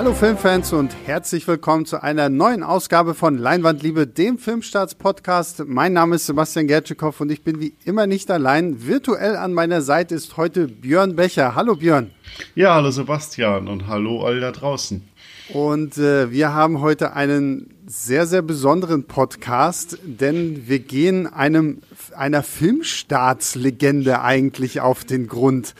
Hallo 0.00 0.14
Filmfans 0.14 0.72
und 0.72 0.96
herzlich 1.04 1.46
willkommen 1.46 1.84
zu 1.84 2.02
einer 2.02 2.30
neuen 2.30 2.62
Ausgabe 2.62 3.12
von 3.12 3.36
Leinwandliebe, 3.36 4.06
dem 4.06 4.38
Filmstarts-Podcast. 4.38 5.64
Mein 5.66 5.92
Name 5.92 6.16
ist 6.16 6.24
Sebastian 6.24 6.68
Gertschikow 6.68 7.20
und 7.20 7.30
ich 7.30 7.44
bin 7.44 7.60
wie 7.60 7.74
immer 7.84 8.06
nicht 8.06 8.30
allein. 8.30 8.86
Virtuell 8.86 9.36
an 9.36 9.52
meiner 9.52 9.82
Seite 9.82 10.14
ist 10.14 10.38
heute 10.38 10.68
Björn 10.68 11.16
Becher. 11.16 11.54
Hallo 11.54 11.76
Björn. 11.76 12.12
Ja, 12.54 12.76
hallo 12.76 12.90
Sebastian 12.90 13.68
und 13.68 13.88
hallo 13.88 14.24
all 14.24 14.40
da 14.40 14.52
draußen. 14.52 15.06
Und 15.52 15.98
äh, 15.98 16.30
wir 16.30 16.54
haben 16.54 16.80
heute 16.80 17.12
einen 17.12 17.74
sehr, 17.86 18.24
sehr 18.24 18.40
besonderen 18.40 19.04
Podcast, 19.04 19.98
denn 20.02 20.66
wir 20.66 20.78
gehen 20.78 21.26
einem, 21.26 21.82
einer 22.16 22.42
Filmstaatslegende 22.42 24.22
eigentlich 24.22 24.80
auf 24.80 25.04
den 25.04 25.26
Grund. 25.26 25.74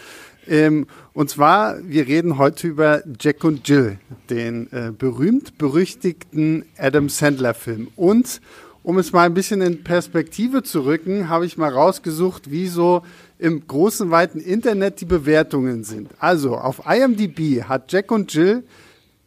Ähm, 0.47 0.87
und 1.13 1.31
zwar, 1.31 1.77
wir 1.83 2.07
reden 2.07 2.39
heute 2.39 2.69
über 2.69 3.03
Jack 3.21 3.45
und 3.45 3.69
Jill, 3.69 3.99
den 4.29 4.73
äh, 4.73 4.93
berühmt-berüchtigten 4.97 6.65
Adam 6.79 7.09
Sandler-Film. 7.09 7.89
Und 7.97 8.41
um 8.83 8.99
es 8.99 9.13
mal 9.13 9.27
ein 9.27 9.35
bisschen 9.35 9.61
in 9.61 9.85
Perspektive 9.85 10.63
zu 10.63 10.81
rücken, 10.85 11.29
habe 11.29 11.45
ich 11.45 11.59
mal 11.59 11.71
rausgesucht, 11.71 12.51
wie 12.51 12.67
so 12.67 13.03
im 13.39 13.67
großen, 13.67 14.11
weiten 14.11 14.41
Internet 14.41 15.01
die 15.01 15.07
Bewertungen 15.07 15.85
sind. 15.85 16.11
Also 16.19 16.57
auf 16.57 16.83
IMDb 16.87 17.65
hat 17.65 17.93
Jack 17.93 18.11
und 18.11 18.33
Jill 18.33 18.65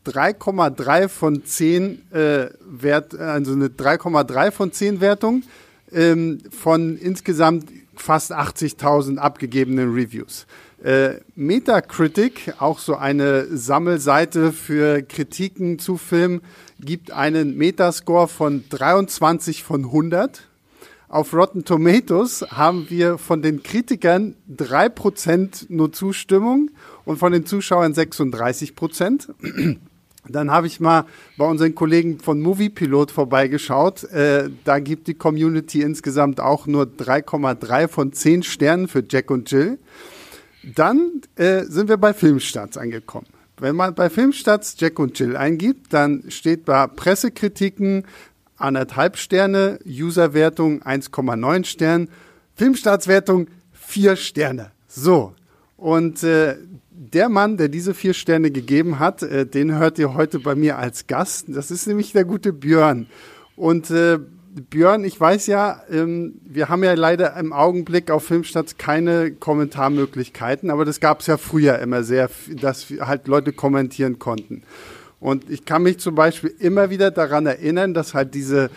3,3 0.05 1.07
von 1.07 1.45
10 1.45 2.11
äh, 2.11 2.49
Wert, 2.65 3.17
also 3.17 3.53
eine 3.53 3.67
3,3 3.67 4.51
von 4.51 4.71
10 4.71 5.01
Wertung 5.01 5.43
ähm, 5.91 6.39
von 6.49 6.97
insgesamt 6.97 7.69
fast 7.95 8.31
80.000 8.33 9.17
abgegebenen 9.17 9.93
Reviews. 9.93 10.45
Äh, 10.83 11.21
Metacritic, 11.35 12.55
auch 12.59 12.77
so 12.77 12.95
eine 12.95 13.45
Sammelseite 13.55 14.51
für 14.51 15.01
Kritiken 15.01 15.79
zu 15.79 15.95
Filmen, 15.95 16.41
gibt 16.77 17.11
einen 17.11 17.55
Metascore 17.55 18.27
von 18.27 18.65
23 18.69 19.63
von 19.63 19.85
100. 19.85 20.49
Auf 21.07 21.33
Rotten 21.33 21.63
Tomatoes 21.63 22.45
haben 22.49 22.87
wir 22.89 23.17
von 23.17 23.41
den 23.41 23.63
Kritikern 23.63 24.35
3% 24.53 25.67
nur 25.69 25.93
Zustimmung 25.93 26.71
und 27.05 27.17
von 27.17 27.31
den 27.31 27.45
Zuschauern 27.45 27.93
36%. 27.93 29.29
Dann 30.27 30.51
habe 30.51 30.67
ich 30.67 30.81
mal 30.81 31.05
bei 31.37 31.45
unseren 31.45 31.75
Kollegen 31.75 32.19
von 32.19 32.41
Moviepilot 32.41 33.11
vorbeigeschaut. 33.11 34.03
Äh, 34.05 34.49
da 34.65 34.79
gibt 34.79 35.07
die 35.07 35.13
Community 35.13 35.81
insgesamt 35.81 36.41
auch 36.41 36.67
nur 36.67 36.83
3,3 36.83 37.87
von 37.87 38.11
10 38.11 38.43
Sternen 38.43 38.89
für 38.89 39.03
Jack 39.09 39.31
und 39.31 39.49
Jill. 39.49 39.79
Dann 40.63 41.21
äh, 41.35 41.63
sind 41.63 41.89
wir 41.89 41.97
bei 41.97 42.13
Filmstarts 42.13 42.77
angekommen. 42.77 43.27
Wenn 43.57 43.75
man 43.75 43.93
bei 43.93 44.09
Filmstarts 44.09 44.75
Jack 44.79 44.99
und 44.99 45.17
Jill 45.19 45.35
eingibt, 45.35 45.93
dann 45.93 46.25
steht 46.29 46.65
bei 46.65 46.87
Pressekritiken 46.87 48.05
anderthalb 48.57 49.17
Sterne, 49.17 49.79
Userwertung 49.85 50.81
1,9 50.83 51.65
Stern, 51.65 52.09
Filmstartswertung 52.55 53.47
4 53.73 54.15
Sterne. 54.15 54.71
So. 54.87 55.33
Und 55.77 56.23
äh, 56.23 56.55
der 56.91 57.29
Mann, 57.29 57.57
der 57.57 57.67
diese 57.67 57.93
vier 57.93 58.13
Sterne 58.13 58.51
gegeben 58.51 58.99
hat, 58.99 59.23
äh, 59.23 59.45
den 59.45 59.75
hört 59.77 59.99
ihr 59.99 60.13
heute 60.13 60.39
bei 60.39 60.55
mir 60.55 60.77
als 60.77 61.07
Gast. 61.07 61.45
Das 61.49 61.71
ist 61.71 61.87
nämlich 61.87 62.13
der 62.13 62.25
gute 62.25 62.53
Björn. 62.53 63.07
Und 63.55 63.91
äh, 63.91 64.19
Björn, 64.55 65.03
ich 65.03 65.19
weiß 65.19 65.47
ja, 65.47 65.81
ähm, 65.89 66.35
wir 66.43 66.69
haben 66.69 66.83
ja 66.83 66.93
leider 66.93 67.35
im 67.37 67.53
Augenblick 67.53 68.11
auf 68.11 68.25
Filmstadt 68.25 68.77
keine 68.77 69.31
Kommentarmöglichkeiten, 69.31 70.69
aber 70.69 70.85
das 70.85 70.99
gab 70.99 71.21
es 71.21 71.27
ja 71.27 71.37
früher 71.37 71.79
immer 71.79 72.03
sehr, 72.03 72.29
dass 72.49 72.87
halt 72.99 73.27
Leute 73.27 73.51
kommentieren 73.51 74.19
konnten. 74.19 74.63
Und 75.19 75.49
ich 75.49 75.65
kann 75.65 75.83
mich 75.83 75.97
zum 75.99 76.15
Beispiel 76.15 76.53
immer 76.59 76.89
wieder 76.89 77.09
daran 77.09 77.45
erinnern, 77.45 77.93
dass 77.93 78.13
halt 78.13 78.35
diese 78.35 78.69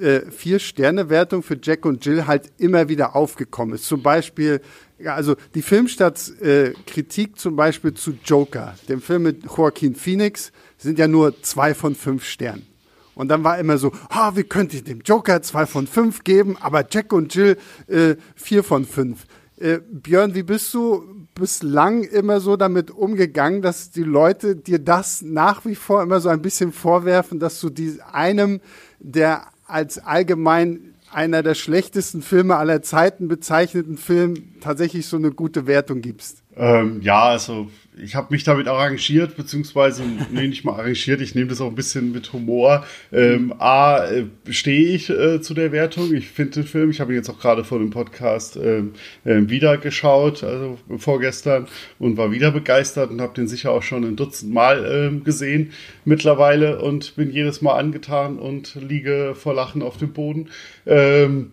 äh, 0.00 0.20
Vier-Sterne-Wertung 0.30 1.42
für 1.42 1.58
Jack 1.60 1.86
und 1.86 2.04
Jill 2.04 2.26
halt 2.26 2.52
immer 2.58 2.88
wieder 2.88 3.16
aufgekommen 3.16 3.74
ist. 3.74 3.86
Zum 3.86 4.02
Beispiel, 4.02 4.60
ja, 4.98 5.14
also 5.14 5.34
die 5.54 5.62
Filmstadt-Kritik 5.62 7.30
äh, 7.30 7.34
zum 7.34 7.56
Beispiel 7.56 7.94
zu 7.94 8.12
Joker, 8.24 8.74
dem 8.88 9.00
Film 9.00 9.24
mit 9.24 9.44
Joaquin 9.44 9.94
Phoenix, 9.94 10.52
sind 10.78 10.98
ja 10.98 11.08
nur 11.08 11.42
zwei 11.42 11.74
von 11.74 11.94
fünf 11.94 12.24
Sternen. 12.24 12.75
Und 13.16 13.28
dann 13.28 13.44
war 13.44 13.58
immer 13.58 13.78
so, 13.78 13.92
ah, 14.10 14.36
wie 14.36 14.44
könnte 14.44 14.76
ich 14.76 14.84
dem 14.84 15.00
Joker 15.00 15.40
zwei 15.40 15.64
von 15.64 15.86
fünf 15.86 16.22
geben, 16.22 16.56
aber 16.60 16.84
Jack 16.88 17.14
und 17.14 17.34
Jill 17.34 17.56
äh, 17.88 18.16
vier 18.36 18.62
von 18.62 18.84
fünf. 18.84 19.24
Äh, 19.58 19.78
Björn, 19.90 20.34
wie 20.34 20.42
bist 20.42 20.72
du 20.74 21.26
bislang 21.34 22.02
immer 22.02 22.40
so 22.40 22.56
damit 22.56 22.90
umgegangen, 22.90 23.62
dass 23.62 23.90
die 23.90 24.02
Leute 24.02 24.54
dir 24.54 24.78
das 24.78 25.22
nach 25.22 25.64
wie 25.64 25.74
vor 25.74 26.02
immer 26.02 26.20
so 26.20 26.28
ein 26.28 26.42
bisschen 26.42 26.72
vorwerfen, 26.72 27.40
dass 27.40 27.58
du 27.58 27.70
die, 27.70 27.98
einem 28.12 28.60
der 28.98 29.46
als 29.64 29.98
allgemein 29.98 30.94
einer 31.10 31.42
der 31.42 31.54
schlechtesten 31.54 32.20
Filme 32.20 32.56
aller 32.56 32.82
Zeiten 32.82 33.28
bezeichneten 33.28 33.96
Film 33.96 34.60
tatsächlich 34.60 35.06
so 35.06 35.16
eine 35.16 35.30
gute 35.30 35.66
Wertung 35.66 36.02
gibst? 36.02 36.42
Ähm, 36.56 37.00
ja, 37.02 37.24
also 37.24 37.68
ich 37.98 38.14
habe 38.14 38.28
mich 38.30 38.44
damit 38.44 38.68
arrangiert, 38.68 39.36
beziehungsweise, 39.36 40.02
nee, 40.30 40.48
nicht 40.48 40.64
mal 40.64 40.72
arrangiert, 40.72 41.20
ich 41.20 41.34
nehme 41.34 41.48
das 41.48 41.60
auch 41.60 41.68
ein 41.68 41.74
bisschen 41.74 42.12
mit 42.12 42.32
Humor. 42.32 42.84
Ähm, 43.12 43.54
A, 43.58 44.04
äh, 44.04 44.26
stehe 44.50 44.94
ich 44.94 45.08
äh, 45.08 45.40
zu 45.40 45.54
der 45.54 45.72
Wertung. 45.72 46.14
Ich 46.14 46.28
finde 46.28 46.52
den 46.52 46.64
Film, 46.64 46.90
ich 46.90 47.00
habe 47.00 47.12
ihn 47.12 47.16
jetzt 47.16 47.30
auch 47.30 47.38
gerade 47.38 47.64
vor 47.64 47.78
dem 47.78 47.90
Podcast 47.90 48.56
ähm, 48.56 48.92
äh, 49.24 49.48
wieder 49.48 49.78
geschaut, 49.78 50.44
also 50.44 50.78
vorgestern, 50.98 51.68
und 51.98 52.16
war 52.16 52.32
wieder 52.32 52.50
begeistert 52.50 53.10
und 53.10 53.20
habe 53.20 53.34
den 53.34 53.48
sicher 53.48 53.70
auch 53.70 53.82
schon 53.82 54.04
ein 54.04 54.16
Dutzend 54.16 54.52
Mal 54.52 54.84
ähm, 54.90 55.24
gesehen 55.24 55.72
mittlerweile 56.04 56.80
und 56.80 57.16
bin 57.16 57.30
jedes 57.30 57.62
Mal 57.62 57.78
angetan 57.78 58.38
und 58.38 58.74
liege 58.76 59.34
vor 59.34 59.54
Lachen 59.54 59.82
auf 59.82 59.96
dem 59.96 60.12
Boden. 60.12 60.48
Ähm, 60.86 61.52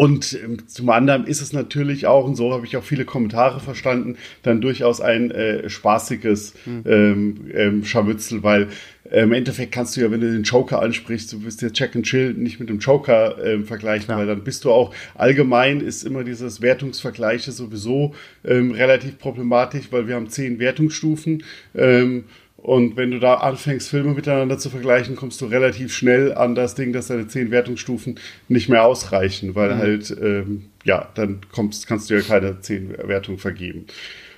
und 0.00 0.32
ähm, 0.32 0.66
zum 0.66 0.88
anderen 0.88 1.26
ist 1.26 1.42
es 1.42 1.52
natürlich 1.52 2.06
auch, 2.06 2.24
und 2.24 2.34
so 2.34 2.54
habe 2.54 2.64
ich 2.64 2.74
auch 2.78 2.82
viele 2.82 3.04
Kommentare 3.04 3.60
verstanden, 3.60 4.16
dann 4.42 4.62
durchaus 4.62 5.02
ein 5.02 5.30
äh, 5.30 5.68
spaßiges 5.68 6.54
mhm. 6.64 6.82
ähm, 6.86 7.50
ähm, 7.52 7.84
Scharmützel, 7.84 8.42
weil 8.42 8.68
äh, 9.10 9.24
im 9.24 9.34
Endeffekt 9.34 9.72
kannst 9.72 9.94
du 9.94 10.00
ja, 10.00 10.10
wenn 10.10 10.22
du 10.22 10.32
den 10.32 10.42
Joker 10.42 10.80
ansprichst, 10.80 11.34
du 11.34 11.44
wirst 11.44 11.60
jetzt 11.60 11.74
Check 11.74 11.94
and 11.96 12.06
Chill 12.06 12.32
nicht 12.32 12.58
mit 12.58 12.70
dem 12.70 12.78
Joker 12.78 13.44
äh, 13.44 13.58
vergleichen, 13.58 14.06
Klar. 14.06 14.20
weil 14.20 14.26
dann 14.26 14.42
bist 14.42 14.64
du 14.64 14.70
auch 14.70 14.94
allgemein 15.16 15.82
ist 15.82 16.02
immer 16.04 16.24
dieses 16.24 16.62
Wertungsvergleiche 16.62 17.52
sowieso 17.52 18.14
ähm, 18.42 18.70
relativ 18.70 19.18
problematisch, 19.18 19.88
weil 19.90 20.08
wir 20.08 20.14
haben 20.14 20.30
zehn 20.30 20.58
Wertungsstufen. 20.58 21.44
Ähm, 21.74 22.24
und 22.62 22.96
wenn 22.96 23.10
du 23.10 23.18
da 23.18 23.34
anfängst, 23.34 23.88
Filme 23.88 24.12
miteinander 24.12 24.58
zu 24.58 24.68
vergleichen, 24.68 25.16
kommst 25.16 25.40
du 25.40 25.46
relativ 25.46 25.94
schnell 25.94 26.34
an 26.34 26.54
das 26.54 26.74
Ding, 26.74 26.92
dass 26.92 27.06
deine 27.06 27.26
zehn 27.26 27.50
Wertungsstufen 27.50 28.18
nicht 28.48 28.68
mehr 28.68 28.84
ausreichen, 28.84 29.54
weil 29.54 29.74
mhm. 29.74 29.78
halt, 29.78 30.16
ähm, 30.20 30.66
ja, 30.84 31.08
dann 31.14 31.40
kommst, 31.52 31.86
kannst 31.86 32.10
du 32.10 32.14
ja 32.14 32.20
keine 32.20 32.60
zehn 32.60 32.90
Wertungen 32.98 33.38
vergeben. 33.38 33.86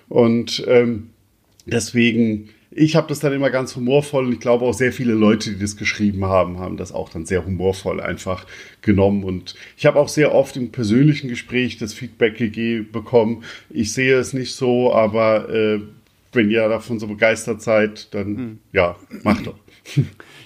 Und 0.09 0.65
ähm, 0.69 1.10
deswegen, 1.66 2.50
ich 2.71 2.94
habe 2.94 3.09
das 3.09 3.19
dann 3.19 3.33
immer 3.33 3.50
ganz 3.50 3.75
humorvoll 3.75 4.27
und 4.27 4.33
ich 4.34 4.41
glaube 4.41 4.66
auch 4.66 4.75
sehr 4.75 4.93
viele 4.93 5.15
Leute, 5.15 5.50
die 5.50 5.59
das 5.59 5.77
geschrieben 5.77 6.25
haben, 6.25 6.60
haben 6.60 6.77
das 6.77 6.93
auch 6.93 7.09
dann 7.09 7.27
sehr 7.27 7.44
humorvoll 7.44 8.00
einfach 8.00 8.47
genommen. 8.83 9.25
Und 9.25 9.56
ich 9.77 9.84
habe 9.84 9.99
auch 9.99 10.09
sehr 10.09 10.33
oft 10.33 10.56
im 10.56 10.71
persönlichen 10.71 11.27
Gespräch 11.27 11.77
das 11.77 11.93
Feedback 11.93 12.39
bekommen. 12.93 13.43
Ich 13.69 13.93
sehe 13.93 14.16
es 14.16 14.33
nicht 14.33 14.54
so, 14.54 14.94
aber 14.94 15.49
äh, 15.49 15.81
wenn 16.32 16.50
ihr 16.50 16.69
davon 16.69 16.98
so 16.98 17.06
begeistert 17.06 17.62
seid, 17.62 18.15
dann 18.15 18.28
mhm. 18.28 18.59
ja, 18.72 18.97
macht 19.22 19.47
doch. 19.47 19.59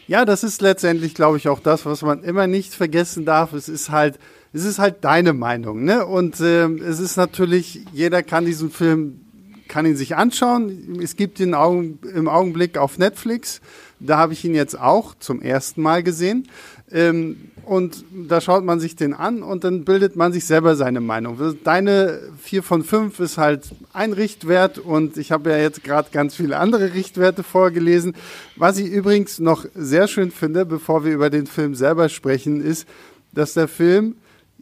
Ja, 0.09 0.25
das 0.25 0.45
ist 0.45 0.63
letztendlich, 0.63 1.15
glaube 1.15 1.37
ich, 1.37 1.49
auch 1.49 1.59
das, 1.59 1.85
was 1.85 2.03
man 2.03 2.23
immer 2.23 2.47
nicht 2.47 2.73
vergessen 2.73 3.25
darf. 3.25 3.53
Es 3.53 3.69
ist 3.69 3.91
halt, 3.91 4.21
es 4.53 4.65
ist 4.65 4.79
halt 4.79 5.03
deine 5.03 5.33
Meinung, 5.33 5.83
ne? 5.83 6.07
Und 6.07 6.39
äh, 6.39 6.67
es 6.67 7.01
ist 7.01 7.17
natürlich, 7.17 7.81
jeder 7.93 8.23
kann 8.23 8.47
diesen 8.47 8.71
Film, 8.71 9.21
kann 9.67 9.85
ihn 9.85 9.97
sich 9.97 10.15
anschauen. 10.15 11.01
Es 11.03 11.17
gibt 11.17 11.41
ihn 11.41 11.55
Augen, 11.55 11.99
im 12.15 12.29
Augenblick 12.29 12.79
auf 12.79 12.99
Netflix. 12.99 13.61
Da 13.99 14.17
habe 14.17 14.33
ich 14.33 14.45
ihn 14.45 14.55
jetzt 14.55 14.79
auch 14.79 15.17
zum 15.19 15.43
ersten 15.43 15.83
Mal 15.83 16.05
gesehen. 16.05 16.47
Ähm, 16.93 17.51
und 17.65 18.05
da 18.29 18.41
schaut 18.41 18.65
man 18.65 18.79
sich 18.79 18.95
den 18.95 19.13
an 19.13 19.43
und 19.43 19.65
dann 19.65 19.85
bildet 19.85 20.15
man 20.15 20.33
sich 20.33 20.45
selber 20.45 20.77
seine 20.77 21.01
Meinung. 21.01 21.37
Deine 21.65 22.21
4 22.41 22.63
von 22.63 22.85
5 22.85 23.19
ist 23.19 23.39
halt 23.39 23.71
ein 23.93 24.13
Richtwert 24.13 24.79
und 24.79 25.17
ich 25.17 25.33
habe 25.33 25.51
ja 25.51 25.59
jetzt 25.59 25.83
gerade 25.83 26.11
ganz 26.13 26.37
viele 26.37 26.59
andere 26.59 26.95
Richtwerte 26.95 27.43
vorgelesen. 27.43 28.15
Was 28.55 28.79
ich 28.79 28.87
übrigens 28.87 29.41
noch 29.41 29.67
sehr 29.75 30.07
schön 30.07 30.31
finde, 30.31 30.65
bevor 30.65 31.05
wir 31.05 31.13
über 31.13 31.29
den 31.29 31.49
Film 31.49 31.75
selber 31.75 32.09
sprechen, 32.09 32.61
ist, 32.61 32.87
dass 33.33 33.55
der 33.55 33.67
Film 33.67 34.15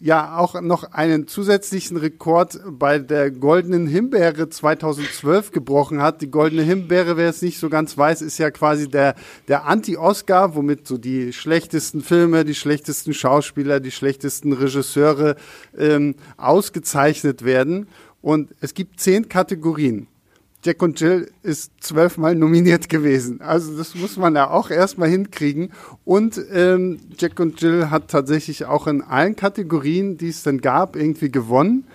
ja 0.05 0.37
auch 0.37 0.61
noch 0.61 0.93
einen 0.93 1.27
zusätzlichen 1.29 1.97
Rekord 1.97 2.61
bei 2.69 2.99
der 2.99 3.31
Goldenen 3.31 3.87
Himbeere 3.87 4.51
2012 4.51 5.51
gebrochen 5.51 6.03
hat. 6.03 6.21
Die 6.21 6.31
Goldene 6.31 6.61
Himbeere, 6.61 7.17
wer 7.17 7.31
es 7.31 7.41
nicht 7.41 7.59
so 7.59 7.71
ganz 7.71 7.97
weiß, 7.97 8.21
ist 8.21 8.37
ja 8.37 8.51
quasi 8.51 8.87
der, 8.87 9.15
der 9.49 9.65
Anti-Oscar, 9.65 10.55
womit 10.57 10.87
so 10.87 10.99
die 10.99 11.33
schlechtesten 11.33 12.03
Filme, 12.03 12.45
die 12.45 12.55
schlechtesten 12.55 13.15
Schauspieler, 13.15 13.81
die 13.81 13.91
schlechtesten 13.91 14.53
Regisseure 14.53 15.37
ähm, 15.75 16.17
ausgezeichnet 16.37 17.43
werden. 17.43 17.89
Und 18.21 18.55
es 18.61 18.75
gibt 18.75 19.01
zehn 19.01 19.31
Kategorien. 19.31 20.07
Jack 20.65 20.83
und 20.83 20.99
Jill 20.99 21.31
ist 21.43 21.73
zwölfmal 21.81 22.35
nominiert 22.35 22.89
gewesen. 22.89 23.43
Also 23.43 23.77
das 23.77 23.95
muss 23.95 24.17
man 24.17 24.35
ja 24.35 24.51
auch 24.51 24.71
erstmal 24.71 25.11
hinkriegen. 25.11 25.73
Und 26.05 26.41
ähm, 26.53 27.01
Jack 27.19 27.39
und 27.39 27.61
Jill 27.61 27.91
hat 27.91 28.09
tatsächlich 28.09 28.65
auch 28.65 28.87
in 28.87 29.03
allen 29.03 29.37
Kategorien, 29.37 30.17
die 30.17 30.29
es 30.29 30.43
dann 30.43 30.63
gab, 30.63 30.97
irgendwie 30.97 31.31
gewonnen. 31.31 31.87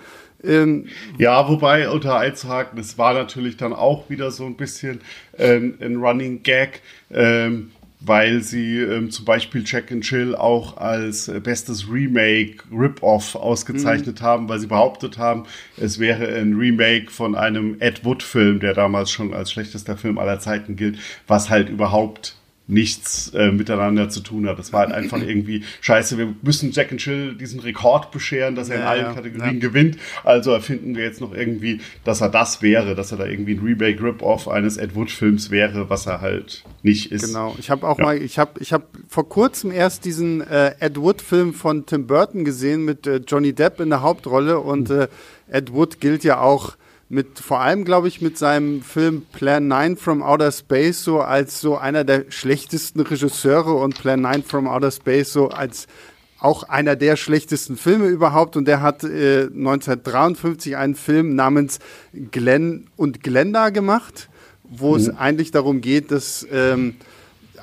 Ähm, 0.44 0.88
ja, 1.18 1.50
wobei 1.50 1.89
unter 1.89 2.18
einzuhaken, 2.18 2.80
es 2.80 2.98
war 2.98 3.13
natürlich 3.13 3.57
dann 3.57 3.74
auch 3.74 4.10
wieder 4.10 4.31
so 4.31 4.45
ein 4.45 4.56
bisschen 4.56 5.01
ähm, 5.38 5.75
ein 5.81 5.98
Running 5.98 6.44
Gag. 6.44 6.81
Ähm, 7.12 7.71
weil 8.00 8.42
sie 8.42 8.80
ähm, 8.80 9.12
zum 9.12 9.25
Beispiel 9.25 9.63
Check 9.63 9.92
and 9.92 10.04
Chill 10.04 10.36
auch 10.36 10.78
als 10.78 11.28
äh, 11.28 11.40
bestes 11.40 11.92
Remake 11.92 12.63
Rip-Off 12.72 13.36
ausgezeichnet 13.36 14.22
mhm. 14.22 14.25
haben, 14.25 14.50
weil 14.50 14.60
sie 14.60 14.68
behauptet 14.68 15.18
haben, 15.18 15.44
es 15.75 16.00
wäre 16.00 16.28
ein 16.28 16.54
Remake 16.56 17.12
von 17.12 17.36
einem 17.36 17.75
Ed 17.80 18.06
Wood-Film, 18.06 18.62
der 18.62 18.74
damals 18.74 19.12
schon 19.12 19.34
als 19.34 19.51
schlechtester 19.51 19.98
Film 19.98 20.18
aller 20.18 20.40
Zeiten 20.40 20.75
gilt, 20.78 20.98
was 21.28 21.50
halt 21.50 21.69
überhaupt 21.69 22.38
nichts 22.69 23.33
äh, 23.33 23.51
miteinander 23.51 24.10
zu 24.10 24.21
tun 24.21 24.48
hat. 24.48 24.60
Das 24.60 24.71
war 24.71 24.81
halt 24.81 24.92
einfach 24.92 25.21
irgendwie 25.27 25.63
scheiße. 25.81 26.18
Wir 26.18 26.36
müssen 26.44 26.71
Jack 26.71 26.92
and 26.92 27.01
Chill 27.01 27.36
diesen 27.36 27.60
Rekord 27.60 28.12
bescheren, 28.12 28.56
dass 28.56 28.69
er 28.69 28.75
ja, 28.75 28.81
in 28.81 28.88
allen 28.88 29.06
ja, 29.06 29.13
Kategorien 29.13 29.56
ja. 29.56 29.60
gewinnt. 29.60 29.98
Also 30.24 30.51
erfinden 30.51 30.95
wir 30.95 31.04
jetzt 31.04 31.19
noch 31.19 31.33
irgendwie, 31.33 31.81
dass 32.04 32.21
er 32.21 32.30
das 32.30 32.62
wäre, 32.62 32.94
dass 32.94 33.12
er 33.12 33.18
da 33.18 33.25
irgendwie 33.25 33.56
ein 33.56 33.60
Remake 33.60 34.01
Rip-Off 34.01 34.48
eines 34.48 34.77
Ed 34.77 34.95
Wood 34.95 35.10
Films 35.10 35.50
wäre, 35.50 35.89
was 35.89 36.06
er 36.06 36.21
halt 36.21 36.63
nicht 36.83 37.12
ist. 37.12 37.25
Genau. 37.25 37.56
Ich 37.57 37.71
habe 37.71 37.88
auch 37.88 37.98
mal, 37.98 38.21
ich 38.21 38.38
habe, 38.38 38.60
ich 38.60 38.71
habe 38.71 38.86
vor 39.07 39.27
kurzem 39.27 39.71
erst 39.71 40.06
diesen 40.06 40.42
äh, 40.42 40.75
Ed 40.80 40.98
Wood 40.98 41.21
Film 41.21 41.54
von 41.54 41.88
Tim 41.88 42.06
Burton 42.06 42.45
gesehen 42.45 42.86
mit 42.86 43.07
äh, 43.07 43.18
Johnny 43.27 43.54
Depp 43.54 43.80
in 43.80 43.89
der 43.89 44.04
Hauptrolle 44.04 44.60
und 44.60 44.89
mhm. 44.89 45.01
äh, 45.01 45.07
Ed 45.51 45.74
Wood 45.74 46.00
gilt 46.00 46.24
ja 46.24 46.39
auch 46.39 46.75
mit 47.09 47.39
vor 47.39 47.59
allem, 47.59 47.85
glaube 47.85 48.07
ich, 48.07 48.21
mit 48.21 48.38
seinem 48.38 48.83
Film 48.83 49.23
Plan 49.31 49.67
9 49.67 49.97
from 49.97 50.21
Outer 50.21 50.51
Space 50.51 51.03
so 51.03 51.21
als 51.21 51.59
so 51.59 51.75
einer 51.75 52.03
der 52.03 52.25
schlechtesten 52.29 53.01
Regisseure 53.01 53.73
und 53.73 54.00
Plan 54.00 54.21
9 54.21 54.44
from 54.44 54.67
Outer 54.67 54.91
Space 54.91 55.33
so 55.33 55.50
als 55.50 55.88
auch 56.39 56.63
einer 56.63 56.95
der 56.95 57.17
schlechtesten 57.17 57.75
Filme 57.75 58.06
überhaupt 58.07 58.56
und 58.56 58.65
der 58.65 58.81
hat 58.81 59.03
äh, 59.03 59.47
1953 59.47 60.77
einen 60.77 60.95
Film 60.95 61.35
namens 61.35 61.79
Glenn 62.13 62.88
und 62.95 63.23
Glenda 63.23 63.71
gemacht, 63.71 64.29
wo 64.63 64.91
mhm. 64.91 64.97
es 64.97 65.09
eigentlich 65.09 65.51
darum 65.51 65.81
geht, 65.81 66.11
dass 66.11 66.47
ähm, 66.51 66.95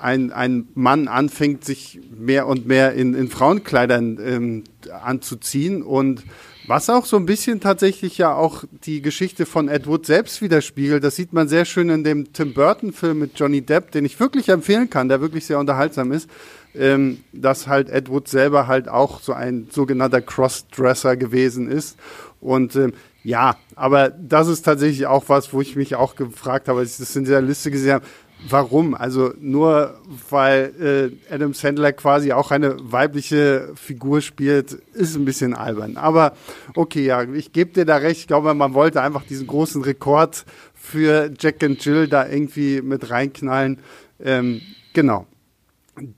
ein, 0.02 0.32
ein 0.32 0.68
Mann 0.74 1.08
anfängt, 1.08 1.64
sich 1.64 2.00
mehr 2.14 2.46
und 2.46 2.66
mehr 2.66 2.92
in, 2.92 3.14
in 3.14 3.28
Frauenkleidern 3.28 4.18
ähm, 4.20 4.64
anzuziehen 5.02 5.82
und 5.82 6.24
was 6.66 6.90
auch 6.90 7.04
so 7.04 7.16
ein 7.16 7.26
bisschen 7.26 7.60
tatsächlich 7.60 8.18
ja 8.18 8.34
auch 8.34 8.64
die 8.84 9.02
Geschichte 9.02 9.46
von 9.46 9.68
Ed 9.68 9.86
Wood 9.86 10.06
selbst 10.06 10.42
widerspiegelt. 10.42 11.04
Das 11.04 11.16
sieht 11.16 11.32
man 11.32 11.48
sehr 11.48 11.64
schön 11.64 11.88
in 11.90 12.04
dem 12.04 12.32
Tim 12.32 12.54
Burton-Film 12.54 13.18
mit 13.18 13.38
Johnny 13.38 13.62
Depp, 13.62 13.92
den 13.92 14.04
ich 14.04 14.18
wirklich 14.18 14.48
empfehlen 14.48 14.90
kann, 14.90 15.08
der 15.08 15.20
wirklich 15.20 15.46
sehr 15.46 15.58
unterhaltsam 15.58 16.12
ist. 16.12 16.28
Ähm, 16.74 17.24
dass 17.32 17.66
halt 17.66 17.88
Ed 17.88 18.10
Wood 18.10 18.28
selber 18.28 18.66
halt 18.66 18.86
auch 18.86 19.20
so 19.20 19.32
ein 19.32 19.68
sogenannter 19.70 20.20
Crossdresser 20.20 21.16
gewesen 21.16 21.70
ist. 21.70 21.96
Und 22.40 22.76
ähm, 22.76 22.92
ja, 23.24 23.56
aber 23.74 24.10
das 24.10 24.46
ist 24.46 24.62
tatsächlich 24.62 25.06
auch 25.06 25.24
was, 25.28 25.52
wo 25.52 25.60
ich 25.60 25.74
mich 25.74 25.96
auch 25.96 26.16
gefragt 26.16 26.68
habe, 26.68 26.80
als 26.80 26.92
ich 26.92 26.98
das 26.98 27.16
in 27.16 27.24
dieser 27.24 27.40
Liste 27.40 27.70
gesehen 27.70 27.94
habe, 27.94 28.06
Warum? 28.48 28.94
Also 28.94 29.32
nur 29.40 29.98
weil 30.30 31.18
äh, 31.30 31.34
Adam 31.34 31.54
Sandler 31.54 31.92
quasi 31.92 32.32
auch 32.32 32.50
eine 32.50 32.76
weibliche 32.80 33.72
Figur 33.74 34.20
spielt, 34.20 34.72
ist 34.72 35.16
ein 35.16 35.24
bisschen 35.24 35.54
albern. 35.54 35.96
Aber 35.96 36.36
okay, 36.74 37.04
ja, 37.04 37.22
ich 37.22 37.52
gebe 37.52 37.72
dir 37.72 37.86
da 37.86 37.96
recht. 37.96 38.20
Ich 38.20 38.26
glaube, 38.26 38.52
man 38.54 38.74
wollte 38.74 39.00
einfach 39.00 39.24
diesen 39.24 39.46
großen 39.46 39.82
Rekord 39.82 40.44
für 40.74 41.30
Jack 41.38 41.64
and 41.64 41.82
Jill 41.84 42.08
da 42.08 42.28
irgendwie 42.28 42.82
mit 42.82 43.10
reinknallen. 43.10 43.78
Ähm, 44.22 44.60
genau. 44.92 45.26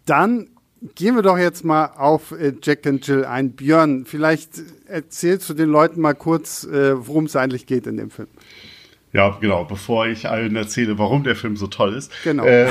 Dann 0.04 0.48
gehen 0.94 1.14
wir 1.14 1.22
doch 1.22 1.38
jetzt 1.38 1.64
mal 1.64 1.86
auf 1.96 2.32
äh, 2.32 2.52
Jack 2.62 2.86
and 2.86 3.06
Jill 3.06 3.24
ein. 3.24 3.52
Björn, 3.52 4.04
vielleicht 4.04 4.62
erzählst 4.86 5.48
du 5.48 5.54
den 5.54 5.68
Leuten 5.68 6.00
mal 6.00 6.14
kurz, 6.14 6.64
äh, 6.64 7.06
worum 7.06 7.24
es 7.24 7.36
eigentlich 7.36 7.66
geht 7.66 7.86
in 7.86 7.96
dem 7.96 8.10
Film. 8.10 8.28
Ja, 9.12 9.36
genau. 9.40 9.64
Bevor 9.64 10.06
ich 10.06 10.28
allen 10.28 10.56
erzähle, 10.56 10.98
warum 10.98 11.24
der 11.24 11.36
Film 11.36 11.56
so 11.56 11.66
toll 11.66 11.94
ist, 11.94 12.12
genau. 12.24 12.44
äh, 12.44 12.68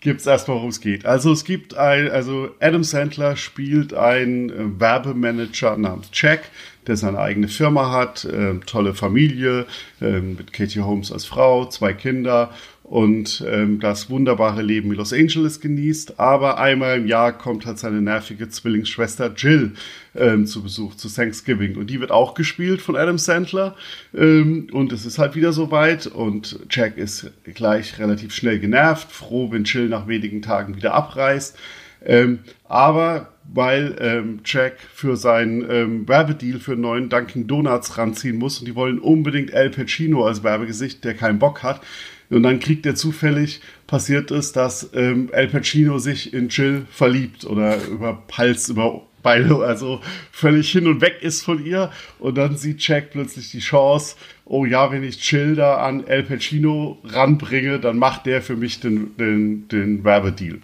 gibt 0.00 0.20
es 0.20 0.26
erstmal, 0.26 0.56
worum 0.56 0.70
es 0.70 0.80
geht. 0.80 1.06
Also 1.06 1.32
es 1.32 1.44
gibt 1.44 1.76
ein, 1.76 2.10
also 2.10 2.50
Adam 2.60 2.84
Sandler 2.84 3.36
spielt 3.36 3.94
einen 3.94 4.50
äh, 4.50 4.80
Werbemanager 4.80 5.76
namens 5.76 6.10
Jack, 6.12 6.50
der 6.86 6.96
seine 6.96 7.18
eigene 7.18 7.48
Firma 7.48 7.92
hat, 7.92 8.24
äh, 8.24 8.58
tolle 8.66 8.94
Familie, 8.94 9.66
äh, 10.00 10.20
mit 10.20 10.52
Katie 10.52 10.80
Holmes 10.80 11.12
als 11.12 11.24
Frau, 11.24 11.66
zwei 11.66 11.92
Kinder 11.92 12.50
und 12.88 13.44
ähm, 13.46 13.80
das 13.80 14.08
wunderbare 14.08 14.62
Leben 14.62 14.90
in 14.90 14.96
Los 14.96 15.12
Angeles 15.12 15.60
genießt. 15.60 16.18
Aber 16.18 16.58
einmal 16.58 16.96
im 16.96 17.06
Jahr 17.06 17.36
kommt 17.36 17.66
halt 17.66 17.78
seine 17.78 18.00
nervige 18.00 18.48
Zwillingsschwester 18.48 19.30
Jill 19.36 19.72
ähm, 20.14 20.46
zu 20.46 20.62
Besuch 20.62 20.94
zu 20.94 21.08
Thanksgiving. 21.08 21.76
Und 21.76 21.90
die 21.90 22.00
wird 22.00 22.10
auch 22.10 22.32
gespielt 22.32 22.80
von 22.80 22.96
Adam 22.96 23.18
Sandler. 23.18 23.76
Ähm, 24.16 24.68
und 24.72 24.92
es 24.92 25.04
ist 25.04 25.18
halt 25.18 25.34
wieder 25.34 25.52
soweit. 25.52 26.06
Und 26.06 26.60
Jack 26.70 26.96
ist 26.96 27.30
gleich 27.52 27.98
relativ 27.98 28.34
schnell 28.34 28.58
genervt, 28.58 29.12
froh, 29.12 29.52
wenn 29.52 29.64
Jill 29.64 29.90
nach 29.90 30.08
wenigen 30.08 30.40
Tagen 30.40 30.74
wieder 30.74 30.94
abreist. 30.94 31.58
Ähm, 32.02 32.38
aber 32.64 33.32
weil 33.52 33.96
ähm, 34.00 34.40
Jack 34.44 34.76
für 34.94 35.16
seinen 35.16 35.68
ähm, 35.70 36.08
Werbedeal 36.08 36.60
für 36.60 36.72
einen 36.72 36.82
neuen 36.82 37.08
Dunkin' 37.08 37.46
Donuts 37.46 37.98
ranziehen 37.98 38.36
muss 38.36 38.58
und 38.58 38.66
die 38.68 38.74
wollen 38.74 38.98
unbedingt 38.98 39.52
Al 39.54 39.70
Pacino 39.70 40.24
als 40.26 40.42
Werbegesicht, 40.42 41.02
der 41.04 41.14
keinen 41.14 41.38
Bock 41.38 41.62
hat, 41.62 41.80
und 42.30 42.42
dann 42.42 42.60
kriegt 42.60 42.84
er 42.86 42.94
zufällig, 42.94 43.60
passiert 43.86 44.30
es, 44.30 44.52
dass 44.52 44.90
ähm, 44.94 45.30
Al 45.32 45.48
Pacino 45.48 45.98
sich 45.98 46.32
in 46.32 46.48
Jill 46.48 46.86
verliebt 46.90 47.44
oder 47.44 47.82
über 47.86 48.22
Hals, 48.36 48.68
über 48.68 49.02
Beine, 49.22 49.56
also 49.56 50.00
völlig 50.30 50.70
hin 50.70 50.86
und 50.86 51.00
weg 51.00 51.18
ist 51.22 51.42
von 51.42 51.64
ihr. 51.64 51.90
Und 52.18 52.36
dann 52.36 52.56
sieht 52.56 52.86
Jack 52.86 53.10
plötzlich 53.10 53.50
die 53.50 53.58
Chance, 53.58 54.16
oh 54.44 54.64
ja, 54.64 54.90
wenn 54.92 55.02
ich 55.02 55.30
Jill 55.30 55.54
da 55.54 55.78
an 55.78 56.04
Al 56.06 56.22
Pacino 56.22 56.98
ranbringe, 57.04 57.80
dann 57.80 57.98
macht 57.98 58.26
der 58.26 58.42
für 58.42 58.56
mich 58.56 58.80
den, 58.80 59.16
den, 59.16 59.68
den 59.68 60.04
Werbedeal. 60.04 60.58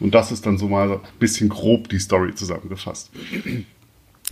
Und 0.00 0.14
das 0.14 0.32
ist 0.32 0.44
dann 0.46 0.58
so 0.58 0.68
mal 0.68 0.90
ein 0.92 1.00
bisschen 1.18 1.48
grob 1.48 1.88
die 1.88 1.98
Story 1.98 2.34
zusammengefasst. 2.34 3.10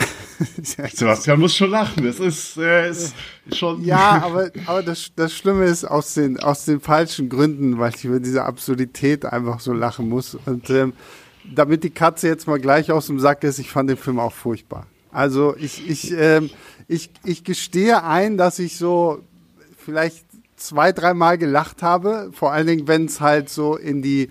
Sebastian 0.63 1.41
muss 1.41 1.57
schon 1.57 1.71
lachen. 1.71 2.05
Das 2.05 2.21
ist, 2.21 2.57
äh, 2.59 2.91
ist 2.91 3.15
schon. 3.53 3.85
Ja, 3.85 4.23
aber, 4.23 4.51
aber 4.67 4.83
das, 4.83 5.11
das 5.17 5.33
Schlimme 5.33 5.65
ist 5.65 5.85
aus 5.85 6.15
den, 6.15 6.39
aus 6.39 6.65
den 6.65 6.81
falschen 6.81 7.29
Gründen, 7.29 7.79
weil 7.79 7.93
ich 7.95 8.05
über 8.05 8.21
diese 8.21 8.45
Absurdität 8.45 9.25
einfach 9.25 9.61
so 9.61 9.73
lachen 9.73 10.09
muss. 10.09 10.37
Und 10.47 10.71
ähm, 10.71 10.93
damit 11.45 11.85
die 11.85 11.91
Katze 11.91 12.29
jetzt 12.29 12.47
mal 12.47 12.61
gleich 12.61 12.93
aus 12.93 13.07
dem 13.07 13.19
Sack 13.19 13.43
ist, 13.45 13.59
ich 13.59 13.71
fand 13.71 13.91
den 13.91 13.97
Film 13.97 14.19
auch 14.19 14.33
furchtbar. 14.33 14.87
Also 15.11 15.57
ich, 15.57 15.89
ich, 15.89 16.13
ähm, 16.13 16.51
ich, 16.87 17.11
ich 17.25 17.43
gestehe 17.45 18.05
ein, 18.05 18.37
dass 18.37 18.59
ich 18.59 18.77
so 18.77 19.23
vielleicht 19.77 20.25
zwei, 20.57 20.93
dreimal 20.93 21.39
gelacht 21.39 21.83
habe. 21.83 22.31
Vor 22.33 22.53
allen 22.53 22.67
Dingen, 22.67 22.89
wenn 22.89 23.07
es 23.07 23.21
halt 23.21 23.49
so 23.49 23.77
in 23.77 24.03
die, 24.03 24.31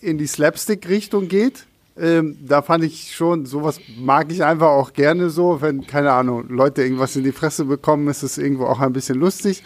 in 0.00 0.18
die 0.18 0.26
Slapstick-Richtung 0.26 1.28
geht. 1.28 1.66
Ähm, 1.98 2.36
da 2.46 2.62
fand 2.62 2.84
ich 2.84 3.14
schon, 3.14 3.46
sowas 3.46 3.80
mag 3.98 4.30
ich 4.30 4.44
einfach 4.44 4.68
auch 4.68 4.92
gerne 4.92 5.30
so, 5.30 5.62
wenn, 5.62 5.86
keine 5.86 6.12
Ahnung, 6.12 6.48
Leute 6.48 6.82
irgendwas 6.82 7.16
in 7.16 7.24
die 7.24 7.32
Fresse 7.32 7.64
bekommen, 7.64 8.08
ist 8.08 8.22
es 8.22 8.36
irgendwo 8.36 8.66
auch 8.66 8.80
ein 8.80 8.92
bisschen 8.92 9.18
lustig. 9.18 9.62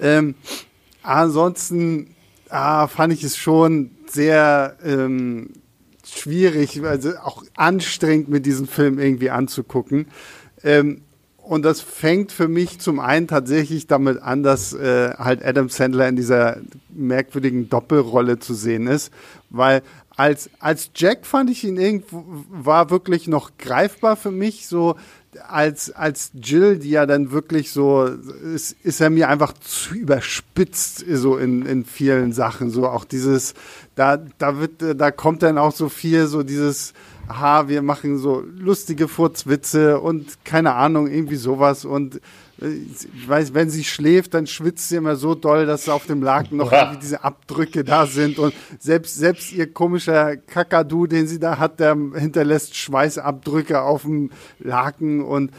Ähm, 0.00 0.34
ansonsten 1.02 2.14
ah, 2.50 2.88
fand 2.88 3.12
ich 3.12 3.22
es 3.22 3.36
schon 3.36 3.90
sehr 4.06 4.76
ähm, 4.84 5.50
schwierig, 6.04 6.82
also 6.82 7.10
auch 7.22 7.44
anstrengend 7.56 8.28
mit 8.28 8.46
diesem 8.46 8.66
Film 8.66 8.98
irgendwie 8.98 9.30
anzugucken. 9.30 10.06
Ähm, 10.64 11.02
und 11.36 11.64
das 11.64 11.80
fängt 11.80 12.30
für 12.30 12.46
mich 12.46 12.78
zum 12.78 13.00
einen 13.00 13.26
tatsächlich 13.26 13.86
damit 13.86 14.20
an, 14.20 14.42
dass 14.42 14.74
äh, 14.74 15.14
halt 15.16 15.42
Adam 15.42 15.70
Sandler 15.70 16.06
in 16.06 16.16
dieser 16.16 16.58
merkwürdigen 16.90 17.70
Doppelrolle 17.70 18.38
zu 18.38 18.52
sehen 18.52 18.86
ist, 18.86 19.10
weil 19.48 19.82
als, 20.18 20.50
als 20.58 20.90
Jack 20.96 21.24
fand 21.24 21.48
ich 21.48 21.62
ihn 21.62 21.76
irgendwo, 21.76 22.24
war 22.50 22.90
wirklich 22.90 23.28
noch 23.28 23.52
greifbar 23.56 24.16
für 24.16 24.32
mich, 24.32 24.66
so 24.66 24.96
als, 25.46 25.92
als 25.92 26.32
Jill, 26.34 26.80
die 26.80 26.90
ja 26.90 27.06
dann 27.06 27.30
wirklich 27.30 27.70
so, 27.70 28.04
ist, 28.04 28.74
ist 28.82 29.00
er 29.00 29.10
mir 29.10 29.28
einfach 29.28 29.52
zu 29.52 29.94
überspitzt, 29.94 31.04
so 31.08 31.36
in, 31.36 31.64
in 31.64 31.84
vielen 31.84 32.32
Sachen, 32.32 32.70
so 32.70 32.88
auch 32.88 33.04
dieses, 33.04 33.54
da, 33.94 34.16
da 34.16 34.58
wird, 34.58 35.00
da 35.00 35.12
kommt 35.12 35.44
dann 35.44 35.56
auch 35.56 35.72
so 35.72 35.88
viel, 35.88 36.26
so 36.26 36.42
dieses, 36.42 36.94
aha, 37.28 37.68
wir 37.68 37.82
machen 37.82 38.18
so 38.18 38.40
lustige 38.40 39.06
Furzwitze 39.06 40.00
und 40.00 40.44
keine 40.44 40.74
Ahnung, 40.74 41.06
irgendwie 41.06 41.36
sowas. 41.36 41.84
Und 41.84 42.20
ich 42.60 43.28
weiß, 43.28 43.54
wenn 43.54 43.70
sie 43.70 43.84
schläft, 43.84 44.34
dann 44.34 44.46
schwitzt 44.46 44.88
sie 44.88 44.96
immer 44.96 45.14
so 45.14 45.34
doll, 45.34 45.64
dass 45.64 45.88
auf 45.88 46.06
dem 46.06 46.22
Laken 46.22 46.58
noch 46.58 46.72
irgendwie 46.72 46.98
diese 46.98 47.22
Abdrücke 47.22 47.84
da 47.84 48.06
sind. 48.06 48.38
Und 48.38 48.52
selbst, 48.80 49.16
selbst 49.16 49.52
ihr 49.52 49.72
komischer 49.72 50.36
Kakadu, 50.36 51.06
den 51.06 51.28
sie 51.28 51.38
da 51.38 51.58
hat, 51.58 51.78
der 51.78 51.96
hinterlässt 52.14 52.76
Schweißabdrücke 52.76 53.80
auf 53.80 54.02
dem 54.02 54.30
Laken. 54.58 55.22
Und 55.22 55.52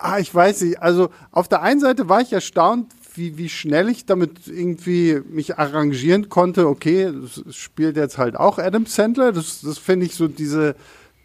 ah, 0.00 0.18
ich 0.18 0.34
weiß 0.34 0.62
nicht, 0.62 0.82
also 0.82 1.10
auf 1.30 1.46
der 1.46 1.62
einen 1.62 1.80
Seite 1.80 2.08
war 2.08 2.20
ich 2.20 2.32
erstaunt, 2.32 2.92
wie, 3.14 3.38
wie 3.38 3.48
schnell 3.48 3.88
ich 3.88 4.04
damit 4.04 4.46
irgendwie 4.46 5.20
mich 5.30 5.58
arrangieren 5.58 6.28
konnte. 6.28 6.68
Okay, 6.68 7.12
das 7.12 7.54
spielt 7.54 7.96
jetzt 7.96 8.18
halt 8.18 8.36
auch 8.36 8.58
Adam 8.58 8.86
Sandler. 8.86 9.32
Das, 9.32 9.60
das 9.60 9.78
finde 9.78 10.06
ich 10.06 10.14
so 10.16 10.26
diese 10.26 10.74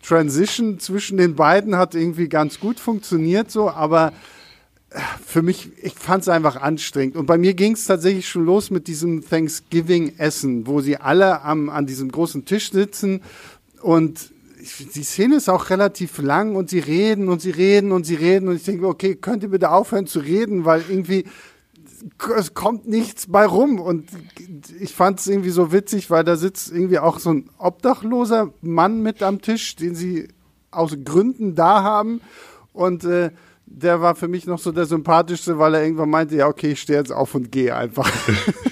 Transition 0.03 0.79
zwischen 0.79 1.17
den 1.17 1.35
beiden 1.35 1.75
hat 1.75 1.95
irgendwie 1.95 2.27
ganz 2.27 2.59
gut 2.59 2.79
funktioniert 2.79 3.51
so, 3.51 3.69
aber 3.69 4.13
für 5.25 5.41
mich, 5.41 5.71
ich 5.81 5.93
fand 5.93 6.23
es 6.23 6.29
einfach 6.29 6.57
anstrengend. 6.57 7.15
Und 7.15 7.25
bei 7.25 7.37
mir 7.37 7.53
ging 7.53 7.73
es 7.73 7.85
tatsächlich 7.85 8.27
schon 8.27 8.45
los 8.45 8.71
mit 8.71 8.87
diesem 8.87 9.27
Thanksgiving-Essen, 9.27 10.67
wo 10.67 10.81
sie 10.81 10.97
alle 10.97 11.41
am, 11.43 11.69
an 11.69 11.85
diesem 11.85 12.11
großen 12.11 12.45
Tisch 12.45 12.71
sitzen. 12.71 13.21
Und 13.81 14.31
die 14.93 15.03
Szene 15.03 15.37
ist 15.37 15.49
auch 15.49 15.69
relativ 15.69 16.17
lang 16.19 16.55
und 16.55 16.69
sie 16.69 16.79
reden 16.79 17.29
und 17.29 17.41
sie 17.41 17.51
reden 17.51 17.91
und 17.93 18.05
sie 18.05 18.15
reden. 18.15 18.49
Und 18.49 18.57
ich 18.57 18.63
denke, 18.63 18.85
okay, 18.85 19.15
könnt 19.15 19.43
ihr 19.43 19.49
bitte 19.49 19.71
aufhören 19.71 20.07
zu 20.07 20.19
reden, 20.19 20.65
weil 20.65 20.83
irgendwie 20.87 21.25
es 22.37 22.53
kommt 22.53 22.87
nichts 22.87 23.27
bei 23.27 23.45
rum. 23.45 23.79
Und 23.79 24.09
ich 24.79 24.93
fand 24.93 25.19
es 25.19 25.27
irgendwie 25.27 25.51
so 25.51 25.71
witzig, 25.71 26.09
weil 26.09 26.23
da 26.23 26.35
sitzt 26.35 26.71
irgendwie 26.71 26.99
auch 26.99 27.19
so 27.19 27.31
ein 27.31 27.49
obdachloser 27.57 28.51
Mann 28.61 29.01
mit 29.01 29.23
am 29.23 29.41
Tisch, 29.41 29.75
den 29.77 29.95
sie 29.95 30.27
aus 30.69 30.97
Gründen 31.05 31.55
da 31.55 31.81
haben. 31.81 32.21
Und 32.73 33.03
äh, 33.05 33.31
der 33.73 34.01
war 34.01 34.15
für 34.15 34.27
mich 34.27 34.45
noch 34.45 34.59
so 34.59 34.71
der 34.71 34.85
sympathischste, 34.85 35.57
weil 35.57 35.75
er 35.75 35.83
irgendwann 35.83 36.09
meinte, 36.09 36.35
ja, 36.35 36.47
okay, 36.47 36.71
ich 36.71 36.81
stehe 36.81 36.99
jetzt 36.99 37.11
auf 37.11 37.33
und 37.35 37.51
gehe 37.51 37.75
einfach. 37.75 38.09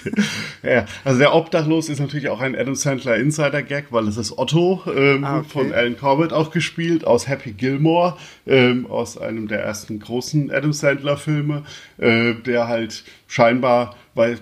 ja, 0.63 0.86
also 1.03 1.20
der 1.20 1.34
Obdachlos 1.34 1.89
ist 1.89 2.00
natürlich 2.00 2.29
auch 2.29 2.41
ein 2.41 2.56
Adam 2.56 2.75
Sandler 2.75 3.15
Insider-Gag, 3.15 3.88
weil 3.91 4.08
es 4.08 4.18
ist 4.18 4.38
Otto 4.38 4.82
ähm, 4.94 5.24
ah, 5.24 5.39
okay. 5.39 5.48
von 5.50 5.74
Alan 5.74 5.98
Corbett 5.98 6.34
auch 6.34 6.51
gespielt, 6.51 7.06
aus 7.06 7.27
Happy 7.27 7.51
Gilmore, 7.51 8.18
ähm, 8.46 8.88
aus 8.88 9.18
einem 9.18 9.48
der 9.48 9.63
ersten 9.63 10.00
großen 10.00 10.51
Adam 10.51 10.74
Sandler-Filme, 10.74 11.63
äh, 11.98 12.34
der 12.36 12.68
halt 12.68 13.03
scheinbar, 13.27 13.96
weil 14.15 14.38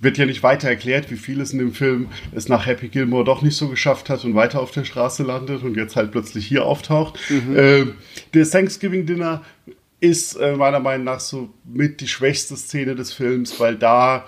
wird 0.00 0.18
ja 0.18 0.26
nicht 0.26 0.42
weiter 0.42 0.68
erklärt, 0.68 1.10
wie 1.10 1.16
viel 1.16 1.40
es 1.40 1.52
in 1.52 1.58
dem 1.58 1.72
Film 1.72 2.08
es 2.32 2.48
nach 2.48 2.66
Happy 2.66 2.88
Gilmore 2.88 3.24
doch 3.24 3.40
nicht 3.40 3.56
so 3.56 3.68
geschafft 3.68 4.10
hat 4.10 4.24
und 4.24 4.34
weiter 4.34 4.60
auf 4.60 4.70
der 4.70 4.84
Straße 4.84 5.22
landet 5.22 5.62
und 5.62 5.76
jetzt 5.76 5.96
halt 5.96 6.12
plötzlich 6.12 6.46
hier 6.46 6.66
auftaucht. 6.66 7.18
Mhm. 7.30 7.56
Äh, 7.56 7.86
das 8.32 8.50
Thanksgiving 8.50 9.06
Dinner 9.06 9.42
ist 10.00 10.34
äh, 10.34 10.56
meiner 10.56 10.80
Meinung 10.80 11.04
nach 11.04 11.20
so 11.20 11.50
mit 11.64 12.00
die 12.00 12.08
schwächste 12.08 12.56
Szene 12.56 12.94
des 12.94 13.12
Films, 13.12 13.58
weil 13.58 13.76
da 13.76 14.26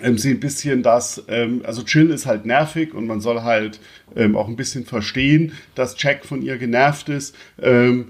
ähm, 0.00 0.18
sie 0.18 0.30
ein 0.30 0.40
bisschen 0.40 0.82
das, 0.82 1.22
ähm, 1.28 1.62
also 1.64 1.82
Jill 1.82 2.10
ist 2.10 2.26
halt 2.26 2.44
nervig 2.44 2.94
und 2.94 3.06
man 3.06 3.20
soll 3.20 3.42
halt 3.42 3.80
ähm, 4.16 4.36
auch 4.36 4.48
ein 4.48 4.56
bisschen 4.56 4.84
verstehen, 4.84 5.52
dass 5.74 6.00
Jack 6.00 6.24
von 6.24 6.42
ihr 6.42 6.58
genervt 6.58 7.08
ist. 7.08 7.36
Ähm, 7.60 8.08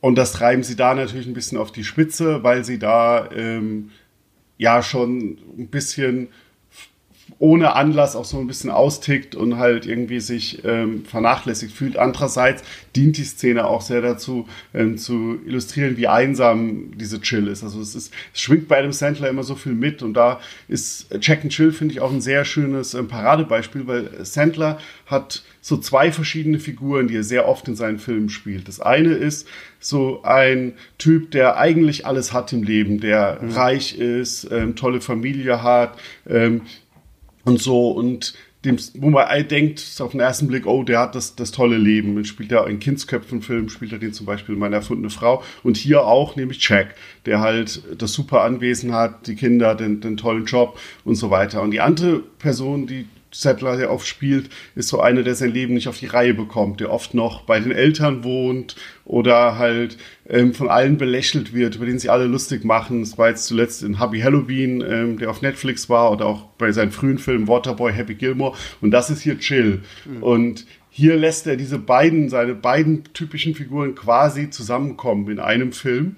und 0.00 0.16
das 0.16 0.32
treiben 0.32 0.62
sie 0.62 0.76
da 0.76 0.94
natürlich 0.94 1.26
ein 1.26 1.34
bisschen 1.34 1.58
auf 1.58 1.72
die 1.72 1.84
Spitze, 1.84 2.42
weil 2.42 2.64
sie 2.64 2.78
da 2.78 3.30
ähm, 3.32 3.90
ja 4.56 4.82
schon 4.82 5.38
ein 5.58 5.68
bisschen 5.68 6.28
ohne 7.38 7.74
Anlass 7.74 8.16
auch 8.16 8.24
so 8.24 8.38
ein 8.38 8.46
bisschen 8.46 8.70
austickt 8.70 9.34
und 9.34 9.58
halt 9.58 9.86
irgendwie 9.86 10.20
sich 10.20 10.64
ähm, 10.64 11.04
vernachlässigt 11.04 11.74
fühlt. 11.74 11.96
Andererseits 11.96 12.62
dient 12.96 13.16
die 13.16 13.24
Szene 13.24 13.66
auch 13.66 13.82
sehr 13.82 14.00
dazu, 14.00 14.48
ähm, 14.74 14.96
zu 14.98 15.38
illustrieren, 15.46 15.96
wie 15.96 16.08
einsam 16.08 16.96
diese 16.96 17.20
Chill 17.20 17.46
ist. 17.48 17.62
Also 17.62 17.80
es, 17.80 17.94
ist, 17.94 18.12
es 18.34 18.40
schwingt 18.40 18.68
bei 18.68 18.78
Adam 18.78 18.92
Sandler 18.92 19.28
immer 19.28 19.44
so 19.44 19.54
viel 19.54 19.74
mit 19.74 20.02
und 20.02 20.14
da 20.14 20.40
ist 20.68 21.14
Jack 21.20 21.42
and 21.42 21.52
Chill, 21.52 21.72
finde 21.72 21.94
ich, 21.94 22.00
auch 22.00 22.12
ein 22.12 22.20
sehr 22.20 22.44
schönes 22.44 22.94
ähm, 22.94 23.08
Paradebeispiel, 23.08 23.86
weil 23.86 24.24
Sandler 24.24 24.78
hat 25.06 25.42
so 25.60 25.76
zwei 25.76 26.12
verschiedene 26.12 26.58
Figuren, 26.58 27.08
die 27.08 27.16
er 27.16 27.24
sehr 27.24 27.46
oft 27.46 27.68
in 27.68 27.76
seinen 27.76 27.98
Filmen 27.98 28.30
spielt. 28.30 28.68
Das 28.68 28.80
eine 28.80 29.12
ist 29.12 29.46
so 29.80 30.22
ein 30.22 30.74
Typ, 30.96 31.30
der 31.30 31.58
eigentlich 31.58 32.06
alles 32.06 32.32
hat 32.32 32.52
im 32.52 32.62
Leben, 32.62 33.00
der 33.00 33.38
mhm. 33.40 33.50
reich 33.50 33.98
ist, 33.98 34.48
ähm, 34.50 34.76
tolle 34.76 35.00
Familie 35.00 35.62
hat, 35.62 35.98
ähm, 36.26 36.62
und 37.48 37.60
so 37.60 37.90
und 37.90 38.34
dem, 38.64 38.76
wo 38.94 39.08
man 39.10 39.26
denkt 39.48 40.00
auf 40.00 40.10
den 40.10 40.20
ersten 40.20 40.48
Blick, 40.48 40.66
oh, 40.66 40.82
der 40.82 40.98
hat 40.98 41.14
das, 41.14 41.36
das 41.36 41.52
tolle 41.52 41.76
Leben. 41.76 42.16
Und 42.16 42.26
spielt 42.26 42.50
er 42.50 42.66
in 42.66 42.80
Kindsköpfen-Filmen, 42.80 43.68
spielt 43.68 43.92
er 43.92 43.98
den 43.98 44.12
zum 44.12 44.26
Beispiel 44.26 44.56
meine 44.56 44.76
erfundene 44.76 45.10
Frau. 45.10 45.42
Und 45.62 45.76
hier 45.76 46.04
auch, 46.04 46.34
nämlich 46.34 46.66
Jack, 46.68 46.96
der 47.24 47.40
halt 47.40 47.82
das 47.96 48.12
super 48.12 48.42
Anwesen 48.42 48.92
hat, 48.92 49.28
die 49.28 49.36
Kinder, 49.36 49.76
den, 49.76 50.00
den 50.00 50.16
tollen 50.16 50.44
Job 50.44 50.78
und 51.04 51.14
so 51.14 51.30
weiter. 51.30 51.62
Und 51.62 51.70
die 51.70 51.80
andere 51.80 52.18
Person, 52.18 52.88
die 52.88 53.06
Settler, 53.30 53.76
der 53.76 53.92
oft 53.92 54.06
spielt, 54.06 54.48
ist 54.74 54.88
so 54.88 55.00
einer, 55.00 55.22
der 55.22 55.34
sein 55.34 55.52
Leben 55.52 55.74
nicht 55.74 55.88
auf 55.88 55.98
die 55.98 56.06
Reihe 56.06 56.34
bekommt, 56.34 56.80
der 56.80 56.90
oft 56.90 57.14
noch 57.14 57.42
bei 57.42 57.60
den 57.60 57.72
Eltern 57.72 58.24
wohnt 58.24 58.76
oder 59.04 59.58
halt 59.58 59.98
ähm, 60.28 60.54
von 60.54 60.68
allen 60.68 60.96
belächelt 60.96 61.52
wird, 61.54 61.76
über 61.76 61.86
den 61.86 61.98
sie 61.98 62.08
alle 62.08 62.26
lustig 62.26 62.64
machen. 62.64 63.00
Das 63.00 63.18
war 63.18 63.28
jetzt 63.28 63.46
zuletzt 63.46 63.82
in 63.82 64.00
Hubby 64.00 64.20
Halloween, 64.20 64.82
ähm, 64.86 65.18
der 65.18 65.30
auf 65.30 65.42
Netflix 65.42 65.88
war, 65.88 66.10
oder 66.12 66.26
auch 66.26 66.44
bei 66.58 66.72
seinen 66.72 66.90
frühen 66.90 67.18
Filmen 67.18 67.48
Waterboy, 67.48 67.92
Happy 67.92 68.14
Gilmore. 68.14 68.56
Und 68.80 68.90
das 68.90 69.10
ist 69.10 69.22
hier 69.22 69.38
Chill. 69.38 69.82
Mhm. 70.04 70.22
Und 70.22 70.66
hier 70.90 71.16
lässt 71.16 71.46
er 71.46 71.56
diese 71.56 71.78
beiden, 71.78 72.28
seine 72.28 72.54
beiden 72.54 73.04
typischen 73.12 73.54
Figuren 73.54 73.94
quasi 73.94 74.50
zusammenkommen 74.50 75.28
in 75.30 75.38
einem 75.38 75.72
Film 75.72 76.16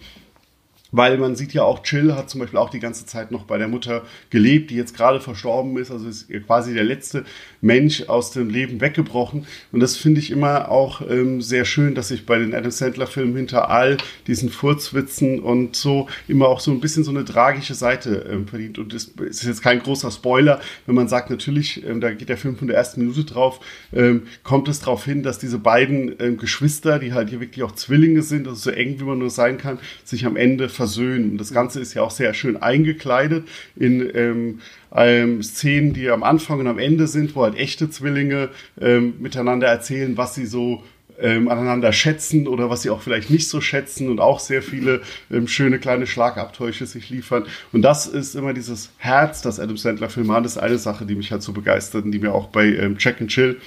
weil 0.92 1.18
man 1.18 1.36
sieht 1.36 1.52
ja 1.52 1.62
auch, 1.62 1.82
Chill 1.82 2.14
hat 2.14 2.30
zum 2.30 2.40
Beispiel 2.40 2.58
auch 2.58 2.70
die 2.70 2.80
ganze 2.80 3.06
Zeit 3.06 3.30
noch 3.30 3.44
bei 3.44 3.58
der 3.58 3.68
Mutter 3.68 4.02
gelebt, 4.30 4.70
die 4.70 4.76
jetzt 4.76 4.96
gerade 4.96 5.20
verstorben 5.20 5.76
ist, 5.78 5.90
also 5.90 6.08
ist 6.08 6.28
quasi 6.46 6.74
der 6.74 6.84
letzte 6.84 7.24
Mensch 7.60 8.08
aus 8.08 8.32
dem 8.32 8.50
Leben 8.50 8.80
weggebrochen. 8.80 9.46
Und 9.72 9.80
das 9.80 9.96
finde 9.96 10.20
ich 10.20 10.30
immer 10.30 10.70
auch 10.70 11.02
ähm, 11.08 11.42
sehr 11.42 11.64
schön, 11.64 11.94
dass 11.94 12.08
sich 12.08 12.26
bei 12.26 12.38
den 12.38 12.54
Adam 12.54 12.70
Sandler-Filmen 12.70 13.36
hinter 13.36 13.70
all 13.70 13.96
diesen 14.26 14.50
Furzwitzen 14.50 15.40
und 15.40 15.76
so 15.76 16.08
immer 16.28 16.48
auch 16.48 16.60
so 16.60 16.70
ein 16.70 16.80
bisschen 16.80 17.04
so 17.04 17.10
eine 17.10 17.24
tragische 17.24 17.74
Seite 17.74 18.26
ähm, 18.30 18.46
verdient. 18.46 18.78
Und 18.78 18.94
es 18.94 19.08
ist 19.18 19.44
jetzt 19.44 19.62
kein 19.62 19.80
großer 19.80 20.10
Spoiler, 20.10 20.60
wenn 20.86 20.94
man 20.94 21.08
sagt, 21.08 21.30
natürlich, 21.30 21.84
ähm, 21.84 22.00
da 22.00 22.12
geht 22.12 22.28
der 22.28 22.36
Film 22.36 22.56
von 22.56 22.68
der 22.68 22.76
ersten 22.76 23.00
Minute 23.00 23.24
drauf, 23.24 23.60
ähm, 23.92 24.22
kommt 24.42 24.68
es 24.68 24.80
darauf 24.80 25.04
hin, 25.04 25.22
dass 25.22 25.38
diese 25.38 25.58
beiden 25.58 26.14
ähm, 26.18 26.36
Geschwister, 26.36 26.98
die 26.98 27.12
halt 27.12 27.30
hier 27.30 27.40
wirklich 27.40 27.62
auch 27.62 27.72
Zwillinge 27.72 28.22
sind, 28.22 28.48
also 28.48 28.60
so 28.60 28.70
eng 28.70 28.98
wie 28.98 29.04
man 29.04 29.18
nur 29.18 29.30
sein 29.30 29.58
kann, 29.58 29.78
sich 30.04 30.26
am 30.26 30.36
Ende 30.36 30.68
versöhnen. 30.80 31.36
Das 31.36 31.52
Ganze 31.52 31.78
ist 31.78 31.92
ja 31.92 32.00
auch 32.00 32.10
sehr 32.10 32.32
schön 32.32 32.56
eingekleidet 32.56 33.46
in 33.76 34.10
ähm, 34.14 34.60
ähm, 34.96 35.42
Szenen, 35.42 35.92
die 35.92 36.08
am 36.08 36.22
Anfang 36.22 36.58
und 36.58 36.66
am 36.68 36.78
Ende 36.78 37.06
sind, 37.06 37.36
wo 37.36 37.42
halt 37.42 37.54
echte 37.58 37.90
Zwillinge 37.90 38.48
ähm, 38.80 39.16
miteinander 39.20 39.66
erzählen, 39.66 40.16
was 40.16 40.34
sie 40.34 40.46
so 40.46 40.82
ähm, 41.20 41.48
aneinander 41.48 41.92
schätzen 41.92 42.48
oder 42.48 42.70
was 42.70 42.80
sie 42.80 42.88
auch 42.88 43.02
vielleicht 43.02 43.28
nicht 43.28 43.46
so 43.50 43.60
schätzen 43.60 44.08
und 44.08 44.20
auch 44.20 44.40
sehr 44.40 44.62
viele 44.62 45.02
ähm, 45.30 45.46
schöne 45.48 45.78
kleine 45.78 46.06
Schlagabtäusche 46.06 46.86
sich 46.86 47.10
liefern. 47.10 47.44
Und 47.72 47.82
das 47.82 48.06
ist 48.06 48.34
immer 48.34 48.54
dieses 48.54 48.90
Herz, 48.96 49.42
das 49.42 49.60
Adam 49.60 49.76
Sandler 49.76 50.08
Film 50.08 50.32
hat. 50.32 50.46
Ist 50.46 50.56
eine 50.56 50.78
Sache, 50.78 51.04
die 51.04 51.14
mich 51.14 51.30
halt 51.30 51.42
so 51.42 51.52
begeistert 51.52 52.06
und 52.06 52.12
die 52.12 52.20
mir 52.20 52.32
auch 52.32 52.46
bei 52.46 52.64
ähm, 52.68 52.96
Check 52.96 53.20
and 53.20 53.30
Chill 53.30 53.60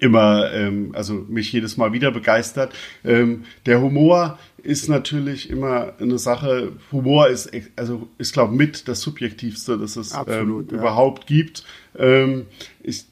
immer, 0.00 0.52
ähm, 0.52 0.90
also 0.94 1.14
mich 1.28 1.52
jedes 1.52 1.76
Mal 1.76 1.92
wieder 1.92 2.10
begeistert. 2.10 2.74
Ähm, 3.04 3.44
der 3.66 3.80
Humor 3.80 4.38
ist 4.62 4.88
natürlich 4.88 5.50
immer 5.50 5.92
eine 6.00 6.18
Sache. 6.18 6.72
Humor 6.92 7.28
ist, 7.28 7.50
also 7.76 8.08
ist 8.18 8.32
glaube 8.32 8.54
mit 8.54 8.88
das 8.88 9.00
subjektivste, 9.00 9.78
das 9.78 9.96
es 9.96 10.12
Absolut, 10.12 10.70
ähm, 10.70 10.76
ja. 10.76 10.80
überhaupt 10.82 11.26
gibt. 11.26 11.64
Ähm, 11.96 12.46
ich, 12.82 13.04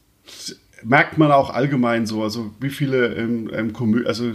merkt 0.83 1.19
man 1.19 1.31
auch 1.31 1.51
allgemein 1.51 2.07
so, 2.07 2.23
also 2.23 2.53
wie 2.61 2.71
viele 2.71 3.15
ähm, 3.15 3.51
ähm 3.53 3.73
Komö 3.73 4.05
also 4.07 4.33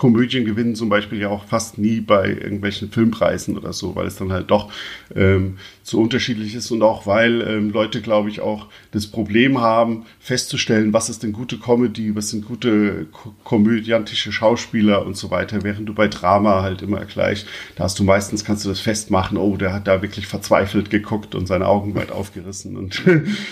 Komödien 0.00 0.46
gewinnen 0.46 0.74
zum 0.76 0.88
Beispiel 0.88 1.20
ja 1.20 1.28
auch 1.28 1.44
fast 1.44 1.76
nie 1.76 2.00
bei 2.00 2.28
irgendwelchen 2.28 2.90
Filmpreisen 2.90 3.58
oder 3.58 3.74
so, 3.74 3.94
weil 3.96 4.06
es 4.06 4.16
dann 4.16 4.32
halt 4.32 4.50
doch 4.50 4.72
ähm, 5.14 5.58
so 5.82 6.00
unterschiedlich 6.00 6.54
ist 6.54 6.70
und 6.70 6.82
auch 6.82 7.06
weil 7.06 7.42
ähm, 7.42 7.68
Leute, 7.70 8.00
glaube 8.00 8.30
ich, 8.30 8.40
auch 8.40 8.68
das 8.92 9.08
Problem 9.08 9.60
haben, 9.60 10.06
festzustellen, 10.18 10.94
was 10.94 11.10
ist 11.10 11.22
denn 11.22 11.32
gute 11.32 11.58
Comedy, 11.58 12.16
was 12.16 12.30
sind 12.30 12.46
gute 12.46 13.08
ko 13.12 13.34
komödiantische 13.44 14.32
Schauspieler 14.32 15.04
und 15.04 15.18
so 15.18 15.30
weiter, 15.30 15.64
während 15.64 15.86
du 15.86 15.92
bei 15.92 16.08
Drama 16.08 16.62
halt 16.62 16.80
immer 16.80 17.04
gleich, 17.04 17.44
da 17.76 17.84
hast 17.84 17.98
du 17.98 18.02
meistens, 18.02 18.42
kannst 18.42 18.64
du 18.64 18.70
das 18.70 18.80
festmachen, 18.80 19.36
oh, 19.36 19.58
der 19.58 19.74
hat 19.74 19.86
da 19.86 20.00
wirklich 20.00 20.26
verzweifelt 20.26 20.88
geguckt 20.88 21.34
und 21.34 21.46
seine 21.46 21.66
Augen 21.66 21.94
weit 21.94 22.10
aufgerissen 22.10 22.78
und 22.78 23.02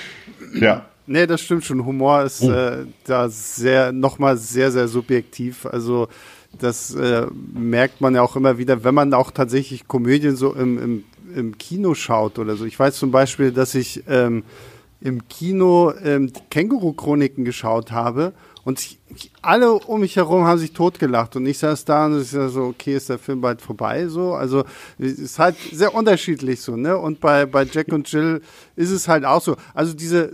ja. 0.59 0.87
Nee, 1.11 1.27
das 1.27 1.41
stimmt 1.41 1.65
schon. 1.65 1.85
Humor 1.87 2.23
ist 2.23 2.43
oh. 2.43 2.51
äh, 2.51 2.87
da 3.05 3.29
sehr, 3.31 3.93
nochmal 3.93 4.37
sehr, 4.37 4.71
sehr 4.71 4.89
subjektiv. 4.89 5.65
Also 5.65 6.09
das 6.53 6.95
äh, 6.95 7.27
merkt 7.53 8.01
man 8.01 8.15
ja 8.15 8.23
auch 8.23 8.37
immer 8.37 8.59
wieder, 8.59 8.85
wenn 8.85 8.95
man 8.95 9.13
auch 9.15 9.31
tatsächlich 9.31 9.87
Komödien 9.87 10.37
so 10.37 10.55
im, 10.55 10.79
im, 10.79 11.05
im 11.35 11.59
Kino 11.59 11.95
schaut 11.95 12.39
oder 12.39 12.57
so. 12.57 12.65
Ich 12.65 12.79
weiß 12.79 12.97
zum 12.97 13.11
Beispiel, 13.11 13.53
dass 13.53 13.75
ich 13.75 14.05
ähm, 14.09 14.45
im 15.01 15.29
Kino 15.29 15.93
ähm, 16.03 16.33
Känguru-Chroniken 16.51 17.45
geschaut 17.45 17.93
habe 17.93 18.33
und 18.65 18.81
ich, 18.81 18.99
ich, 19.15 19.31
alle 19.41 19.73
um 19.73 20.01
mich 20.01 20.17
herum 20.17 20.45
haben 20.45 20.59
sich 20.59 20.73
totgelacht 20.73 21.37
und 21.37 21.47
ich 21.47 21.59
saß 21.59 21.85
da 21.85 22.07
und 22.07 22.21
ich 22.21 22.31
sag 22.31 22.51
so, 22.51 22.65
okay, 22.65 22.97
ist 22.97 23.09
der 23.09 23.19
Film 23.19 23.41
bald 23.41 23.63
vorbei 23.63 24.09
so. 24.09 24.35
Also 24.35 24.65
es 24.99 25.19
ist 25.19 25.39
halt 25.39 25.57
sehr 25.73 25.95
unterschiedlich 25.95 26.61
so, 26.61 26.77
ne? 26.77 26.99
Und 26.99 27.21
bei, 27.21 27.47
bei 27.47 27.65
Jack 27.65 27.93
und 27.93 28.11
Jill 28.11 28.43
ist 28.77 28.91
es 28.91 29.09
halt 29.09 29.25
auch 29.25 29.41
so. 29.41 29.57
Also 29.75 29.95
diese 29.95 30.33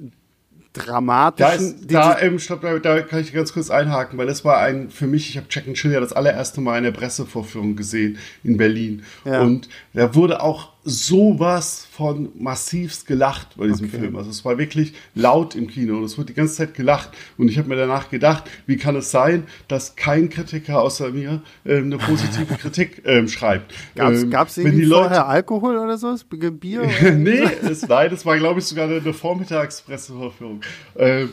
dramatischen. 0.75 1.87
Da, 1.87 2.13
ist, 2.13 2.21
da, 2.21 2.21
ähm, 2.21 2.39
stopp, 2.39 2.61
da, 2.61 2.79
da, 2.79 3.01
kann 3.01 3.21
ich 3.21 3.33
ganz 3.33 3.53
kurz 3.53 3.71
einhaken, 3.71 4.19
weil 4.19 4.27
das 4.27 4.45
war 4.45 4.59
ein, 4.59 4.91
für 4.91 5.07
mich, 5.07 5.31
ich 5.31 5.37
habe 5.37 5.47
Jack 5.49 5.67
and 5.67 5.77
Chill 5.77 5.93
ja 5.93 6.01
das 6.01 6.13
allererste 6.13 6.61
Mal 6.61 6.79
in 6.79 6.85
der 6.85 6.91
Pressevorführung 6.91 7.77
gesehen 7.77 8.19
in 8.43 8.57
Berlin. 8.57 9.05
Ja. 9.25 9.41
Und 9.41 9.69
da 9.95 10.15
wurde 10.15 10.43
auch 10.43 10.74
sowas 10.85 11.87
von 11.91 12.31
massivst 12.39 13.07
gelacht 13.07 13.57
bei 13.57 13.67
diesem 13.67 13.89
okay. 13.89 13.99
Film. 13.99 14.17
Also 14.17 14.31
es 14.31 14.45
war 14.45 14.59
wirklich 14.59 14.93
laut 15.15 15.55
im 15.55 15.67
Kino 15.67 15.97
und 15.97 16.05
es 16.05 16.19
wurde 16.19 16.27
die 16.27 16.35
ganze 16.35 16.55
Zeit 16.55 16.75
gelacht. 16.75 17.11
Und 17.39 17.49
ich 17.49 17.59
habe 17.59 17.69
mir 17.69 17.77
danach 17.77 18.11
gedacht, 18.11 18.45
wie 18.67 18.77
kann 18.77 18.95
es 18.97 19.11
sein, 19.11 19.45
dass 19.69 19.97
kein 19.97 20.29
Kritiker 20.29 20.83
außer 20.83 21.11
mir 21.11 21.43
äh, 21.65 21.79
eine 21.79 21.97
positive 21.97 22.55
Kritik 22.59 23.03
ähm, 23.07 23.29
schreibt. 23.29 23.73
Gab 23.95 24.13
es 24.13 24.59
ähm, 24.59 24.67
irgendwie 24.67 24.87
vorher 24.87 25.11
Leute... 25.11 25.27
Alkohol 25.27 25.79
oder 25.79 25.97
so? 25.97 26.15
Bier? 26.29 26.83
Oder 27.01 27.13
nee, 27.13 27.43
es, 27.63 27.87
nein, 27.89 28.11
das 28.11 28.27
war 28.27 28.37
glaube 28.39 28.61
ich 28.61 28.67
sogar 28.67 28.87
eine, 28.87 28.97
eine 28.97 29.13
Vormittagspressevorführung. 29.13 30.61
Ähm, 30.97 31.31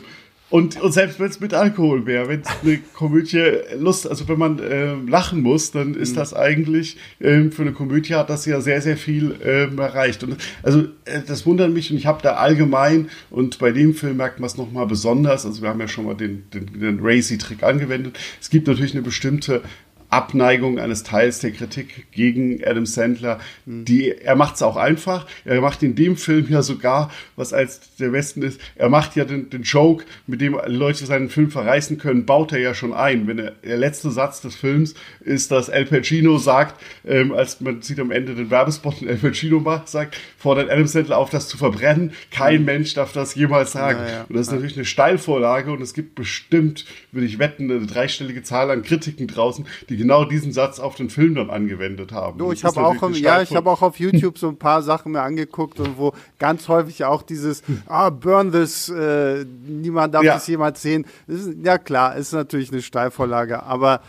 und, 0.52 0.78
und 0.82 0.92
selbst 0.92 1.18
wenn 1.18 1.30
es 1.30 1.40
mit 1.40 1.54
Alkohol 1.54 2.04
wäre, 2.04 2.28
wenn 2.28 2.42
es 2.42 2.48
eine 2.62 2.76
Komödie 2.92 3.42
Lust, 3.78 4.06
also 4.06 4.28
wenn 4.28 4.38
man 4.38 4.58
äh, 4.58 4.92
lachen 5.08 5.40
muss, 5.40 5.70
dann 5.70 5.94
ist 5.94 6.12
mhm. 6.12 6.16
das 6.16 6.34
eigentlich 6.34 6.98
äh, 7.20 7.44
für 7.48 7.62
eine 7.62 7.72
Komödie 7.72 8.14
hat 8.14 8.28
das 8.28 8.44
ja 8.44 8.60
sehr, 8.60 8.82
sehr 8.82 8.98
viel 8.98 9.34
äh, 9.42 9.74
erreicht. 9.74 10.22
Und 10.22 10.36
also 10.62 10.80
äh, 11.06 11.22
das 11.26 11.46
wundert 11.46 11.72
mich 11.72 11.90
und 11.90 11.96
ich 11.96 12.04
habe 12.04 12.20
da 12.22 12.34
allgemein 12.34 13.08
und 13.30 13.60
bei 13.60 13.72
dem 13.72 13.94
Film 13.94 14.18
merkt 14.18 14.40
man 14.40 14.46
es 14.46 14.58
nochmal 14.58 14.86
besonders. 14.86 15.46
Also 15.46 15.62
wir 15.62 15.70
haben 15.70 15.80
ja 15.80 15.88
schon 15.88 16.04
mal 16.04 16.16
den, 16.16 16.44
den, 16.50 16.78
den 16.78 16.98
Racy-Trick 17.00 17.62
angewendet. 17.62 18.18
Es 18.38 18.50
gibt 18.50 18.66
natürlich 18.66 18.92
eine 18.92 19.00
bestimmte 19.00 19.62
Abneigung 20.12 20.78
eines 20.78 21.04
Teils 21.04 21.38
der 21.38 21.52
Kritik 21.52 22.12
gegen 22.12 22.62
Adam 22.64 22.84
Sandler. 22.84 23.40
Die, 23.64 24.10
er 24.10 24.36
macht 24.36 24.56
es 24.56 24.62
auch 24.62 24.76
einfach. 24.76 25.26
Er 25.46 25.62
macht 25.62 25.82
in 25.82 25.94
dem 25.94 26.16
Film 26.16 26.46
ja 26.50 26.60
sogar, 26.60 27.10
was 27.34 27.54
als 27.54 27.96
der 27.96 28.12
Westen 28.12 28.42
ist, 28.42 28.60
er 28.76 28.90
macht 28.90 29.16
ja 29.16 29.24
den, 29.24 29.48
den 29.48 29.62
Joke, 29.62 30.04
mit 30.26 30.42
dem 30.42 30.58
Leute 30.66 31.06
seinen 31.06 31.30
Film 31.30 31.50
verreißen 31.50 31.96
können, 31.96 32.26
baut 32.26 32.52
er 32.52 32.58
ja 32.58 32.74
schon 32.74 32.92
ein. 32.92 33.26
Wenn 33.26 33.38
er, 33.38 33.52
der 33.64 33.78
letzte 33.78 34.10
Satz 34.10 34.42
des 34.42 34.54
Films 34.54 34.94
ist, 35.20 35.50
dass 35.50 35.70
El 35.70 35.86
Pacino 35.86 36.36
sagt, 36.36 36.78
ähm, 37.06 37.32
als 37.32 37.62
man 37.62 37.80
sieht 37.80 37.98
am 37.98 38.10
Ende 38.10 38.34
den 38.34 38.50
Werbespot 38.50 39.00
und 39.00 39.08
El 39.08 39.16
Pacino 39.16 39.60
macht, 39.60 39.88
sagt, 39.88 40.18
fordert 40.36 40.70
Adam 40.70 40.86
Sandler 40.86 41.16
auf, 41.16 41.30
das 41.30 41.48
zu 41.48 41.56
verbrennen. 41.56 42.12
Kein 42.30 42.60
mhm. 42.60 42.66
Mensch 42.66 42.92
darf 42.92 43.12
das 43.12 43.34
jemals 43.34 43.72
sagen. 43.72 44.00
Ja, 44.00 44.12
ja. 44.12 44.24
Und 44.28 44.36
das 44.36 44.48
ist 44.48 44.52
natürlich 44.52 44.76
eine 44.76 44.84
Steilvorlage 44.84 45.72
und 45.72 45.80
es 45.80 45.94
gibt 45.94 46.14
bestimmt, 46.16 46.84
würde 47.12 47.26
ich 47.26 47.38
wetten, 47.38 47.70
eine 47.70 47.86
dreistellige 47.86 48.42
Zahl 48.42 48.70
an 48.70 48.82
Kritiken 48.82 49.26
draußen, 49.26 49.66
die 49.88 50.01
genau 50.02 50.24
diesen 50.24 50.52
Satz 50.52 50.78
auf 50.80 50.94
den 50.94 51.10
Film 51.10 51.34
dann 51.34 51.50
angewendet 51.50 52.12
haben. 52.12 52.38
Du, 52.38 52.52
ich 52.52 52.64
habe 52.64 52.84
auch, 52.84 53.10
ja, 53.10 53.42
ich 53.42 53.54
habe 53.54 53.70
auch 53.70 53.82
auf 53.82 53.98
YouTube 53.98 54.38
so 54.38 54.48
ein 54.48 54.56
paar 54.56 54.82
Sachen 54.82 55.12
mir 55.12 55.22
angeguckt 55.22 55.80
und 55.80 55.98
wo 55.98 56.12
ganz 56.38 56.68
häufig 56.68 57.04
auch 57.04 57.22
dieses, 57.22 57.62
ah, 57.86 58.10
burn 58.10 58.52
this, 58.52 58.88
äh, 58.88 59.44
niemand 59.44 60.14
darf 60.14 60.24
ja. 60.24 60.34
das 60.34 60.46
jemals 60.46 60.82
sehen. 60.82 61.06
Ist, 61.26 61.50
ja 61.62 61.78
klar, 61.78 62.16
ist 62.16 62.32
natürlich 62.32 62.72
eine 62.72 62.82
Steilvorlage, 62.82 63.62
aber 63.62 64.00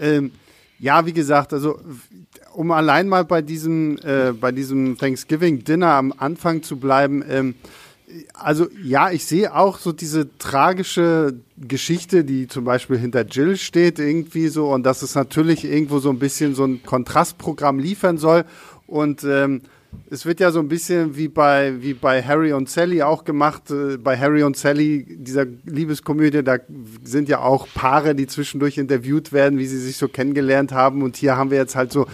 ähm, 0.00 0.32
ja, 0.78 1.06
wie 1.06 1.12
gesagt, 1.12 1.52
also 1.52 1.80
um 2.54 2.70
allein 2.70 3.08
mal 3.08 3.24
bei 3.24 3.42
diesem, 3.42 3.98
äh, 3.98 4.32
bei 4.32 4.52
diesem 4.52 4.96
Thanksgiving 4.96 5.64
Dinner 5.64 5.92
am 5.92 6.14
Anfang 6.16 6.62
zu 6.62 6.76
bleiben, 6.76 7.24
ähm, 7.28 7.54
also 8.34 8.68
ja, 8.82 9.10
ich 9.10 9.24
sehe 9.24 9.54
auch 9.54 9.78
so 9.78 9.92
diese 9.92 10.36
tragische 10.38 11.34
Geschichte, 11.56 12.24
die 12.24 12.46
zum 12.48 12.64
Beispiel 12.64 12.98
hinter 12.98 13.24
Jill 13.24 13.56
steht, 13.56 13.98
irgendwie 13.98 14.48
so, 14.48 14.72
und 14.72 14.84
dass 14.84 15.02
es 15.02 15.14
natürlich 15.14 15.64
irgendwo 15.64 15.98
so 15.98 16.10
ein 16.10 16.18
bisschen 16.18 16.54
so 16.54 16.64
ein 16.64 16.82
Kontrastprogramm 16.82 17.78
liefern 17.78 18.18
soll. 18.18 18.44
Und 18.86 19.24
ähm, 19.24 19.62
es 20.10 20.26
wird 20.26 20.40
ja 20.40 20.50
so 20.50 20.60
ein 20.60 20.68
bisschen 20.68 21.16
wie 21.16 21.28
bei, 21.28 21.74
wie 21.80 21.94
bei 21.94 22.22
Harry 22.22 22.52
und 22.52 22.68
Sally 22.68 23.02
auch 23.02 23.24
gemacht. 23.24 23.70
Äh, 23.70 23.98
bei 23.98 24.16
Harry 24.16 24.42
und 24.42 24.56
Sally, 24.56 25.04
dieser 25.08 25.46
Liebeskomödie, 25.64 26.42
da 26.42 26.58
sind 27.04 27.28
ja 27.28 27.40
auch 27.40 27.68
Paare, 27.74 28.14
die 28.14 28.26
zwischendurch 28.26 28.78
interviewt 28.78 29.32
werden, 29.32 29.58
wie 29.58 29.66
sie 29.66 29.78
sich 29.78 29.96
so 29.96 30.08
kennengelernt 30.08 30.72
haben. 30.72 31.02
Und 31.02 31.16
hier 31.16 31.36
haben 31.36 31.50
wir 31.50 31.58
jetzt 31.58 31.76
halt 31.76 31.92
so 31.92 32.06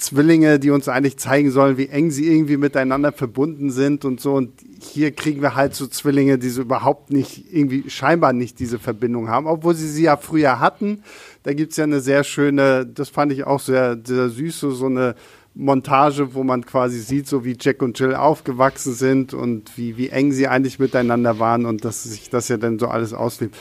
Zwillinge, 0.00 0.58
die 0.58 0.70
uns 0.70 0.88
eigentlich 0.88 1.18
zeigen 1.18 1.50
sollen, 1.50 1.76
wie 1.76 1.88
eng 1.88 2.10
sie 2.10 2.26
irgendwie 2.26 2.56
miteinander 2.56 3.12
verbunden 3.12 3.70
sind 3.70 4.06
und 4.06 4.18
so. 4.18 4.32
Und 4.32 4.52
hier 4.80 5.10
kriegen 5.12 5.42
wir 5.42 5.54
halt 5.54 5.74
so 5.74 5.86
Zwillinge, 5.86 6.38
die 6.38 6.48
so 6.48 6.62
überhaupt 6.62 7.10
nicht, 7.10 7.52
irgendwie 7.52 7.88
scheinbar 7.90 8.32
nicht 8.32 8.58
diese 8.58 8.78
Verbindung 8.78 9.28
haben, 9.28 9.46
obwohl 9.46 9.74
sie 9.74 9.88
sie 9.88 10.04
ja 10.04 10.16
früher 10.16 10.58
hatten. 10.58 11.02
Da 11.42 11.52
gibt's 11.52 11.76
ja 11.76 11.84
eine 11.84 12.00
sehr 12.00 12.24
schöne, 12.24 12.86
das 12.86 13.10
fand 13.10 13.30
ich 13.30 13.44
auch 13.44 13.60
sehr, 13.60 13.98
sehr 14.02 14.30
süß, 14.30 14.60
so, 14.60 14.70
so 14.70 14.86
eine 14.86 15.16
Montage, 15.54 16.32
wo 16.34 16.44
man 16.44 16.64
quasi 16.64 17.00
sieht, 17.00 17.28
so 17.28 17.44
wie 17.44 17.56
Jack 17.60 17.82
und 17.82 17.98
Jill 17.98 18.14
aufgewachsen 18.14 18.94
sind 18.94 19.34
und 19.34 19.76
wie, 19.76 19.98
wie 19.98 20.08
eng 20.08 20.32
sie 20.32 20.48
eigentlich 20.48 20.78
miteinander 20.78 21.38
waren 21.38 21.66
und 21.66 21.84
dass 21.84 22.04
sich 22.04 22.30
das 22.30 22.48
ja 22.48 22.56
dann 22.56 22.78
so 22.78 22.88
alles 22.88 23.12
auslebt. 23.12 23.54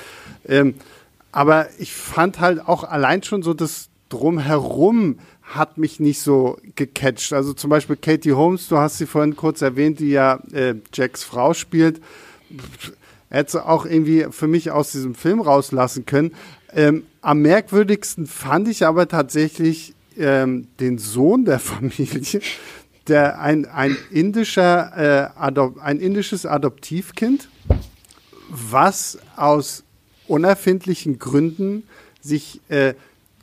Ähm, 0.48 0.76
aber 1.34 1.68
ich 1.80 1.92
fand 1.92 2.40
halt 2.40 2.66
auch 2.66 2.86
allein 2.86 3.24
schon 3.24 3.44
so 3.44 3.54
das 3.54 3.90
Drumherum 4.08 5.20
hat 5.50 5.78
mich 5.80 6.00
nicht 6.00 6.22
so 6.22 6.58
gecatcht. 6.76 7.34
Also 7.34 7.54
zum 7.54 7.70
Beispiel 7.70 7.96
Katie 7.96 8.34
Holmes, 8.34 8.68
du 8.68 8.78
hast 8.78 9.00
sie 9.00 9.08
vorhin 9.08 9.36
kurz 9.36 9.62
erwähnt, 9.62 10.00
die 10.00 10.12
ja 10.12 10.40
äh, 10.54 10.76
Jacks 10.94 11.24
Frau 11.24 11.54
spielt. 11.54 12.00
Hätte 13.30 13.66
auch 13.66 13.86
irgendwie 13.86 14.28
für 14.30 14.48
mich 14.48 14.72
aus 14.72 14.92
diesem 14.92 15.16
Film 15.16 15.42
rauslassen 15.42 16.06
können. 16.06 16.36
Ähm, 16.74 17.04
am 17.22 17.42
merkwürdigsten 17.42 18.28
fand 18.28 18.68
ich 18.68 18.86
aber 18.86 19.08
tatsächlich 19.08 19.96
ähm, 20.18 20.68
den 20.80 21.00
Sohn 21.00 21.46
der 21.46 21.60
Familie, 21.60 22.42
der 23.08 23.42
ein, 23.42 23.66
ein 23.66 23.98
indischer, 24.12 25.34
äh, 25.36 25.82
ein 25.82 26.00
indisches 26.00 26.46
Adoptivkind, 26.46 27.50
was 28.50 29.18
aus 29.36 29.84
unerfindlichen 30.28 31.18
Gründen 31.18 31.84
sich 32.22 32.62
äh, 32.70 32.94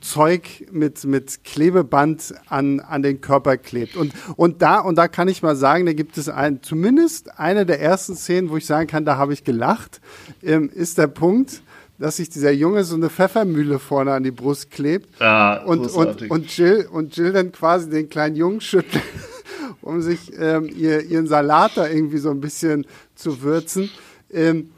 Zeug 0.07 0.67
mit, 0.71 1.03
mit 1.03 1.43
Klebeband 1.43 2.33
an, 2.47 2.79
an 2.79 3.01
den 3.01 3.21
Körper 3.21 3.57
klebt. 3.57 3.95
Und, 3.95 4.13
und, 4.35 4.61
da, 4.61 4.79
und 4.79 4.97
da 4.97 5.07
kann 5.07 5.27
ich 5.27 5.43
mal 5.43 5.55
sagen, 5.55 5.85
da 5.85 5.93
gibt 5.93 6.17
es 6.17 6.29
ein, 6.29 6.63
zumindest 6.63 7.39
eine 7.39 7.65
der 7.65 7.81
ersten 7.81 8.15
Szenen, 8.15 8.49
wo 8.49 8.57
ich 8.57 8.65
sagen 8.65 8.87
kann, 8.87 9.05
da 9.05 9.17
habe 9.17 9.33
ich 9.33 9.43
gelacht, 9.43 10.01
ähm, 10.43 10.69
ist 10.73 10.97
der 10.97 11.07
Punkt, 11.07 11.61
dass 11.99 12.17
sich 12.17 12.29
dieser 12.29 12.51
Junge 12.51 12.83
so 12.83 12.95
eine 12.95 13.09
Pfeffermühle 13.09 13.79
vorne 13.79 14.13
an 14.13 14.23
die 14.23 14.31
Brust 14.31 14.71
klebt 14.71 15.21
ah, 15.21 15.57
und, 15.63 15.87
und, 15.87 16.29
und, 16.29 16.55
Jill, 16.55 16.87
und 16.91 17.17
Jill 17.17 17.33
dann 17.33 17.51
quasi 17.51 17.89
den 17.89 18.09
kleinen 18.09 18.35
Jungen 18.35 18.61
schüttelt, 18.61 19.03
um 19.81 20.01
sich 20.01 20.31
ähm, 20.39 20.69
ihr, 20.75 21.03
ihren 21.03 21.27
Salat 21.27 21.71
da 21.75 21.87
irgendwie 21.87 22.19
so 22.19 22.29
ein 22.29 22.39
bisschen 22.39 22.85
zu 23.15 23.41
würzen. 23.41 23.89
Ähm, 24.31 24.69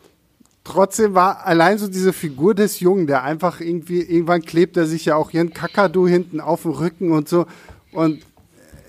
trotzdem 0.70 1.16
war 1.16 1.46
allein 1.46 1.78
so 1.78 1.88
diese 1.88 2.14
Figur 2.14 2.54
des 2.54 2.80
Jungen, 2.80 3.08
der 3.08 3.24
einfach 3.24 3.60
irgendwie, 3.60 4.02
irgendwann 4.02 4.42
klebt 4.42 4.78
er 4.78 4.86
sich 4.86 5.06
ja 5.06 5.16
auch 5.16 5.32
ihren 5.32 5.54
Kakadu 5.54 6.08
hinten 6.08 6.40
auf 6.40 6.62
dem 6.62 6.72
Rücken 6.72 7.12
und 7.12 7.28
so. 7.28 7.46
Und 7.92 8.20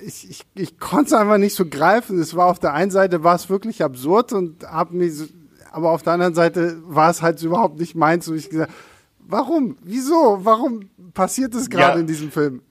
ich, 0.04 0.28
ich, 0.30 0.46
ich 0.54 0.78
konnte 0.78 1.06
es 1.06 1.12
einfach 1.14 1.38
nicht 1.38 1.56
so 1.56 1.64
greifen. 1.66 2.18
Es 2.18 2.36
war 2.36 2.46
auf 2.46 2.58
der 2.58 2.74
einen 2.74 2.90
Seite 2.90 3.24
war 3.24 3.34
es 3.34 3.48
wirklich 3.48 3.82
absurd 3.82 4.32
und 4.32 4.64
hab 4.64 4.92
mich, 4.92 5.12
aber 5.72 5.90
auf 5.90 6.02
der 6.02 6.14
anderen 6.14 6.34
Seite 6.34 6.82
war 6.84 7.10
es 7.10 7.22
halt 7.22 7.42
überhaupt 7.42 7.78
nicht 7.78 7.94
meins. 7.94 8.28
Und 8.28 8.36
ich 8.36 8.50
gesagt, 8.50 8.72
warum? 9.18 9.76
Wieso? 9.82 10.40
Warum 10.42 10.90
passiert 11.14 11.54
das 11.54 11.70
gerade 11.70 11.94
ja. 11.94 12.00
in 12.00 12.06
diesem 12.06 12.30
Film? 12.30 12.62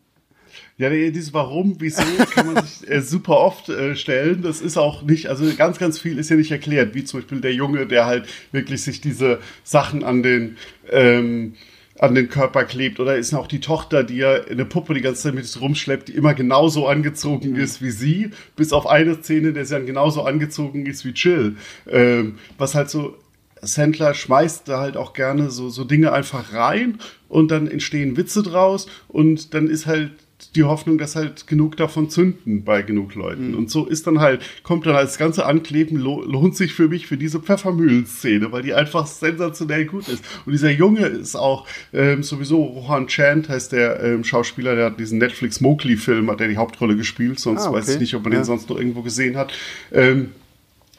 Ja, 0.78 0.89
dieses 0.89 1.34
Warum, 1.34 1.76
wieso 1.80 2.04
kann 2.34 2.54
man 2.54 2.65
sich 2.65 2.89
äh, 2.89 3.02
super 3.02 3.38
oft 3.38 3.69
äh, 3.69 3.95
stellen. 3.95 4.41
Das 4.41 4.62
ist 4.62 4.78
auch 4.78 5.04
nicht, 5.04 5.28
also 5.28 5.45
ganz, 5.58 5.78
ganz 5.78 6.00
viel 6.00 6.17
ist 6.17 6.30
ja 6.30 6.36
nicht 6.36 6.52
erklärt, 6.52 6.95
wie 6.95 7.04
zum 7.04 7.19
Beispiel 7.19 7.41
der 7.41 7.54
Junge, 7.54 7.86
der 7.86 8.06
halt 8.06 8.28
wirklich 8.52 8.82
sich 8.84 9.02
diese 9.02 9.39
Sachen 9.63 10.04
an 10.04 10.24
den 10.24 10.58
ähm, 10.91 11.54
an 12.00 12.15
den 12.15 12.30
Körper 12.30 12.63
klebt. 12.63 13.00
Oder 13.00 13.17
ist 13.17 13.34
auch 13.34 13.48
die 13.48 13.60
Tochter, 13.60 14.04
die 14.04 14.17
ja 14.17 14.41
eine 14.43 14.65
Puppe 14.65 14.93
die 14.93 15.02
ganze 15.02 15.24
Zeit 15.24 15.36
mit 15.36 15.45
sich 15.45 15.62
rumschleppt, 15.62 16.08
die 16.08 16.15
immer 16.15 16.34
genauso 16.34 16.88
angezogen 16.88 17.56
ist 17.56 17.82
wie 17.82 17.91
sie, 17.91 18.32
bis 18.56 18.72
auf 18.72 18.88
eine 18.88 19.22
Szene, 19.22 19.54
der 19.54 19.65
sie 19.65 19.76
dann 19.76 19.86
genauso 19.86 20.24
angezogen 20.24 20.86
ist 20.86 21.06
wie 21.06 21.13
Chill. 21.13 21.58
Ähm, 21.88 22.39
was 22.58 22.74
halt 22.74 22.89
so 22.89 23.17
Sandler 23.62 24.13
schmeißt 24.13 24.67
da 24.67 24.80
halt 24.80 24.95
auch 24.95 25.13
gerne 25.13 25.50
so, 25.50 25.69
so 25.69 25.84
Dinge 25.84 26.13
einfach 26.13 26.54
rein 26.54 27.00
und 27.28 27.52
dann 27.52 27.67
entstehen 27.67 28.15
Witze 28.15 28.43
draus 28.43 28.88
und 29.10 29.54
dann 29.54 29.67
ist 29.67 29.86
halt 29.86 30.12
die 30.56 30.63
Hoffnung, 30.63 30.97
dass 30.97 31.15
halt 31.15 31.47
genug 31.47 31.78
davon 31.78 32.10
zünden 32.10 32.63
bei 32.63 32.82
genug 32.82 33.15
Leuten. 33.15 33.52
Mhm. 33.52 33.58
Und 33.58 33.71
so 33.71 33.86
ist 33.86 34.08
dann 34.08 34.19
halt, 34.19 34.41
kommt 34.63 34.86
dann 34.86 34.95
als 34.95 35.17
ganze 35.17 35.45
Ankleben, 35.45 35.97
lohnt 35.97 36.56
sich 36.56 36.73
für 36.73 36.88
mich 36.88 37.08
für 37.08 37.17
diese 37.17 37.39
Pfeffermühlen-Szene, 37.39 38.52
weil 38.52 38.63
die 38.63 38.73
einfach 38.73 39.06
sensationell 39.06 39.86
gut 39.86 40.08
ist. 40.08 40.23
Und 40.45 40.54
dieser 40.54 40.71
Junge 40.71 41.06
ist 41.06 41.36
auch 41.36 41.67
ähm, 41.93 42.23
sowieso, 42.23 42.63
Rohan 42.63 43.08
Chant 43.08 43.49
heißt 43.49 43.71
der 43.71 44.02
ähm, 44.04 44.23
Schauspieler, 44.23 44.75
der 44.75 44.86
hat 44.86 44.99
diesen 44.99 45.19
Netflix 45.19 45.62
Mowgli-Film, 45.62 46.30
hat 46.32 46.39
der 46.39 46.47
die 46.47 46.58
Hauptrolle 46.58 46.95
gespielt, 46.95 47.39
sonst 47.39 47.63
ah, 47.63 47.69
okay. 47.69 47.80
weiß 47.80 47.89
ich 47.89 47.99
nicht, 47.99 48.15
ob 48.15 48.23
man 48.23 48.34
ja. 48.34 48.39
den 48.39 48.45
sonst 48.45 48.69
noch 48.69 48.78
irgendwo 48.78 49.02
gesehen 49.02 49.38
hat. 49.38 49.54
Ähm, 49.91 50.32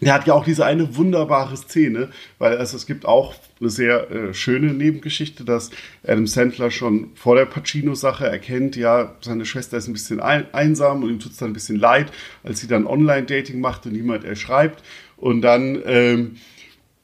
der 0.00 0.14
hat 0.14 0.26
ja 0.26 0.34
auch 0.34 0.44
diese 0.44 0.64
eine 0.64 0.96
wunderbare 0.96 1.56
Szene, 1.56 2.10
weil 2.38 2.56
also 2.56 2.76
es 2.76 2.86
gibt 2.86 3.06
auch 3.06 3.34
eine 3.60 3.70
sehr 3.70 4.10
äh, 4.10 4.34
schöne 4.34 4.72
Nebengeschichte, 4.72 5.44
dass 5.44 5.70
Adam 6.06 6.26
Sandler 6.26 6.70
schon 6.70 7.10
vor 7.14 7.36
der 7.36 7.44
Pacino-Sache 7.44 8.26
erkennt, 8.26 8.76
ja, 8.76 9.16
seine 9.20 9.44
Schwester 9.44 9.76
ist 9.76 9.88
ein 9.88 9.92
bisschen 9.92 10.20
ein 10.20 10.52
einsam 10.52 11.02
und 11.02 11.10
ihm 11.10 11.20
tut 11.20 11.32
es 11.32 11.38
dann 11.38 11.50
ein 11.50 11.54
bisschen 11.54 11.76
leid, 11.76 12.10
als 12.42 12.60
sie 12.60 12.68
dann 12.68 12.86
Online-Dating 12.86 13.60
macht 13.60 13.86
und 13.86 13.92
niemand 13.92 14.24
erschreibt. 14.24 14.82
Und 15.16 15.42
dann 15.42 15.82
ähm, 15.84 16.36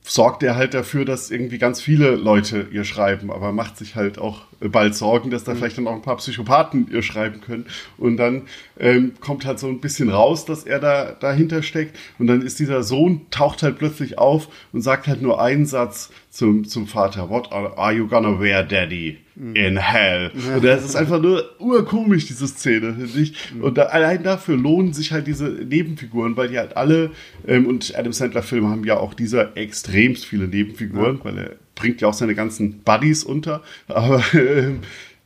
sorgt 0.02 0.42
er 0.42 0.56
halt 0.56 0.72
dafür, 0.72 1.04
dass 1.04 1.30
irgendwie 1.30 1.58
ganz 1.58 1.80
viele 1.80 2.14
Leute 2.16 2.68
ihr 2.72 2.84
schreiben, 2.84 3.30
aber 3.30 3.52
macht 3.52 3.76
sich 3.76 3.96
halt 3.96 4.18
auch 4.18 4.46
bald 4.60 4.94
Sorgen, 4.94 5.30
dass 5.30 5.44
da 5.44 5.52
mhm. 5.52 5.58
vielleicht 5.58 5.78
dann 5.78 5.86
auch 5.86 5.94
ein 5.94 6.02
paar 6.02 6.16
Psychopathen 6.16 6.88
ihr 6.90 7.02
schreiben 7.02 7.40
können. 7.40 7.66
Und 7.98 8.16
dann 8.16 8.42
ähm, 8.78 9.12
kommt 9.20 9.44
halt 9.44 9.58
so 9.58 9.68
ein 9.68 9.80
bisschen 9.80 10.08
raus, 10.08 10.44
dass 10.44 10.64
er 10.64 10.78
da 10.78 11.12
dahinter 11.12 11.62
steckt. 11.62 11.96
Und 12.18 12.26
dann 12.26 12.42
ist 12.42 12.58
dieser 12.58 12.82
Sohn, 12.82 13.22
taucht 13.30 13.62
halt 13.62 13.78
plötzlich 13.78 14.18
auf 14.18 14.48
und 14.72 14.82
sagt 14.82 15.06
halt 15.06 15.22
nur 15.22 15.40
einen 15.40 15.66
Satz 15.66 16.10
zum, 16.30 16.64
zum 16.64 16.86
Vater. 16.86 17.30
What 17.30 17.52
are, 17.52 17.92
you 17.92 18.06
gonna 18.06 18.40
wear, 18.40 18.62
Daddy? 18.62 19.18
In 19.36 19.76
hell. 19.76 20.30
Und 20.54 20.64
das 20.64 20.82
ist 20.82 20.96
einfach 20.96 21.20
nur 21.20 21.44
urkomisch, 21.58 22.26
diese 22.26 22.48
Szene, 22.48 22.94
finde 22.94 23.20
ich. 23.20 23.52
Mhm. 23.54 23.64
Und 23.64 23.76
da, 23.76 23.84
allein 23.84 24.22
dafür 24.22 24.56
lohnen 24.56 24.94
sich 24.94 25.12
halt 25.12 25.26
diese 25.26 25.44
Nebenfiguren, 25.44 26.36
weil 26.38 26.48
die 26.48 26.58
halt 26.58 26.76
alle, 26.76 27.10
ähm, 27.46 27.66
und 27.66 27.94
Adam 27.94 28.14
Sandler-Filme 28.14 28.68
haben 28.68 28.84
ja 28.84 28.96
auch 28.96 29.12
dieser 29.12 29.54
extremst 29.56 30.24
viele 30.24 30.48
Nebenfiguren, 30.48 31.18
ja. 31.18 31.24
weil 31.24 31.38
er 31.38 31.56
bringt 31.76 32.00
ja 32.00 32.08
auch 32.08 32.14
seine 32.14 32.34
ganzen 32.34 32.80
Buddies 32.80 33.22
unter. 33.22 33.62
Aber 33.86 34.18
äh, 34.34 34.72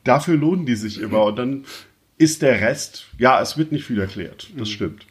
dafür 0.05 0.37
lohnen 0.37 0.67
die 0.67 0.77
sich 0.77 1.01
immer. 1.01 1.25
Und 1.25 1.37
dann 1.37 1.65
ist 2.19 2.43
der 2.43 2.61
Rest, 2.61 3.07
ja, 3.17 3.41
es 3.41 3.57
wird 3.57 3.73
nicht 3.73 3.87
viel 3.87 3.99
erklärt. 3.99 4.51
Das 4.59 4.69
mhm. 4.69 4.73
stimmt. 4.73 5.07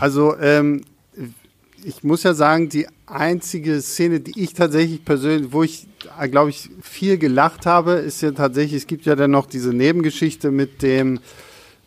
Also, 0.00 0.36
ähm, 0.40 0.82
ich 1.84 2.02
muss 2.02 2.24
ja 2.24 2.34
sagen, 2.34 2.68
die 2.68 2.88
einzige 3.06 3.80
Szene, 3.80 4.18
die 4.18 4.42
ich 4.42 4.52
tatsächlich 4.52 5.04
persönlich, 5.04 5.52
wo 5.52 5.62
ich, 5.62 5.86
glaube 6.30 6.50
ich, 6.50 6.68
viel 6.82 7.18
gelacht 7.18 7.66
habe, 7.66 7.92
ist 7.92 8.20
ja 8.20 8.32
tatsächlich, 8.32 8.82
es 8.82 8.86
gibt 8.86 9.06
ja 9.06 9.14
dann 9.14 9.30
noch 9.30 9.46
diese 9.46 9.72
Nebengeschichte 9.72 10.50
mit 10.50 10.82
dem 10.82 11.20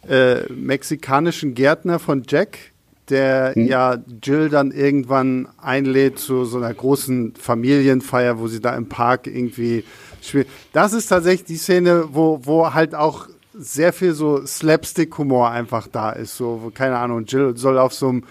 äh, 0.07 0.51
mexikanischen 0.51 1.53
Gärtner 1.53 1.99
von 1.99 2.23
Jack, 2.27 2.70
der 3.11 3.53
hm. 3.53 3.67
ja 3.67 3.97
Jill 4.23 4.49
dann 4.49 4.71
irgendwann 4.71 5.47
einlädt 5.61 6.17
zu 6.17 6.45
so 6.45 6.57
einer 6.57 6.73
großen 6.73 7.33
Familienfeier, 7.35 8.39
wo 8.39 8.47
sie 8.47 8.61
da 8.61 8.75
im 8.75 8.87
Park 8.89 9.27
irgendwie 9.27 9.83
spielt. 10.21 10.47
Das 10.73 10.93
ist 10.93 11.07
tatsächlich 11.07 11.45
die 11.45 11.57
Szene, 11.57 12.05
wo, 12.11 12.39
wo 12.43 12.73
halt 12.73 12.95
auch 12.95 13.27
sehr 13.53 13.93
viel 13.93 14.13
so 14.13 14.45
Slapstick-Humor 14.45 15.49
einfach 15.51 15.87
da 15.87 16.11
ist. 16.11 16.37
So, 16.37 16.71
keine 16.73 16.97
Ahnung, 16.97 17.25
Jill 17.25 17.57
soll 17.57 17.77
auf 17.77 17.93
so 17.93 18.09
einem 18.09 18.23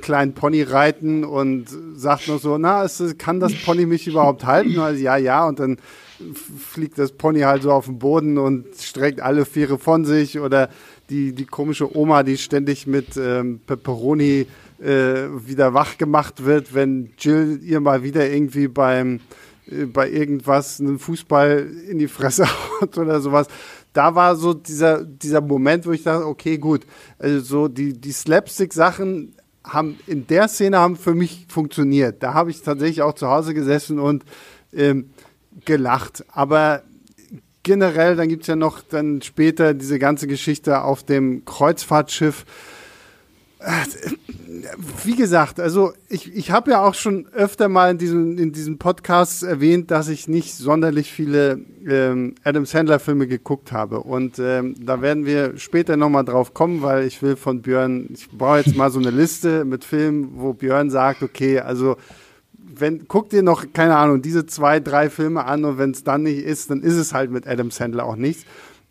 kleinen 0.00 0.34
Pony 0.34 0.62
reiten 0.62 1.24
und 1.24 1.66
sagt 1.94 2.28
noch 2.28 2.40
so, 2.40 2.58
na, 2.58 2.82
es, 2.84 3.02
kann 3.18 3.38
das 3.38 3.54
Pony 3.54 3.86
mich 3.86 4.06
überhaupt 4.08 4.44
halten? 4.44 4.78
Also, 4.80 5.00
ja, 5.02 5.16
ja, 5.16 5.46
und 5.46 5.60
dann 5.60 5.78
fliegt 6.72 6.98
das 6.98 7.12
Pony 7.12 7.40
halt 7.40 7.62
so 7.62 7.72
auf 7.72 7.86
den 7.86 7.98
Boden 7.98 8.38
und 8.38 8.66
streckt 8.78 9.20
alle 9.20 9.44
Viere 9.44 9.78
von 9.78 10.04
sich 10.04 10.40
oder 10.40 10.70
die, 11.10 11.32
die 11.32 11.46
komische 11.46 11.96
Oma, 11.96 12.22
die 12.22 12.36
ständig 12.36 12.86
mit 12.86 13.16
ähm, 13.16 13.60
Pepperoni 13.66 14.46
äh, 14.80 14.86
wieder 15.46 15.74
wach 15.74 15.98
gemacht 15.98 16.44
wird, 16.44 16.74
wenn 16.74 17.12
Jill 17.18 17.60
ihr 17.62 17.80
mal 17.80 18.02
wieder 18.02 18.28
irgendwie 18.28 18.68
beim 18.68 19.20
äh, 19.70 19.86
bei 19.86 20.10
irgendwas 20.10 20.80
einen 20.80 20.98
Fußball 20.98 21.66
in 21.88 21.98
die 21.98 22.08
Fresse 22.08 22.46
haut 22.80 22.98
oder 22.98 23.20
sowas. 23.20 23.48
Da 23.92 24.14
war 24.14 24.36
so 24.36 24.52
dieser, 24.52 25.04
dieser 25.04 25.40
Moment, 25.40 25.86
wo 25.86 25.92
ich 25.92 26.02
dachte, 26.02 26.26
okay, 26.26 26.58
gut, 26.58 26.82
also 27.18 27.40
so 27.40 27.68
die, 27.68 27.94
die 27.94 28.12
Slapstick-Sachen 28.12 29.34
haben 29.64 29.98
in 30.06 30.26
der 30.26 30.48
Szene 30.48 30.78
haben 30.78 30.96
für 30.96 31.14
mich 31.14 31.46
funktioniert. 31.48 32.22
Da 32.22 32.34
habe 32.34 32.50
ich 32.50 32.62
tatsächlich 32.62 33.02
auch 33.02 33.14
zu 33.14 33.28
Hause 33.28 33.54
gesessen 33.54 33.98
und 33.98 34.24
ähm, 34.72 35.10
gelacht. 35.64 36.24
Aber 36.28 36.82
generell, 37.66 38.14
dann 38.14 38.28
gibt 38.28 38.42
es 38.42 38.46
ja 38.46 38.54
noch 38.54 38.80
dann 38.80 39.20
später 39.22 39.74
diese 39.74 39.98
ganze 39.98 40.28
Geschichte 40.28 40.82
auf 40.82 41.02
dem 41.02 41.44
Kreuzfahrtschiff. 41.44 42.46
Wie 45.04 45.16
gesagt, 45.16 45.58
also 45.58 45.92
ich, 46.08 46.32
ich 46.32 46.52
habe 46.52 46.70
ja 46.70 46.84
auch 46.84 46.94
schon 46.94 47.26
öfter 47.34 47.68
mal 47.68 47.90
in 47.90 47.98
diesem, 47.98 48.38
in 48.38 48.52
diesem 48.52 48.78
Podcast 48.78 49.42
erwähnt, 49.42 49.90
dass 49.90 50.08
ich 50.08 50.28
nicht 50.28 50.54
sonderlich 50.54 51.10
viele 51.10 51.58
ähm, 51.84 52.36
Adam 52.44 52.66
Sandler-Filme 52.66 53.26
geguckt 53.26 53.72
habe. 53.72 54.00
Und 54.00 54.38
ähm, 54.38 54.76
da 54.78 55.02
werden 55.02 55.26
wir 55.26 55.58
später 55.58 55.96
nochmal 55.96 56.24
drauf 56.24 56.54
kommen, 56.54 56.82
weil 56.82 57.04
ich 57.04 57.20
will 57.20 57.34
von 57.34 57.62
Björn, 57.62 58.10
ich 58.14 58.30
brauche 58.30 58.58
jetzt 58.58 58.76
mal 58.76 58.92
so 58.92 59.00
eine 59.00 59.10
Liste 59.10 59.64
mit 59.64 59.84
Filmen, 59.84 60.34
wo 60.36 60.52
Björn 60.52 60.88
sagt, 60.88 61.24
okay, 61.24 61.58
also 61.58 61.96
wenn, 62.80 63.08
guck 63.08 63.30
dir 63.30 63.42
noch, 63.42 63.72
keine 63.72 63.96
Ahnung, 63.96 64.22
diese 64.22 64.46
zwei, 64.46 64.80
drei 64.80 65.10
Filme 65.10 65.44
an 65.44 65.64
und 65.64 65.78
wenn 65.78 65.90
es 65.90 66.04
dann 66.04 66.22
nicht 66.22 66.44
ist, 66.44 66.70
dann 66.70 66.82
ist 66.82 66.94
es 66.94 67.12
halt 67.12 67.30
mit 67.30 67.46
Adam 67.46 67.70
Sandler 67.70 68.04
auch 68.04 68.16
nichts. 68.16 68.44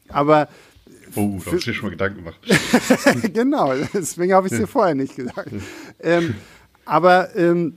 Aber 0.09 0.47
Oh, 1.17 1.39
da 1.45 1.51
hast 1.51 1.65
du 1.65 1.71
dir 1.71 1.73
schon 1.73 1.85
mal 1.85 1.91
Gedanken 1.91 2.17
gemacht. 2.17 2.39
genau, 3.33 3.73
deswegen 3.93 4.33
habe 4.33 4.47
ich 4.47 4.53
es 4.53 4.59
dir 4.59 4.67
vorher 4.67 4.95
nicht 4.95 5.15
gesagt. 5.15 5.49
ähm, 6.01 6.35
aber 6.83 7.35
ähm, 7.37 7.75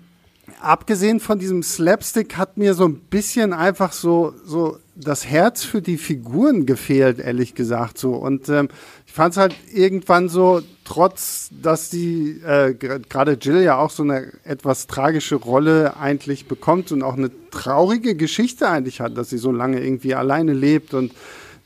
abgesehen 0.61 1.21
von 1.21 1.39
diesem 1.39 1.63
Slapstick 1.63 2.37
hat 2.37 2.57
mir 2.57 2.75
so 2.75 2.87
ein 2.87 2.97
bisschen 2.97 3.53
einfach 3.53 3.93
so, 3.93 4.35
so 4.45 4.79
das 4.95 5.27
Herz 5.27 5.65
für 5.65 5.81
die 5.81 5.99
Figuren 5.99 6.67
gefehlt, 6.67 7.19
ehrlich 7.19 7.55
gesagt. 7.55 7.99
So. 7.99 8.15
Und 8.15 8.49
ähm, 8.49 8.69
ich 9.07 9.13
fand 9.13 9.33
es 9.33 9.39
halt 9.39 9.55
irgendwann 9.73 10.29
so, 10.29 10.63
trotz 10.85 11.51
dass 11.63 11.91
die 11.91 12.41
äh, 12.45 12.75
gerade 12.75 13.33
Jill 13.41 13.63
ja 13.63 13.79
auch 13.79 13.91
so 13.91 14.03
eine 14.03 14.33
etwas 14.45 14.87
tragische 14.87 15.37
Rolle 15.37 15.97
eigentlich 15.97 16.47
bekommt 16.47 16.93
und 16.93 17.03
auch 17.03 17.17
eine 17.17 17.31
traurige 17.51 18.15
Geschichte 18.15 18.69
eigentlich 18.69 19.01
hat, 19.01 19.17
dass 19.17 19.31
sie 19.31 19.39
so 19.39 19.53
lange 19.53 19.83
irgendwie 19.83 20.15
alleine 20.15 20.53
lebt 20.53 20.95
und 20.95 21.13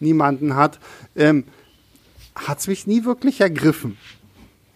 niemanden 0.00 0.56
hat, 0.56 0.78
ähm, 1.16 1.44
hat 2.34 2.60
es 2.60 2.68
mich 2.68 2.86
nie 2.86 3.04
wirklich 3.04 3.40
ergriffen. 3.40 3.96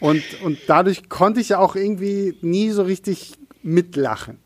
Und, 0.01 0.23
und 0.45 0.59
dadurch 0.67 1.09
konnte 1.09 1.41
ich 1.41 1.55
auch 1.55 1.75
irgendwie 1.75 2.37
nie 2.43 2.71
so 2.71 2.83
richtig 2.83 3.35
mitlachen. 3.67 4.39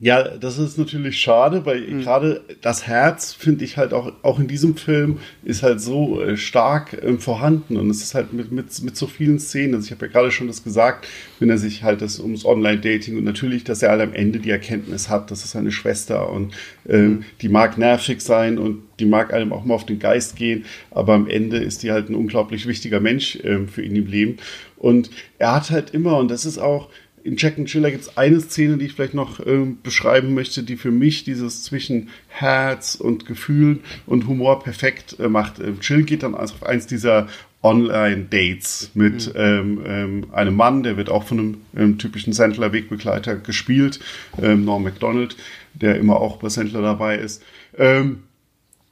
Ja, 0.00 0.22
das 0.22 0.58
ist 0.58 0.76
natürlich 0.76 1.20
schade, 1.20 1.64
weil 1.64 1.80
mhm. 1.80 2.02
gerade 2.02 2.42
das 2.60 2.86
Herz, 2.86 3.32
finde 3.32 3.64
ich 3.64 3.76
halt 3.76 3.92
auch, 3.92 4.12
auch 4.22 4.38
in 4.38 4.48
diesem 4.48 4.76
Film, 4.76 5.18
ist 5.44 5.62
halt 5.62 5.80
so 5.80 6.20
äh, 6.20 6.36
stark 6.36 6.92
äh, 6.94 7.16
vorhanden 7.16 7.76
und 7.76 7.88
es 7.90 8.02
ist 8.02 8.14
halt 8.14 8.32
mit, 8.32 8.50
mit, 8.52 8.82
mit 8.82 8.96
so 8.96 9.06
vielen 9.06 9.38
Szenen. 9.38 9.74
Also 9.74 9.86
ich 9.86 9.92
habe 9.92 10.06
ja 10.06 10.12
gerade 10.12 10.30
schon 10.30 10.46
das 10.46 10.64
gesagt, 10.64 11.06
wenn 11.38 11.48
er 11.48 11.58
sich 11.58 11.82
halt 11.82 12.02
das 12.02 12.18
ums 12.18 12.44
Online-Dating 12.44 13.16
und 13.16 13.24
natürlich, 13.24 13.64
dass 13.64 13.82
er 13.82 13.90
halt 13.90 14.02
am 14.02 14.12
Ende 14.12 14.40
die 14.40 14.50
Erkenntnis 14.50 15.08
hat, 15.08 15.30
das 15.30 15.44
ist 15.44 15.52
seine 15.52 15.72
Schwester 15.72 16.30
und 16.30 16.54
ähm, 16.88 17.06
mhm. 17.06 17.24
die 17.40 17.48
mag 17.48 17.78
nervig 17.78 18.20
sein 18.20 18.58
und 18.58 18.82
die 18.98 19.06
mag 19.06 19.32
einem 19.32 19.52
auch 19.52 19.64
mal 19.64 19.74
auf 19.74 19.86
den 19.86 19.98
Geist 19.98 20.36
gehen, 20.36 20.64
aber 20.90 21.14
am 21.14 21.28
Ende 21.28 21.58
ist 21.58 21.82
die 21.82 21.92
halt 21.92 22.10
ein 22.10 22.14
unglaublich 22.14 22.66
wichtiger 22.66 23.00
Mensch 23.00 23.38
ähm, 23.42 23.68
für 23.68 23.82
ihn 23.82 23.96
im 23.96 24.06
Leben. 24.06 24.36
Und 24.76 25.10
er 25.38 25.54
hat 25.54 25.70
halt 25.70 25.94
immer, 25.94 26.18
und 26.18 26.30
das 26.30 26.44
ist 26.44 26.58
auch, 26.58 26.90
in 27.24 27.36
Jack 27.38 27.56
and 27.56 27.66
Chiller 27.66 27.90
gibt 27.90 28.02
es 28.04 28.16
eine 28.18 28.38
Szene, 28.38 28.76
die 28.76 28.84
ich 28.84 28.92
vielleicht 28.92 29.14
noch 29.14 29.44
ähm, 29.44 29.78
beschreiben 29.82 30.34
möchte, 30.34 30.62
die 30.62 30.76
für 30.76 30.90
mich 30.90 31.24
dieses 31.24 31.64
zwischen 31.64 32.10
Herz 32.28 32.94
und 32.94 33.24
Gefühlen 33.24 33.80
und 34.06 34.28
Humor 34.28 34.62
perfekt 34.62 35.16
äh, 35.18 35.28
macht. 35.28 35.58
Ähm, 35.58 35.80
Chill 35.80 36.02
geht 36.02 36.22
dann 36.22 36.34
also 36.34 36.54
auf 36.54 36.66
eins 36.66 36.86
dieser 36.86 37.28
Online-Dates 37.62 38.90
mit 38.92 39.28
mhm. 39.28 39.40
ähm, 39.40 39.82
ähm, 39.86 40.26
einem 40.32 40.54
Mann, 40.54 40.82
der 40.82 40.98
wird 40.98 41.08
auch 41.08 41.24
von 41.24 41.38
einem 41.38 41.56
ähm, 41.74 41.98
typischen 41.98 42.34
Sandler-Wegbegleiter 42.34 43.36
gespielt, 43.36 44.00
ähm, 44.40 44.66
Norm 44.66 44.82
MacDonald, 44.82 45.34
der 45.72 45.96
immer 45.96 46.16
auch 46.16 46.36
bei 46.36 46.50
Sandler 46.50 46.82
dabei 46.82 47.16
ist. 47.16 47.42
Ähm, 47.78 48.24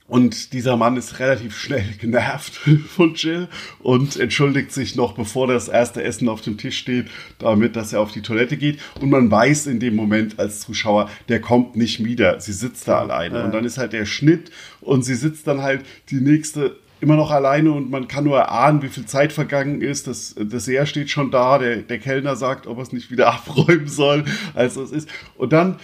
und 0.08 0.52
dieser 0.52 0.76
Mann 0.76 0.96
ist 0.96 1.18
relativ 1.20 1.56
schnell 1.56 1.84
genervt 2.00 2.54
von 2.88 3.14
Jill 3.14 3.48
und 3.80 4.18
entschuldigt 4.18 4.72
sich 4.72 4.96
noch, 4.96 5.14
bevor 5.14 5.46
das 5.46 5.68
erste 5.68 6.02
Essen 6.02 6.28
auf 6.28 6.40
dem 6.40 6.58
Tisch 6.58 6.78
steht, 6.78 7.06
damit, 7.38 7.76
dass 7.76 7.92
er 7.92 8.00
auf 8.00 8.12
die 8.12 8.22
Toilette 8.22 8.56
geht. 8.56 8.78
Und 9.00 9.10
man 9.10 9.30
weiß 9.30 9.66
in 9.66 9.80
dem 9.80 9.96
Moment 9.96 10.38
als 10.38 10.60
Zuschauer, 10.60 11.08
der 11.28 11.40
kommt 11.40 11.76
nicht 11.76 12.04
wieder. 12.04 12.40
Sie 12.40 12.52
sitzt 12.52 12.88
da 12.88 12.98
alleine. 13.00 13.38
Ja. 13.38 13.44
Und 13.44 13.52
dann 13.52 13.64
ist 13.64 13.78
halt 13.78 13.92
der 13.92 14.06
Schnitt 14.06 14.50
und 14.80 15.04
sie 15.04 15.14
sitzt 15.14 15.46
dann 15.46 15.62
halt 15.62 15.84
die 16.10 16.20
nächste 16.20 16.76
immer 17.02 17.16
noch 17.16 17.32
alleine 17.32 17.72
und 17.72 17.90
man 17.90 18.06
kann 18.06 18.22
nur 18.24 18.38
erahnen, 18.38 18.80
wie 18.80 18.88
viel 18.88 19.06
Zeit 19.06 19.32
vergangen 19.32 19.82
ist. 19.82 20.06
Das 20.06 20.36
Dessert 20.38 20.88
steht 20.88 21.10
schon 21.10 21.32
da. 21.32 21.58
Der, 21.58 21.78
der 21.78 21.98
Kellner 21.98 22.36
sagt, 22.36 22.68
ob 22.68 22.78
er 22.78 22.82
es 22.84 22.92
nicht 22.92 23.10
wieder 23.10 23.26
abräumen 23.34 23.88
soll, 23.88 24.24
als 24.54 24.76
es 24.76 24.92
ist. 24.92 25.08
Und 25.36 25.52
dann 25.52 25.80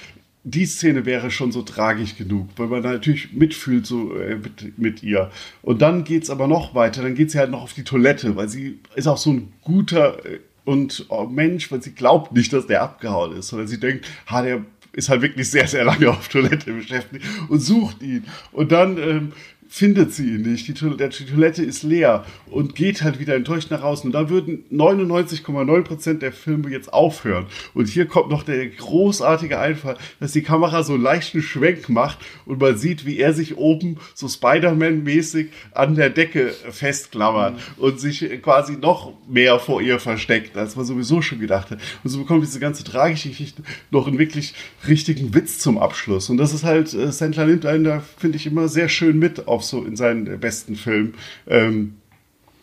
die 0.50 0.66
Szene 0.66 1.04
wäre 1.04 1.30
schon 1.30 1.52
so 1.52 1.62
tragisch 1.62 2.16
genug, 2.16 2.48
weil 2.56 2.68
man 2.68 2.82
natürlich 2.82 3.32
mitfühlt 3.32 3.86
so 3.86 4.14
äh, 4.16 4.36
mit, 4.36 4.78
mit, 4.78 5.02
ihr. 5.02 5.30
Und 5.62 5.82
dann 5.82 6.04
geht 6.04 6.24
es 6.24 6.30
aber 6.30 6.46
noch 6.46 6.74
weiter, 6.74 7.02
dann 7.02 7.14
geht 7.14 7.30
sie 7.30 7.38
halt 7.38 7.50
noch 7.50 7.62
auf 7.62 7.72
die 7.72 7.84
Toilette, 7.84 8.36
weil 8.36 8.48
sie 8.48 8.78
ist 8.94 9.06
auch 9.06 9.18
so 9.18 9.32
ein 9.32 9.52
guter 9.62 10.24
äh, 10.24 10.40
und 10.64 11.06
oh 11.08 11.24
Mensch, 11.24 11.72
weil 11.72 11.82
sie 11.82 11.92
glaubt 11.92 12.32
nicht, 12.32 12.52
dass 12.52 12.66
der 12.66 12.82
abgehauen 12.82 13.36
ist, 13.36 13.48
sondern 13.48 13.68
sie 13.68 13.80
denkt, 13.80 14.06
ha, 14.26 14.42
der 14.42 14.64
ist 14.92 15.08
halt 15.08 15.22
wirklich 15.22 15.50
sehr, 15.50 15.66
sehr 15.66 15.84
lange 15.84 16.10
auf 16.10 16.28
Toilette 16.28 16.72
beschäftigt 16.72 17.24
und 17.48 17.60
sucht 17.60 18.02
ihn. 18.02 18.24
Und 18.52 18.72
dann 18.72 18.98
ähm, 18.98 19.32
findet 19.68 20.12
sie 20.12 20.34
ihn 20.34 20.42
nicht. 20.42 20.66
Die, 20.66 20.74
Toilette, 20.74 21.24
die 21.24 21.30
Toilette 21.30 21.62
ist 21.62 21.82
leer 21.82 22.24
und 22.46 22.74
geht 22.74 23.02
halt 23.02 23.20
wieder 23.20 23.34
enttäuscht 23.34 23.70
nach 23.70 23.82
außen. 23.82 24.08
Und 24.08 24.12
da 24.12 24.30
würden 24.30 24.64
99,9% 24.72 26.18
der 26.18 26.32
Filme 26.32 26.70
jetzt 26.70 26.92
aufhören. 26.92 27.46
Und 27.74 27.88
hier 27.88 28.06
kommt 28.06 28.30
noch 28.30 28.42
der 28.42 28.66
großartige 28.66 29.58
Einfall, 29.58 29.96
dass 30.20 30.32
die 30.32 30.42
Kamera 30.42 30.82
so 30.82 30.94
einen 30.94 31.02
leichten 31.02 31.42
Schwenk 31.42 31.88
macht 31.88 32.18
und 32.46 32.60
man 32.60 32.76
sieht, 32.76 33.04
wie 33.04 33.18
er 33.18 33.32
sich 33.32 33.56
oben 33.56 33.98
so 34.14 34.28
Spider-Man-mäßig 34.28 35.48
an 35.72 35.94
der 35.94 36.10
Decke 36.10 36.54
festklammert 36.70 37.54
mhm. 37.54 37.82
und 37.82 38.00
sich 38.00 38.24
quasi 38.42 38.76
noch 38.76 39.12
mehr 39.28 39.58
vor 39.58 39.82
ihr 39.82 40.00
versteckt, 40.00 40.56
als 40.56 40.76
man 40.76 40.84
sowieso 40.84 41.20
schon 41.22 41.40
gedacht 41.40 41.70
hat. 41.70 41.78
Und 42.02 42.10
so 42.10 42.18
bekommt 42.18 42.42
diese 42.42 42.60
ganze 42.60 42.84
tragische 42.84 43.28
Geschichte 43.28 43.62
noch 43.90 44.06
einen 44.06 44.18
wirklich 44.18 44.54
richtigen 44.86 45.34
Witz 45.34 45.58
zum 45.58 45.78
Abschluss. 45.78 46.30
Und 46.30 46.38
das 46.38 46.54
ist 46.54 46.64
halt, 46.64 46.94
äh, 46.94 47.12
Sandler 47.12 47.46
nimmt 47.46 47.66
einen 47.66 47.84
da, 47.84 48.02
finde 48.16 48.36
ich, 48.36 48.46
immer 48.46 48.68
sehr 48.68 48.88
schön 48.88 49.18
mit 49.18 49.46
auf 49.46 49.57
so 49.62 49.84
in 49.84 49.96
seinen 49.96 50.38
besten 50.40 50.76
Filmen. 50.76 51.14
Ähm, 51.46 51.94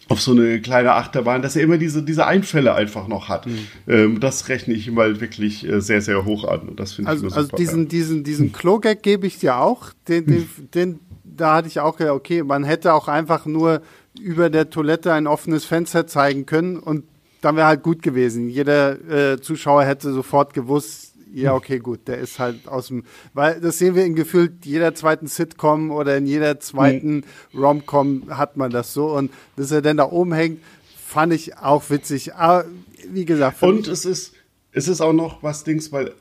auf 0.07 0.21
so 0.21 0.31
eine 0.31 0.61
kleine 0.61 0.93
Achterbahn, 0.93 1.41
dass 1.41 1.55
er 1.55 1.63
immer 1.63 1.77
diese, 1.77 2.03
diese 2.03 2.27
Einfälle 2.27 2.75
einfach 2.75 3.07
noch 3.07 3.27
hat. 3.27 3.47
Mhm. 3.47 3.67
Ähm, 3.87 4.19
das 4.19 4.49
rechne 4.49 4.73
ich 4.75 4.87
ihm 4.87 4.99
halt 4.99 5.19
wirklich 5.19 5.67
äh, 5.67 5.81
sehr, 5.81 6.01
sehr 6.01 6.25
hoch 6.25 6.43
an. 6.43 6.69
Und 6.69 6.79
das 6.79 6.93
finde 6.93 7.09
also, 7.09 7.27
ich 7.27 7.33
Also 7.33 7.47
super, 7.47 7.57
diesen, 7.57 7.83
ja. 7.83 7.89
diesen, 7.89 8.23
diesen 8.23 8.51
Klo-Gag 8.51 9.01
gebe 9.01 9.25
ich 9.25 9.39
dir 9.39 9.57
auch. 9.57 9.91
Den, 10.07 10.25
den, 10.27 10.41
hm. 10.41 10.71
den, 10.73 10.99
da 11.23 11.55
hatte 11.55 11.67
ich 11.67 11.79
auch 11.79 11.97
gedacht, 11.97 12.15
okay, 12.15 12.43
man 12.43 12.63
hätte 12.63 12.93
auch 12.93 13.07
einfach 13.07 13.45
nur 13.45 13.81
über 14.19 14.49
der 14.49 14.69
Toilette 14.69 15.11
ein 15.11 15.27
offenes 15.27 15.65
Fenster 15.65 16.07
zeigen 16.07 16.45
können 16.45 16.77
und 16.77 17.03
dann 17.41 17.55
wäre 17.55 17.67
halt 17.67 17.83
gut 17.83 18.01
gewesen. 18.01 18.49
Jeder 18.49 19.33
äh, 19.33 19.41
Zuschauer 19.41 19.83
hätte 19.83 20.11
sofort 20.13 20.53
gewusst, 20.53 21.04
ja, 21.41 21.53
okay, 21.53 21.79
gut, 21.79 22.07
der 22.07 22.17
ist 22.19 22.39
halt 22.39 22.67
aus 22.67 22.87
dem, 22.87 23.03
weil 23.33 23.59
das 23.59 23.77
sehen 23.77 23.95
wir 23.95 24.05
in 24.05 24.15
gefühlt 24.15 24.65
jeder 24.65 24.95
zweiten 24.95 25.27
Sitcom 25.27 25.91
oder 25.91 26.17
in 26.17 26.25
jeder 26.25 26.59
zweiten 26.59 27.23
mhm. 27.51 27.59
Rom-Com 27.59 28.37
hat 28.37 28.57
man 28.57 28.71
das 28.71 28.93
so 28.93 29.11
und 29.11 29.31
dass 29.57 29.71
er 29.71 29.81
dann 29.81 29.97
da 29.97 30.09
oben 30.09 30.33
hängt, 30.33 30.61
fand 31.05 31.33
ich 31.33 31.57
auch 31.57 31.89
witzig. 31.89 32.35
Aber 32.35 32.65
wie 33.11 33.25
gesagt. 33.25 33.61
Und 33.61 33.87
es 33.87 34.05
ist, 34.05 34.33
es 34.71 34.87
ist 34.87 35.01
auch 35.01 35.13
noch 35.13 35.43
was 35.43 35.63
Dings, 35.63 35.91
weil 35.91 36.13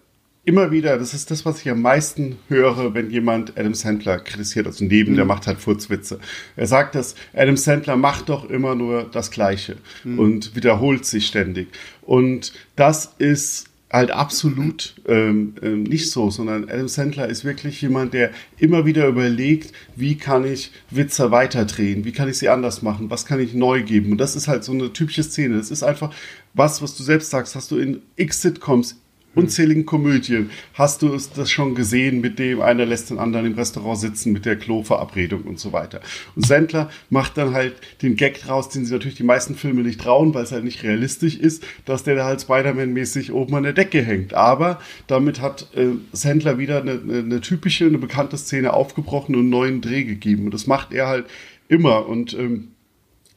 immer 0.45 0.71
wieder, 0.71 0.99
das 0.99 1.15
ist 1.15 1.31
das, 1.31 1.45
was 1.47 1.61
ich 1.61 1.71
am 1.71 1.81
meisten 1.81 2.37
höre, 2.49 2.93
wenn 2.95 3.11
jemand 3.11 3.57
Adam 3.57 3.75
Sandler 3.75 4.19
kritisiert, 4.19 4.67
also 4.67 4.85
neben 4.85 5.13
mhm. 5.13 5.17
der 5.17 5.25
macht 5.25 5.47
halt 5.47 5.59
Furzwitze. 5.59 6.19
Er 6.57 6.67
sagt, 6.67 6.95
dass 6.95 7.15
Adam 7.33 7.57
Sandler 7.57 7.97
macht 7.97 8.29
doch 8.29 8.51
immer 8.51 8.75
nur 8.75 9.05
das 9.05 9.31
Gleiche 9.31 9.77
mhm. 10.03 10.19
und 10.19 10.57
wiederholt 10.57 11.07
sich 11.07 11.27
ständig. 11.27 11.69
Und 12.03 12.53
das 12.77 13.15
ist 13.19 13.71
halt 13.95 14.11
absolut 14.11 14.97
ähm, 15.07 15.55
ähm, 15.63 15.85
nicht 15.85 16.11
so, 16.11 16.29
sondern 16.31 16.69
Adam 16.69 16.89
Sandler 16.89 17.29
ist 17.29 17.45
wirklich 17.45 17.81
jemand, 17.81 18.13
der 18.13 18.31
immer 18.59 18.85
wieder 18.87 19.07
überlegt, 19.07 19.73
wie 19.95 20.17
kann 20.17 20.45
ich 20.45 20.73
Witze 20.91 21.31
weiterdrehen, 21.31 22.05
wie 22.05 22.13
kann 22.13 22.29
ich 22.29 22.39
sie 22.39 22.49
anders 22.49 22.83
machen, 22.83 23.09
was 23.11 23.25
kann 23.25 23.39
ich 23.39 23.55
neu 23.55 23.83
geben. 23.85 24.13
Und 24.13 24.19
das 24.19 24.35
ist 24.35 24.49
halt 24.49 24.65
so 24.65 24.73
eine 24.73 24.93
typische 24.93 25.23
Szene. 25.23 25.57
Das 25.57 25.71
ist 25.71 25.85
einfach 25.85 26.13
was, 26.55 26.83
was 26.83 26.97
du 26.97 27.05
selbst 27.05 27.31
sagst, 27.31 27.55
hast 27.55 27.71
du 27.71 27.79
in 27.79 28.03
X 28.17 28.43
Sitcoms 28.43 28.97
unzähligen 29.35 29.87
Komödien 29.87 30.51
hast 30.75 31.03
du 31.03 31.09
das 31.09 31.51
schon 31.51 31.75
gesehen, 31.75 32.21
mit 32.21 32.39
dem 32.39 32.61
einer 32.61 32.87
lässt 32.87 33.11
den 33.11 33.19
anderen 33.19 33.47
im 33.47 33.55
Restaurant 33.55 33.99
sitzen, 33.99 34.33
mit 34.33 34.47
der 34.47 34.57
Klo-Verabredung 34.57 35.43
und 35.43 35.59
so 35.59 35.73
weiter. 35.73 36.01
Und 36.37 36.47
Sandler 36.47 36.91
macht 37.11 37.37
dann 37.37 37.55
halt 37.55 37.75
den 38.03 38.17
Gag 38.17 38.41
draus, 38.41 38.69
den 38.69 38.85
sie 38.85 38.93
natürlich 38.93 39.17
die 39.17 39.25
meisten 39.25 39.55
Filme 39.55 39.83
nicht 39.83 40.01
trauen, 40.01 40.35
weil 40.35 40.45
es 40.45 40.53
halt 40.53 40.65
nicht 40.65 40.83
realistisch 40.83 41.37
ist, 41.37 41.65
dass 41.85 42.05
der 42.05 42.17
da 42.17 42.25
halt 42.25 42.41
Spider-Man-mäßig 42.41 43.33
oben 43.33 43.55
an 43.55 43.63
der 43.65 43.73
Decke 43.73 44.03
hängt. 44.03 44.35
Aber 44.35 44.81
damit 45.07 45.41
hat 45.41 45.69
äh, 45.75 45.89
Sandler 46.13 46.59
wieder 46.59 46.81
eine, 46.81 46.93
eine, 46.93 47.19
eine 47.19 47.41
typische, 47.41 47.87
eine 47.87 47.99
bekannte 47.99 48.37
Szene 48.37 48.73
aufgebrochen 48.73 49.35
und 49.35 49.43
einen 49.43 49.51
neuen 49.51 49.81
Dreh 49.81 50.05
gegeben. 50.05 50.47
Und 50.47 50.55
das 50.55 50.67
macht 50.67 50.93
er 50.93 51.09
halt 51.09 51.27
immer. 51.69 52.07
Und 52.09 52.35
ähm, 52.35 52.74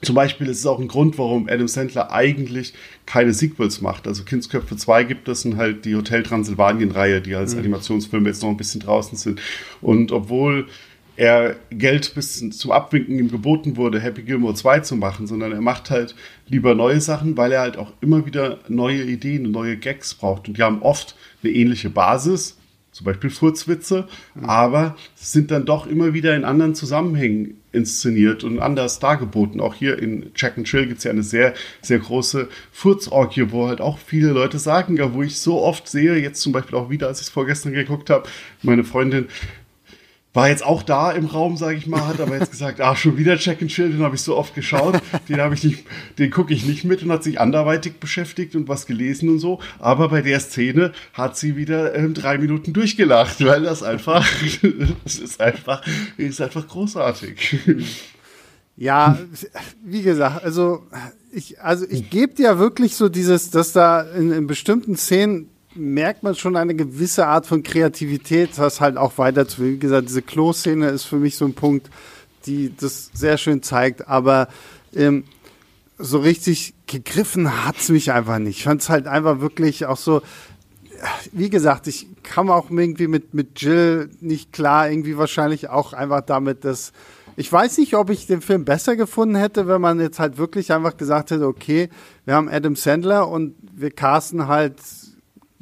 zum 0.02 0.16
Beispiel 0.16 0.48
ist 0.48 0.60
es 0.60 0.66
auch 0.66 0.80
ein 0.80 0.88
Grund, 0.88 1.18
warum 1.18 1.48
Adam 1.50 1.68
Sandler 1.68 2.12
eigentlich 2.12 2.74
keine 3.06 3.34
Sequels 3.34 3.82
macht. 3.82 4.08
Also 4.08 4.24
Kindsköpfe 4.24 4.78
2 4.78 5.04
gibt 5.04 5.28
es 5.28 5.44
und 5.46 5.58
halt 5.58 5.86
die 5.86 5.96
Hotel 5.96 6.22
Transylvanien-Reihe, 6.24 7.22
die 7.22 7.36
als 7.36 7.54
mhm. 7.54 7.62
Animationsfilme 7.62 8.30
jetzt 8.30 8.44
noch 8.44 8.50
ein 8.50 8.58
bisschen 8.58 8.82
draußen 8.82 9.18
sind. 9.18 9.42
Und 9.82 10.12
obwohl 10.12 10.68
er 11.16 11.56
Geld 11.72 12.14
bis 12.14 12.48
zum 12.52 12.72
Abwinken 12.72 13.18
ihm 13.18 13.32
geboten 13.32 13.76
wurde, 13.76 14.00
Happy 14.00 14.22
Gilmore 14.22 14.54
2 14.54 14.82
zu 14.82 14.96
machen, 14.96 15.26
sondern 15.26 15.52
er 15.52 15.62
macht 15.62 15.90
halt 15.90 16.14
lieber 16.48 16.76
neue 16.76 17.02
Sachen, 17.02 17.36
weil 17.36 17.52
er 17.52 17.62
halt 17.62 17.78
auch 17.78 17.92
immer 18.02 18.26
wieder 18.28 18.60
neue 18.68 19.02
Ideen 19.04 19.48
und 19.48 19.52
neue 19.52 19.78
Gags 19.78 20.14
braucht. 20.14 20.48
Und 20.48 20.58
die 20.58 20.64
haben 20.64 20.84
oft 20.84 21.16
eine 21.42 21.52
ähnliche 21.52 21.90
Basis, 21.90 22.58
zum 22.92 23.06
Beispiel 23.06 23.32
Furzwitze, 23.32 24.08
mhm. 24.36 24.46
aber 24.46 24.96
sind 25.16 25.50
dann 25.50 25.66
doch 25.66 25.88
immer 25.88 26.14
wieder 26.14 26.36
in 26.36 26.46
anderen 26.46 26.76
Zusammenhängen 26.76 27.58
inszeniert 27.78 28.44
und 28.44 28.60
anders 28.60 29.00
dargeboten. 29.00 29.62
Auch 29.62 29.76
hier 29.76 30.00
in 30.00 30.32
Jack 30.36 30.58
and 30.58 30.68
Chill 30.68 30.88
gibt 30.88 30.98
es 30.98 31.04
ja 31.06 31.12
eine 31.12 31.24
sehr, 31.24 31.54
sehr 31.82 32.00
große 32.00 32.50
Furzorgie, 32.72 33.52
wo 33.52 33.68
halt 33.68 33.80
auch 33.80 34.00
viele 34.00 34.32
Leute 34.32 34.60
sagen, 34.60 34.98
ja, 34.98 35.14
wo 35.14 35.24
ich 35.24 35.40
so 35.40 35.62
oft 35.62 35.88
sehe, 35.88 36.18
jetzt 36.18 36.42
zum 36.42 36.52
Beispiel 36.52 36.78
auch 36.78 36.90
wieder, 36.90 37.08
als 37.08 37.22
ich 37.22 37.28
es 37.28 37.34
vorgestern 37.34 37.74
geguckt 37.74 38.10
habe, 38.10 38.28
meine 38.64 38.84
Freundin 38.84 39.28
war 40.38 40.50
jetzt 40.50 40.64
auch 40.64 40.84
da 40.84 41.12
im 41.12 41.26
Raum, 41.26 41.58
sage 41.58 41.78
ich 41.78 41.88
mal, 41.88 42.06
hat 42.06 42.22
aber 42.22 42.38
jetzt 42.38 42.52
gesagt, 42.52 42.80
ah, 42.80 42.96
schon 42.96 43.18
wieder 43.18 43.38
Check 43.38 43.60
and 43.60 43.72
Chill, 43.72 43.90
den 43.90 44.04
habe 44.04 44.14
ich 44.14 44.22
so 44.22 44.38
oft 44.38 44.54
geschaut, 44.54 45.02
den 45.28 45.42
habe 45.42 45.56
ich 45.56 45.64
nicht, 45.64 45.84
den 46.20 46.30
gucke 46.30 46.54
ich 46.54 46.64
nicht 46.64 46.84
mit 46.84 47.02
und 47.02 47.12
hat 47.12 47.24
sich 47.24 47.40
anderweitig 47.40 48.00
beschäftigt 48.00 48.56
und 48.56 48.68
was 48.68 48.86
gelesen 48.86 49.30
und 49.30 49.40
so. 49.40 49.60
Aber 49.80 50.10
bei 50.10 50.22
der 50.22 50.40
Szene 50.40 50.92
hat 51.14 51.38
sie 51.38 51.56
wieder 51.56 51.96
ähm, 51.96 52.14
drei 52.14 52.38
Minuten 52.38 52.72
durchgelacht, 52.72 53.44
weil 53.44 53.64
das 53.64 53.82
einfach, 53.82 54.28
das 55.04 55.16
ist 55.16 55.42
einfach, 55.42 55.84
ist 56.18 56.40
einfach 56.40 56.68
großartig. 56.68 57.58
Ja, 58.76 59.18
wie 59.84 60.04
gesagt, 60.04 60.44
also 60.44 60.84
ich, 61.32 61.60
also 61.62 61.88
ich 61.90 62.12
gebe 62.12 62.36
dir 62.36 62.60
wirklich 62.60 62.96
so 62.96 63.10
dieses, 63.10 63.50
dass 63.50 63.72
da 63.72 64.02
in, 64.02 64.32
in 64.32 64.46
bestimmten 64.46 64.98
Szenen 64.98 65.50
merkt 65.78 66.24
man 66.24 66.36
schon 66.36 66.56
eine 66.56 66.76
gewisse 66.76 67.28
Art 67.28 67.46
von 67.46 67.64
Kreativität, 67.64 68.52
das 68.58 68.82
halt 68.82 68.98
auch 68.98 69.18
weiter 69.18 69.48
zu. 69.48 69.64
Wie 69.64 69.78
gesagt, 69.78 70.10
diese 70.10 70.22
Klo-Szene 70.22 70.90
ist 70.90 71.04
für 71.04 71.18
mich 71.18 71.38
so 71.38 71.46
ein 71.46 71.54
Punkt, 71.54 71.90
die 72.46 72.74
das 72.76 73.10
sehr 73.14 73.38
schön 73.38 73.62
zeigt, 73.64 74.08
aber 74.08 74.48
ähm, 74.96 75.26
so 75.98 76.20
richtig 76.20 76.74
gegriffen 76.86 77.66
hat's 77.66 77.90
mich 77.90 78.12
einfach 78.12 78.40
nicht. 78.40 78.58
Ich 78.58 78.64
fand 78.64 78.82
es 78.82 78.90
halt 78.90 79.08
einfach 79.08 79.40
wirklich 79.40 79.86
auch 79.86 79.98
so, 79.98 80.22
wie 81.32 81.50
gesagt, 81.50 81.88
ich 81.88 82.08
kam 82.24 82.50
auch 82.50 82.70
irgendwie 82.70 83.08
mit, 83.08 83.34
mit 83.34 83.62
Jill 83.62 84.10
nicht 84.22 84.54
klar, 84.54 84.90
irgendwie 84.90 85.18
wahrscheinlich 85.18 85.70
auch 85.70 85.94
einfach 85.94 86.22
damit, 86.22 86.66
dass 86.66 86.94
ich 87.40 87.52
weiß 87.52 87.78
nicht, 87.78 87.94
ob 87.96 88.10
ich 88.10 88.26
den 88.26 88.42
Film 88.42 88.66
besser 88.66 88.96
gefunden 88.96 89.36
hätte, 89.36 89.68
wenn 89.68 89.80
man 89.80 90.00
jetzt 90.00 90.18
halt 90.18 90.40
wirklich 90.40 90.74
einfach 90.74 90.98
gesagt 90.98 91.30
hätte, 91.30 91.46
okay, 91.46 91.90
wir 92.26 92.34
haben 92.34 92.50
Adam 92.50 92.76
Sandler 92.76 93.28
und 93.28 93.54
wir 93.74 93.92
casten 93.92 94.48
halt 94.48 94.78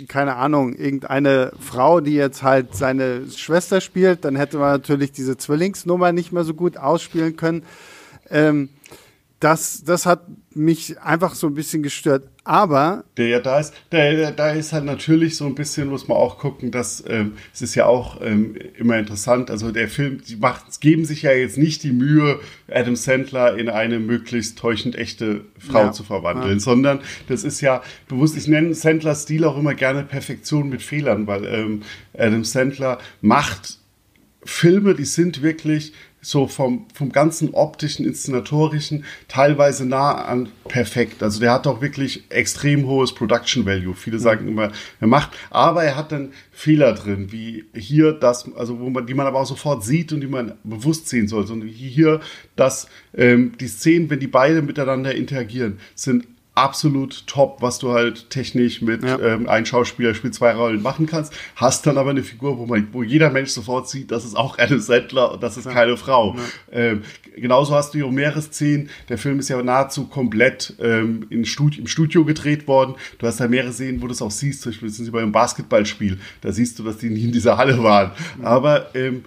keine 0.08 0.36
Ahnung, 0.36 0.74
irgendeine 0.74 1.52
Frau, 1.60 2.02
die 2.02 2.14
jetzt 2.14 2.44
halt 2.44 2.76
seine 2.76 3.30
Schwester 3.30 3.80
spielt, 3.80 4.26
dann 4.26 4.36
hätte 4.36 4.58
man 4.58 4.72
natürlich 4.72 5.12
diese 5.12 5.38
Zwillingsnummer 5.38 6.12
nicht 6.12 6.32
mehr 6.32 6.44
so 6.44 6.54
gut 6.54 6.78
ausspielen 6.78 7.38
können. 7.38 7.64
Ähm, 8.30 8.70
das, 9.40 9.84
das 9.84 10.06
hat 10.06 10.22
mich 10.54 11.00
einfach 11.02 11.36
so 11.36 11.48
ein 11.48 11.54
bisschen 11.54 11.84
gestört. 11.84 12.30
Aber. 12.46 13.04
Der 13.18 13.28
ja 13.28 13.40
da 13.40 13.60
ist, 13.60 13.74
der, 13.92 14.32
da 14.32 14.52
ist 14.52 14.72
halt 14.72 14.86
natürlich 14.86 15.36
so 15.36 15.46
ein 15.46 15.56
bisschen, 15.56 15.90
muss 15.90 16.08
man 16.08 16.18
auch 16.18 16.38
gucken, 16.38 16.72
dass 16.72 17.04
ähm, 17.08 17.34
es 17.54 17.62
ist 17.62 17.76
ja 17.76 17.86
auch 17.86 18.22
ähm, 18.22 18.56
immer 18.78 18.98
interessant. 18.98 19.52
Also 19.52 19.72
der 19.72 19.90
Film, 19.90 20.22
die 20.28 20.38
macht, 20.38 20.80
geben 20.80 21.06
sich 21.06 21.24
ja 21.24 21.32
jetzt 21.32 21.58
nicht 21.58 21.84
die 21.84 21.92
Mühe, 21.92 22.40
Adam 22.72 22.96
Sandler 22.96 23.58
in 23.58 23.68
eine 23.68 24.00
möglichst 24.00 24.58
täuschend 24.58 24.96
echte 24.96 25.42
Frau 25.60 25.86
ja, 25.86 25.92
zu 25.92 26.04
verwandeln, 26.04 26.54
ja. 26.54 26.60
sondern 26.60 27.02
das 27.28 27.44
ist 27.44 27.62
ja 27.62 27.82
bewusst, 28.08 28.38
ich 28.38 28.48
nenne 28.48 28.74
Sandlers 28.74 29.24
Stil 29.24 29.44
auch 29.44 29.58
immer 29.58 29.74
gerne 29.74 30.04
Perfektion 30.04 30.70
mit 30.70 30.82
Fehlern, 30.82 31.28
weil 31.28 31.46
ähm, 31.46 31.82
Adam 32.18 32.44
Sandler 32.44 33.00
macht 33.22 33.80
Filme, 34.46 34.94
die 34.94 35.06
sind 35.06 35.42
wirklich 35.42 35.94
so 36.26 36.48
vom, 36.48 36.88
vom 36.92 37.12
ganzen 37.12 37.54
optischen, 37.54 38.04
inszenatorischen 38.04 39.06
teilweise 39.28 39.86
nah 39.86 40.26
an 40.26 40.50
perfekt. 40.68 41.22
Also 41.22 41.40
der 41.40 41.54
hat 41.54 41.68
doch 41.68 41.82
wirklich 41.82 42.24
extrem 42.30 42.88
hohes 42.88 43.14
Production 43.14 43.68
Value. 43.68 43.94
Viele 43.94 44.18
sagen 44.18 44.46
mhm. 44.46 44.52
immer, 44.52 44.72
er 45.00 45.08
macht, 45.08 45.38
aber 45.52 45.84
er 45.84 45.96
hat 45.96 46.12
dann 46.12 46.34
Fehler 46.52 46.94
drin, 46.94 47.32
wie 47.32 47.66
hier 47.76 48.12
das, 48.12 48.52
also 48.56 48.80
wo 48.80 48.90
man, 48.90 49.06
die 49.06 49.14
man 49.14 49.28
aber 49.28 49.40
auch 49.40 49.46
sofort 49.46 49.84
sieht 49.84 50.14
und 50.14 50.22
die 50.22 50.28
man 50.28 50.54
bewusst 50.64 51.10
sehen 51.10 51.28
soll. 51.28 51.46
Und 51.52 51.62
hier, 51.68 52.22
dass 52.56 52.88
ähm, 53.14 53.52
die 53.60 53.68
Szenen, 53.68 54.10
wenn 54.10 54.20
die 54.20 54.28
beide 54.28 54.64
miteinander 54.64 55.14
interagieren, 55.14 55.78
sind 55.94 56.26
absolut 56.56 57.28
top, 57.28 57.62
was 57.62 57.80
du 57.80 57.92
halt 57.92 58.30
technisch 58.30 58.82
mit 58.82 59.04
ja. 59.04 59.20
ähm, 59.20 59.48
ein 59.48 59.66
Schauspieler 59.66 60.16
spielt 60.16 60.34
zwei 60.34 60.54
Rollen 60.54 60.82
machen 60.82 61.06
kannst, 61.06 61.34
hast 61.56 61.86
dann 61.86 61.98
aber 61.98 62.12
eine 62.12 62.24
Figur, 62.24 62.58
wo 62.58 62.66
man, 62.66 62.88
wo 62.94 63.04
jeder 63.04 63.30
Mensch 63.30 63.50
sofort 63.50 63.90
sieht, 63.90 64.12
das 64.12 64.24
ist 64.24 64.36
auch 64.36 64.58
eine 64.58 64.80
Settler 64.80 65.34
und 65.34 65.44
das 65.44 65.58
ist 65.58 65.66
ja. 65.66 65.74
keine 65.74 65.98
Frau. 65.98 66.36
Ja. 66.36 66.80
Ähm, 66.80 67.04
genauso 67.36 67.76
hast 67.76 67.94
du 67.94 68.00
hier 68.00 68.12
mehrere 68.12 68.42
Szenen. 68.42 68.90
Der 69.10 69.18
Film 69.18 69.40
ist 69.40 69.50
ja 69.50 69.62
nahezu 69.62 70.08
komplett 70.08 70.74
ähm, 70.80 71.28
in 71.30 71.46
Studi 71.46 71.80
im 71.80 71.88
Studio 71.88 72.24
gedreht 72.24 72.68
worden. 72.68 72.96
Du 73.20 73.28
hast 73.28 73.40
da 73.40 73.48
mehrere 73.48 73.74
Szenen, 73.74 74.02
wo 74.02 74.08
du 74.08 74.14
es 74.14 74.22
auch 74.22 74.32
siehst. 74.32 74.62
Zum 74.62 74.72
Beispiel 74.72 74.90
sind 74.90 75.06
sie 75.06 75.12
bei 75.12 75.22
einem 75.22 75.34
Basketballspiel. 75.34 76.18
Da 76.42 76.52
siehst 76.52 76.80
du, 76.80 76.84
dass 76.84 76.98
die 76.98 77.10
nie 77.10 77.26
in 77.26 77.32
dieser 77.34 77.58
Halle 77.58 77.84
waren. 77.84 78.12
Aber 78.42 78.96
ähm, 78.96 79.26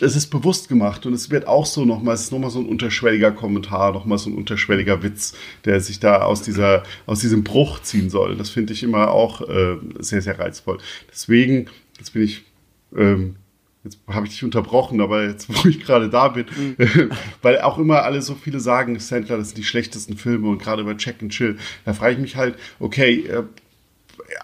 es 0.00 0.16
ist 0.16 0.28
bewusst 0.28 0.68
gemacht 0.68 1.06
und 1.06 1.12
es 1.12 1.30
wird 1.30 1.46
auch 1.46 1.66
so 1.66 1.84
nochmal, 1.84 2.14
es 2.14 2.22
ist 2.22 2.32
nochmal 2.32 2.50
so 2.50 2.58
ein 2.58 2.66
unterschwelliger 2.66 3.32
Kommentar, 3.32 3.92
nochmal 3.92 4.18
so 4.18 4.30
ein 4.30 4.36
unterschwelliger 4.36 5.02
Witz, 5.02 5.34
der 5.64 5.80
sich 5.80 6.00
da 6.00 6.22
aus 6.22 6.42
dieser, 6.42 6.82
aus 7.06 7.20
diesem 7.20 7.44
Bruch 7.44 7.80
ziehen 7.80 8.10
soll. 8.10 8.36
Das 8.36 8.50
finde 8.50 8.72
ich 8.72 8.82
immer 8.82 9.10
auch 9.10 9.40
äh, 9.48 9.76
sehr, 9.98 10.22
sehr 10.22 10.38
reizvoll. 10.38 10.78
Deswegen, 11.10 11.66
jetzt 11.98 12.12
bin 12.12 12.22
ich, 12.22 12.44
ähm, 12.96 13.36
jetzt 13.84 13.98
habe 14.08 14.26
ich 14.26 14.32
dich 14.32 14.44
unterbrochen, 14.44 15.00
aber 15.00 15.24
jetzt, 15.24 15.48
wo 15.64 15.68
ich 15.68 15.80
gerade 15.80 16.10
da 16.10 16.28
bin, 16.28 16.46
mhm. 16.56 17.10
weil 17.42 17.60
auch 17.60 17.78
immer 17.78 18.02
alle 18.02 18.22
so 18.22 18.34
viele 18.34 18.60
sagen, 18.60 18.98
Sandler, 18.98 19.38
das 19.38 19.48
sind 19.48 19.58
die 19.58 19.64
schlechtesten 19.64 20.16
Filme 20.16 20.48
und 20.48 20.62
gerade 20.62 20.84
bei 20.84 20.94
Check 20.94 21.22
and 21.22 21.32
Chill, 21.32 21.58
da 21.84 21.94
frage 21.94 22.14
ich 22.14 22.20
mich 22.20 22.36
halt, 22.36 22.56
okay, 22.80 23.26
äh, 23.26 23.44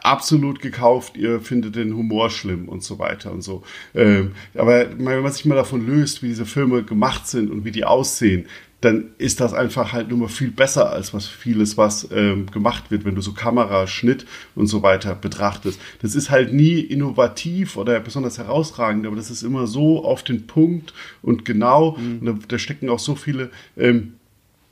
absolut 0.02 0.60
gekauft, 0.60 1.16
ihr 1.16 1.40
findet 1.40 1.76
den 1.76 1.94
Humor 1.94 2.30
schlimm 2.30 2.68
und 2.68 2.82
so 2.82 2.98
weiter 2.98 3.32
und 3.32 3.42
so. 3.42 3.62
Ähm, 3.94 4.32
aber 4.54 4.86
wenn 4.98 5.22
man 5.22 5.32
sich 5.32 5.44
mal 5.44 5.54
davon 5.54 5.86
löst, 5.86 6.22
wie 6.22 6.28
diese 6.28 6.46
Filme 6.46 6.82
gemacht 6.82 7.26
sind 7.26 7.50
und 7.50 7.64
wie 7.64 7.72
die 7.72 7.84
aussehen, 7.84 8.46
dann 8.82 9.10
ist 9.16 9.40
das 9.40 9.54
einfach 9.54 9.92
halt 9.92 10.08
nur 10.08 10.18
mal 10.18 10.28
viel 10.28 10.50
besser 10.50 10.90
als 10.90 11.14
was 11.14 11.26
vieles, 11.28 11.78
was 11.78 12.08
ähm, 12.12 12.46
gemacht 12.50 12.90
wird, 12.90 13.04
wenn 13.04 13.14
du 13.14 13.20
so 13.20 13.32
Kamera, 13.32 13.86
Schnitt 13.86 14.26
und 14.56 14.66
so 14.66 14.82
weiter 14.82 15.14
betrachtest. 15.14 15.80
Das 16.02 16.16
ist 16.16 16.30
halt 16.30 16.52
nie 16.52 16.80
innovativ 16.80 17.76
oder 17.76 18.00
besonders 18.00 18.38
herausragend, 18.38 19.06
aber 19.06 19.14
das 19.14 19.30
ist 19.30 19.44
immer 19.44 19.68
so 19.68 20.04
auf 20.04 20.24
den 20.24 20.48
Punkt 20.48 20.92
und 21.22 21.44
genau. 21.44 21.96
Mhm. 21.96 22.18
Und 22.18 22.26
da, 22.26 22.46
da, 22.48 22.58
stecken 22.58 22.88
auch 22.88 22.98
so 22.98 23.14
viele 23.14 23.50
ähm, 23.76 24.14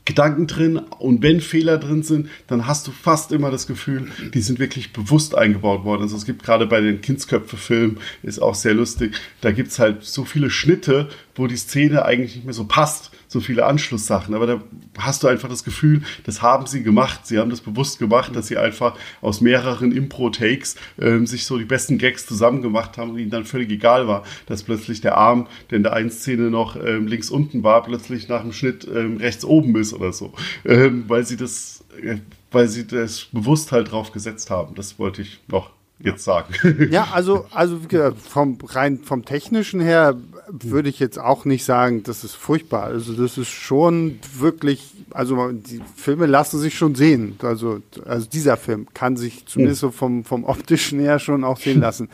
Gedanken 0.04 0.46
drin 0.46 0.76
und 0.76 1.22
wenn 1.22 1.40
Fehler 1.40 1.78
drin 1.78 2.02
sind, 2.02 2.28
dann 2.46 2.66
hast 2.66 2.86
du 2.86 2.90
fast 2.90 3.32
immer 3.32 3.50
das 3.50 3.66
Gefühl, 3.66 4.08
die 4.34 4.40
sind 4.40 4.58
wirklich 4.58 4.92
bewusst 4.92 5.36
eingebaut 5.36 5.84
worden. 5.84 6.02
Also 6.02 6.16
es 6.16 6.24
gibt 6.24 6.42
gerade 6.42 6.66
bei 6.66 6.80
den 6.80 7.00
Kindsköpfe-Filmen, 7.00 7.98
ist 8.22 8.40
auch 8.40 8.54
sehr 8.54 8.74
lustig, 8.74 9.14
da 9.40 9.52
gibt 9.52 9.70
es 9.70 9.78
halt 9.78 10.02
so 10.02 10.24
viele 10.24 10.50
Schnitte, 10.50 11.08
wo 11.34 11.46
die 11.46 11.56
Szene 11.56 12.04
eigentlich 12.04 12.36
nicht 12.36 12.44
mehr 12.44 12.54
so 12.54 12.64
passt 12.64 13.12
so 13.30 13.38
viele 13.38 13.64
Anschlusssachen. 13.64 14.34
Aber 14.34 14.46
da 14.46 14.60
hast 14.98 15.22
du 15.22 15.28
einfach 15.28 15.48
das 15.48 15.62
Gefühl, 15.62 16.02
das 16.24 16.42
haben 16.42 16.66
sie 16.66 16.82
gemacht. 16.82 17.28
Sie 17.28 17.38
haben 17.38 17.48
das 17.48 17.60
bewusst 17.60 18.00
gemacht, 18.00 18.34
dass 18.34 18.48
sie 18.48 18.58
einfach 18.58 18.96
aus 19.20 19.40
mehreren 19.40 19.92
Impro-Takes 19.92 20.74
ähm, 21.00 21.28
sich 21.28 21.46
so 21.46 21.56
die 21.56 21.64
besten 21.64 21.96
Gags 21.96 22.26
zusammen 22.26 22.60
gemacht 22.60 22.98
haben 22.98 23.10
und 23.10 23.18
ihnen 23.18 23.30
dann 23.30 23.44
völlig 23.44 23.70
egal 23.70 24.08
war, 24.08 24.24
dass 24.46 24.64
plötzlich 24.64 25.00
der 25.00 25.16
Arm, 25.16 25.46
der 25.70 25.76
in 25.76 25.84
der 25.84 25.92
einen 25.92 26.10
Szene 26.10 26.50
noch 26.50 26.74
ähm, 26.74 27.06
links 27.06 27.30
unten 27.30 27.62
war, 27.62 27.84
plötzlich 27.84 28.28
nach 28.28 28.42
dem 28.42 28.52
Schnitt 28.52 28.86
ähm, 28.92 29.18
rechts 29.18 29.44
oben 29.44 29.76
ist 29.76 29.94
oder 29.94 30.12
so. 30.12 30.32
Ähm, 30.64 31.04
weil 31.06 31.24
sie 31.24 31.36
das, 31.36 31.84
äh, 32.02 32.16
weil 32.50 32.66
sie 32.66 32.84
das 32.84 33.28
bewusst 33.30 33.70
halt 33.70 33.92
drauf 33.92 34.10
gesetzt 34.10 34.50
haben. 34.50 34.74
Das 34.74 34.98
wollte 34.98 35.22
ich 35.22 35.38
noch 35.46 35.70
jetzt 36.00 36.24
sagen. 36.24 36.54
Ja, 36.90 37.08
also, 37.12 37.46
also 37.52 37.78
vom 38.16 38.58
rein 38.64 38.98
vom 39.04 39.24
technischen 39.24 39.80
her 39.80 40.16
würde 40.52 40.88
ich 40.88 40.98
jetzt 40.98 41.18
auch 41.18 41.44
nicht 41.44 41.64
sagen, 41.64 42.02
das 42.02 42.24
ist 42.24 42.34
furchtbar. 42.34 42.84
Also 42.84 43.12
das 43.12 43.38
ist 43.38 43.48
schon 43.48 44.18
wirklich, 44.34 44.92
also 45.10 45.52
die 45.52 45.80
Filme 45.96 46.26
lassen 46.26 46.58
sich 46.58 46.76
schon 46.76 46.94
sehen. 46.94 47.36
Also, 47.42 47.80
also 48.04 48.26
dieser 48.26 48.56
Film 48.56 48.86
kann 48.94 49.16
sich 49.16 49.46
zumindest 49.46 49.80
so 49.80 49.90
vom, 49.90 50.24
vom 50.24 50.44
optischen 50.44 51.00
her 51.00 51.18
schon 51.18 51.44
auch 51.44 51.58
sehen 51.58 51.80
lassen. 51.80 52.08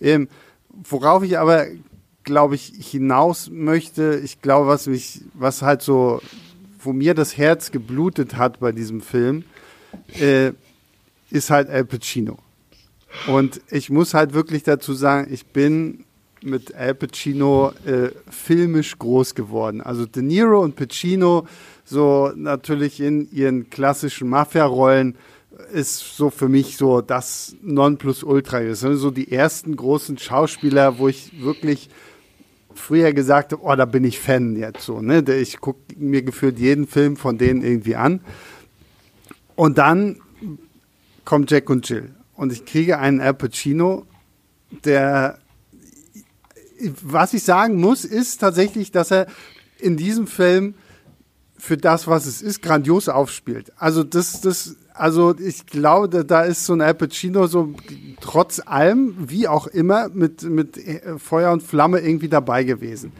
Ähm, 0.00 0.28
worauf 0.88 1.22
ich 1.22 1.38
aber, 1.38 1.66
glaube 2.24 2.54
ich, 2.56 2.72
hinaus 2.78 3.50
möchte, 3.50 4.20
ich 4.22 4.42
glaube, 4.42 4.66
was 4.68 4.86
mich, 4.86 5.22
was 5.34 5.62
halt 5.62 5.82
so, 5.82 6.20
wo 6.80 6.92
mir 6.92 7.14
das 7.14 7.36
Herz 7.36 7.70
geblutet 7.70 8.36
hat 8.36 8.60
bei 8.60 8.72
diesem 8.72 9.00
Film, 9.00 9.44
äh, 10.20 10.52
ist 11.30 11.50
halt 11.50 11.68
Al 11.68 11.84
Pacino. 11.84 12.38
Und 13.26 13.60
ich 13.70 13.90
muss 13.90 14.14
halt 14.14 14.34
wirklich 14.34 14.62
dazu 14.62 14.92
sagen, 14.92 15.32
ich 15.32 15.46
bin 15.46 16.05
mit 16.42 16.74
Al 16.74 16.94
Pacino 16.94 17.72
äh, 17.84 18.10
filmisch 18.30 18.98
groß 18.98 19.34
geworden. 19.34 19.80
Also 19.80 20.06
De 20.06 20.22
Niro 20.22 20.62
und 20.62 20.76
Pacino, 20.76 21.46
so 21.84 22.32
natürlich 22.34 23.00
in 23.00 23.30
ihren 23.32 23.70
klassischen 23.70 24.28
Mafia-Rollen, 24.28 25.16
ist 25.72 26.16
so 26.16 26.30
für 26.30 26.48
mich 26.48 26.76
so 26.76 27.00
das 27.00 27.56
Nonplusultra. 27.62 28.60
Das 28.60 28.80
sind 28.80 28.96
so 28.96 29.10
die 29.10 29.32
ersten 29.32 29.76
großen 29.76 30.18
Schauspieler, 30.18 30.98
wo 30.98 31.08
ich 31.08 31.42
wirklich 31.42 31.88
früher 32.74 33.12
gesagt 33.12 33.52
habe, 33.52 33.62
oh, 33.62 33.74
da 33.74 33.86
bin 33.86 34.04
ich 34.04 34.20
Fan 34.20 34.56
jetzt 34.56 34.82
so. 34.82 35.00
Ne? 35.00 35.24
Ich 35.36 35.60
gucke 35.60 35.80
mir 35.96 36.22
gefühlt 36.22 36.58
jeden 36.58 36.86
Film 36.86 37.16
von 37.16 37.38
denen 37.38 37.62
irgendwie 37.62 37.96
an. 37.96 38.20
Und 39.54 39.78
dann 39.78 40.20
kommt 41.24 41.50
Jack 41.50 41.70
und 41.70 41.88
Jill 41.88 42.14
und 42.34 42.52
ich 42.52 42.66
kriege 42.66 42.98
einen 42.98 43.20
Al 43.20 43.34
Pacino, 43.34 44.06
der, 44.84 45.38
was 47.02 47.34
ich 47.34 47.42
sagen 47.42 47.80
muss, 47.80 48.04
ist 48.04 48.38
tatsächlich, 48.38 48.90
dass 48.90 49.10
er 49.10 49.26
in 49.78 49.96
diesem 49.96 50.26
Film 50.26 50.74
für 51.58 51.76
das, 51.76 52.06
was 52.06 52.26
es 52.26 52.42
ist, 52.42 52.62
grandios 52.62 53.08
aufspielt. 53.08 53.72
Also 53.76 54.04
das, 54.04 54.40
das, 54.40 54.76
also 54.94 55.34
ich 55.38 55.66
glaube, 55.66 56.24
da 56.24 56.42
ist 56.42 56.66
so 56.66 56.74
ein 56.74 56.80
Al 56.80 56.94
Pacino 56.94 57.46
so 57.46 57.74
trotz 58.20 58.60
allem, 58.64 59.14
wie 59.18 59.48
auch 59.48 59.66
immer, 59.66 60.08
mit, 60.10 60.42
mit 60.42 60.78
Feuer 61.18 61.52
und 61.52 61.62
Flamme 61.62 62.00
irgendwie 62.00 62.28
dabei 62.28 62.64
gewesen. 62.64 63.12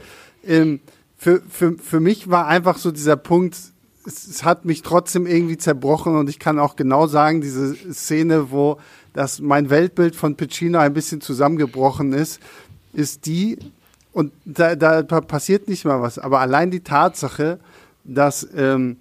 Ähm, 0.45 0.81
für, 1.16 1.42
für, 1.49 1.77
für 1.79 2.01
mich 2.01 2.29
war 2.29 2.47
einfach 2.47 2.79
so 2.79 2.90
dieser 2.92 3.16
Punkt, 3.16 3.57
es, 4.07 4.27
es 4.27 4.45
hat 4.45 4.64
mich 4.64 4.83
trotzdem 4.83 5.27
irgendwie 5.27 5.57
zerbrochen 5.57 6.16
und 6.16 6.29
ich 6.29 6.38
kann 6.38 6.59
auch 6.59 6.77
genau 6.77 7.07
sagen, 7.07 7.40
diese 7.40 7.75
Szene, 7.92 8.51
wo 8.51 8.79
dass 9.16 9.40
mein 9.40 9.71
Weltbild 9.71 10.14
von 10.14 10.37
Pacino 10.37 10.79
ein 10.79 10.92
bisschen 10.92 11.23
zusammengebrochen 11.23 12.12
ist, 12.12 12.38
ist 12.92 13.27
die, 13.27 13.59
und 14.12 14.33
da, 14.44 14.75
da 14.75 15.03
passiert 15.03 15.68
nicht 15.68 15.85
mal 15.85 16.01
was, 16.01 16.18
aber 16.18 16.40
allein 16.40 16.70
die 16.70 16.81
Tatsache, 16.81 17.59
dass 18.05 18.46
ähm, 18.57 18.99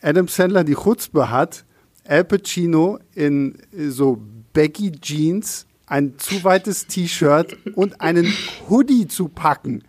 Adam 0.00 0.28
Sandler 0.28 0.64
die 0.64 0.74
Chutzpe 0.74 1.30
hat, 1.30 1.64
Al 2.06 2.24
Pacino 2.24 2.98
in 3.14 3.56
so 3.72 4.20
Baggy 4.52 4.92
Jeans, 4.92 5.66
ein 5.86 6.18
zu 6.18 6.44
weites 6.44 6.86
T-Shirt 6.86 7.56
und 7.74 8.00
einen 8.00 8.32
Hoodie 8.68 9.06
zu 9.08 9.28
packen. 9.28 9.82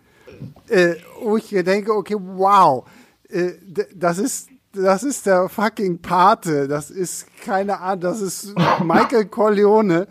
Äh, 0.68 0.96
wo 1.22 1.36
ich 1.36 1.48
denke, 1.48 1.94
okay, 1.94 2.16
wow, 2.18 2.86
äh, 3.28 3.52
das 3.94 4.18
ist 4.18 4.48
das 4.76 5.02
ist 5.02 5.26
der 5.26 5.48
fucking 5.48 5.98
Pate. 5.98 6.68
Das 6.68 6.90
ist 6.90 7.26
keine 7.42 7.80
Ahnung, 7.80 8.00
das 8.00 8.20
ist 8.20 8.54
Michael 8.84 9.26
Corleone. 9.26 10.06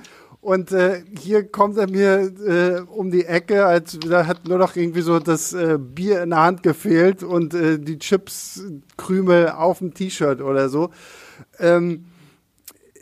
Und 0.46 0.72
äh, 0.74 1.02
hier 1.20 1.44
kommt 1.44 1.76
er 1.76 1.90
mir 1.90 2.32
äh, 2.46 2.82
um 2.82 3.10
die 3.10 3.26
Ecke, 3.26 3.66
als 3.66 3.98
da 3.98 4.28
hat 4.28 4.48
nur 4.48 4.60
noch 4.60 4.76
irgendwie 4.76 5.02
so 5.02 5.18
das 5.18 5.54
äh, 5.54 5.80
Bier 5.80 6.22
in 6.22 6.30
der 6.30 6.44
Hand 6.44 6.62
gefehlt 6.62 7.24
und 7.24 7.56
äh, 7.56 7.80
die 7.80 7.98
Chips-Krümel 7.98 9.50
auf 9.50 9.80
dem 9.80 9.96
T-Shirt 9.96 10.42
oder 10.42 10.70
so. 10.70 10.92
Ähm, 11.58 12.06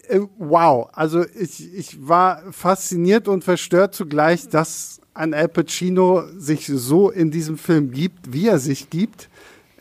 äh, 0.08 0.22
wow, 0.38 0.88
also 0.94 1.26
ich, 1.38 1.76
ich 1.76 2.08
war 2.08 2.44
fasziniert 2.54 3.28
und 3.28 3.44
verstört 3.44 3.94
zugleich, 3.94 4.48
dass 4.48 5.02
ein 5.14 5.34
Al 5.34 5.50
Pacino 5.50 6.24
sich 6.38 6.68
so 6.68 7.10
in 7.10 7.30
diesem 7.30 7.58
Film 7.58 7.92
gibt, 7.92 8.32
wie 8.32 8.48
er 8.48 8.60
sich 8.60 8.90
gibt. 8.90 9.28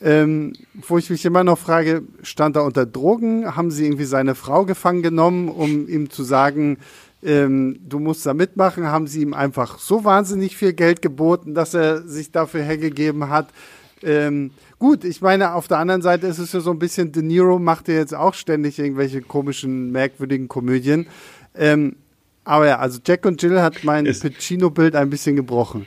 Ähm, 0.00 0.54
wo 0.88 0.98
ich 0.98 1.10
mich 1.10 1.24
immer 1.24 1.44
noch 1.44 1.60
frage, 1.60 2.02
stand 2.24 2.56
er 2.56 2.64
unter 2.64 2.86
Drogen? 2.86 3.54
Haben 3.54 3.70
sie 3.70 3.84
irgendwie 3.84 4.04
seine 4.04 4.34
Frau 4.34 4.64
gefangen 4.64 5.02
genommen, 5.02 5.48
um 5.48 5.86
ihm 5.86 6.10
zu 6.10 6.24
sagen, 6.24 6.78
ähm, 7.22 7.78
du 7.88 7.98
musst 7.98 8.26
da 8.26 8.34
mitmachen? 8.34 8.86
Haben 8.86 9.06
sie 9.06 9.22
ihm 9.22 9.34
einfach 9.34 9.78
so 9.78 10.04
wahnsinnig 10.04 10.56
viel 10.56 10.72
Geld 10.72 11.02
geboten, 11.02 11.54
dass 11.54 11.74
er 11.74 12.06
sich 12.06 12.32
dafür 12.32 12.62
hergegeben 12.62 13.28
hat? 13.28 13.48
Ähm, 14.02 14.50
gut, 14.78 15.04
ich 15.04 15.20
meine, 15.20 15.54
auf 15.54 15.68
der 15.68 15.78
anderen 15.78 16.02
Seite 16.02 16.26
ist 16.26 16.38
es 16.38 16.52
ja 16.52 16.60
so 16.60 16.70
ein 16.70 16.78
bisschen, 16.78 17.12
De 17.12 17.22
Niro 17.22 17.58
macht 17.58 17.88
ja 17.88 17.94
jetzt 17.94 18.14
auch 18.14 18.34
ständig 18.34 18.78
irgendwelche 18.78 19.22
komischen, 19.22 19.92
merkwürdigen 19.92 20.48
Komödien. 20.48 21.06
Ähm, 21.54 21.96
aber 22.44 22.66
ja, 22.66 22.78
also 22.78 22.98
Jack 23.06 23.24
und 23.24 23.40
Jill 23.40 23.60
hat 23.60 23.84
mein 23.84 24.04
Pacino-Bild 24.04 24.96
ein 24.96 25.10
bisschen 25.10 25.36
gebrochen. 25.36 25.86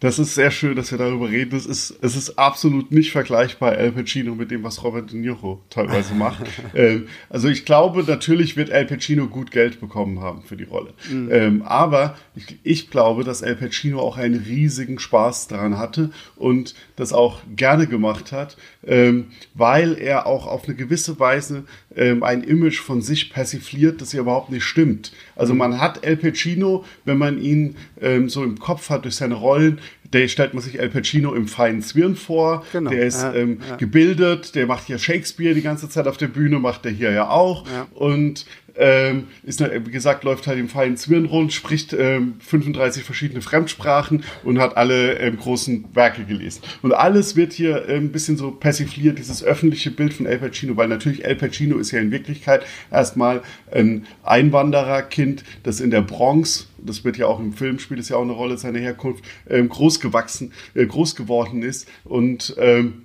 Das 0.00 0.18
ist 0.18 0.34
sehr 0.34 0.50
schön, 0.50 0.76
dass 0.76 0.90
wir 0.90 0.98
darüber 0.98 1.28
reden. 1.28 1.54
Es 1.54 1.66
ist, 1.66 1.94
es 2.00 2.16
ist 2.16 2.38
absolut 2.38 2.90
nicht 2.90 3.12
vergleichbar, 3.12 3.72
Al 3.72 3.92
Pacino, 3.92 4.34
mit 4.34 4.50
dem, 4.50 4.62
was 4.62 4.82
Robert 4.82 5.12
De 5.12 5.18
Niro 5.18 5.62
teilweise 5.68 6.14
macht. 6.14 6.46
ähm, 6.74 7.08
also 7.28 7.48
ich 7.48 7.66
glaube, 7.66 8.02
natürlich 8.04 8.56
wird 8.56 8.70
Al 8.70 8.86
Pacino 8.86 9.26
gut 9.26 9.50
Geld 9.50 9.78
bekommen 9.78 10.20
haben 10.20 10.42
für 10.42 10.56
die 10.56 10.64
Rolle. 10.64 10.94
Mhm. 11.10 11.28
Ähm, 11.30 11.62
aber 11.62 12.16
ich, 12.34 12.58
ich, 12.62 12.90
glaube, 12.90 13.24
dass 13.24 13.42
Al 13.42 13.56
Pacino 13.56 14.00
auch 14.00 14.16
einen 14.16 14.42
riesigen 14.42 14.98
Spaß 14.98 15.48
daran 15.48 15.76
hatte 15.76 16.10
und 16.36 16.74
das 16.96 17.12
auch 17.12 17.40
gerne 17.54 17.86
gemacht 17.86 18.32
hat, 18.32 18.56
ähm, 18.86 19.26
weil 19.52 19.98
er 19.98 20.26
auch 20.26 20.46
auf 20.46 20.64
eine 20.64 20.76
gewisse 20.76 21.20
Weise 21.20 21.64
ähm, 21.96 22.22
ein 22.22 22.42
Image 22.42 22.80
von 22.80 23.02
sich 23.02 23.30
persifliert, 23.30 24.00
das 24.00 24.12
ja 24.12 24.20
überhaupt 24.20 24.50
nicht 24.50 24.64
stimmt. 24.64 25.12
Also 25.36 25.52
mhm. 25.52 25.58
man 25.58 25.80
hat 25.80 26.04
El 26.04 26.16
Pacino, 26.16 26.84
wenn 27.04 27.18
man 27.18 27.40
ihn 27.40 27.76
ähm, 28.00 28.28
so 28.28 28.44
im 28.44 28.58
Kopf 28.58 28.90
hat 28.90 29.04
durch 29.04 29.16
seine 29.16 29.34
Rollen, 29.34 29.80
der 30.12 30.26
stellt 30.28 30.54
man 30.54 30.62
sich 30.62 30.80
Al 30.80 30.88
Pacino 30.88 31.34
im 31.34 31.46
feinen 31.46 31.82
Zwirn 31.82 32.16
vor. 32.16 32.64
Genau. 32.72 32.90
Der 32.90 33.06
ist 33.06 33.24
ähm, 33.34 33.60
ja. 33.68 33.76
gebildet, 33.76 34.54
der 34.54 34.66
macht 34.66 34.88
ja 34.88 34.98
Shakespeare 34.98 35.54
die 35.54 35.62
ganze 35.62 35.88
Zeit 35.88 36.06
auf 36.08 36.16
der 36.16 36.28
Bühne, 36.28 36.58
macht 36.58 36.84
er 36.84 36.92
hier 36.92 37.12
ja 37.12 37.30
auch. 37.30 37.66
Ja. 37.68 37.86
Und 37.94 38.46
ähm, 38.76 39.28
ist, 39.42 39.60
wie 39.60 39.90
gesagt, 39.90 40.24
läuft 40.24 40.46
halt 40.46 40.58
im 40.58 40.68
feinen 40.68 40.96
Zwirn 40.96 41.26
rund, 41.26 41.52
spricht 41.52 41.92
ähm, 41.92 42.34
35 42.40 43.04
verschiedene 43.04 43.42
Fremdsprachen 43.42 44.24
und 44.44 44.58
hat 44.58 44.76
alle 44.76 45.18
ähm, 45.18 45.36
großen 45.36 45.84
Werke 45.94 46.24
gelesen. 46.24 46.62
Und 46.82 46.92
alles 46.92 47.36
wird 47.36 47.52
hier 47.52 47.88
ähm, 47.88 48.04
ein 48.04 48.12
bisschen 48.12 48.36
so 48.36 48.50
persifliert, 48.50 49.18
dieses 49.18 49.42
öffentliche 49.42 49.90
Bild 49.90 50.14
von 50.14 50.26
Al 50.26 50.38
Pacino, 50.38 50.76
weil 50.76 50.88
natürlich 50.88 51.26
Al 51.26 51.36
Pacino 51.36 51.78
ist 51.78 51.90
ja 51.90 52.00
in 52.00 52.10
Wirklichkeit 52.10 52.64
erstmal 52.90 53.42
ein 53.70 54.06
Einwandererkind, 54.22 55.44
das 55.62 55.80
in 55.80 55.90
der 55.90 56.02
Bronx 56.02 56.68
das 56.84 57.04
wird 57.04 57.16
ja 57.16 57.26
auch 57.26 57.40
im 57.40 57.52
Film, 57.52 57.78
spielt 57.78 58.00
es 58.00 58.08
ja 58.08 58.16
auch 58.16 58.22
eine 58.22 58.32
Rolle, 58.32 58.58
seine 58.58 58.78
Herkunft, 58.78 59.24
ähm, 59.48 59.68
groß 59.68 60.00
gewachsen, 60.00 60.52
äh, 60.74 60.86
groß 60.86 61.16
geworden 61.16 61.62
ist 61.62 61.88
und 62.04 62.54
ähm, 62.58 63.04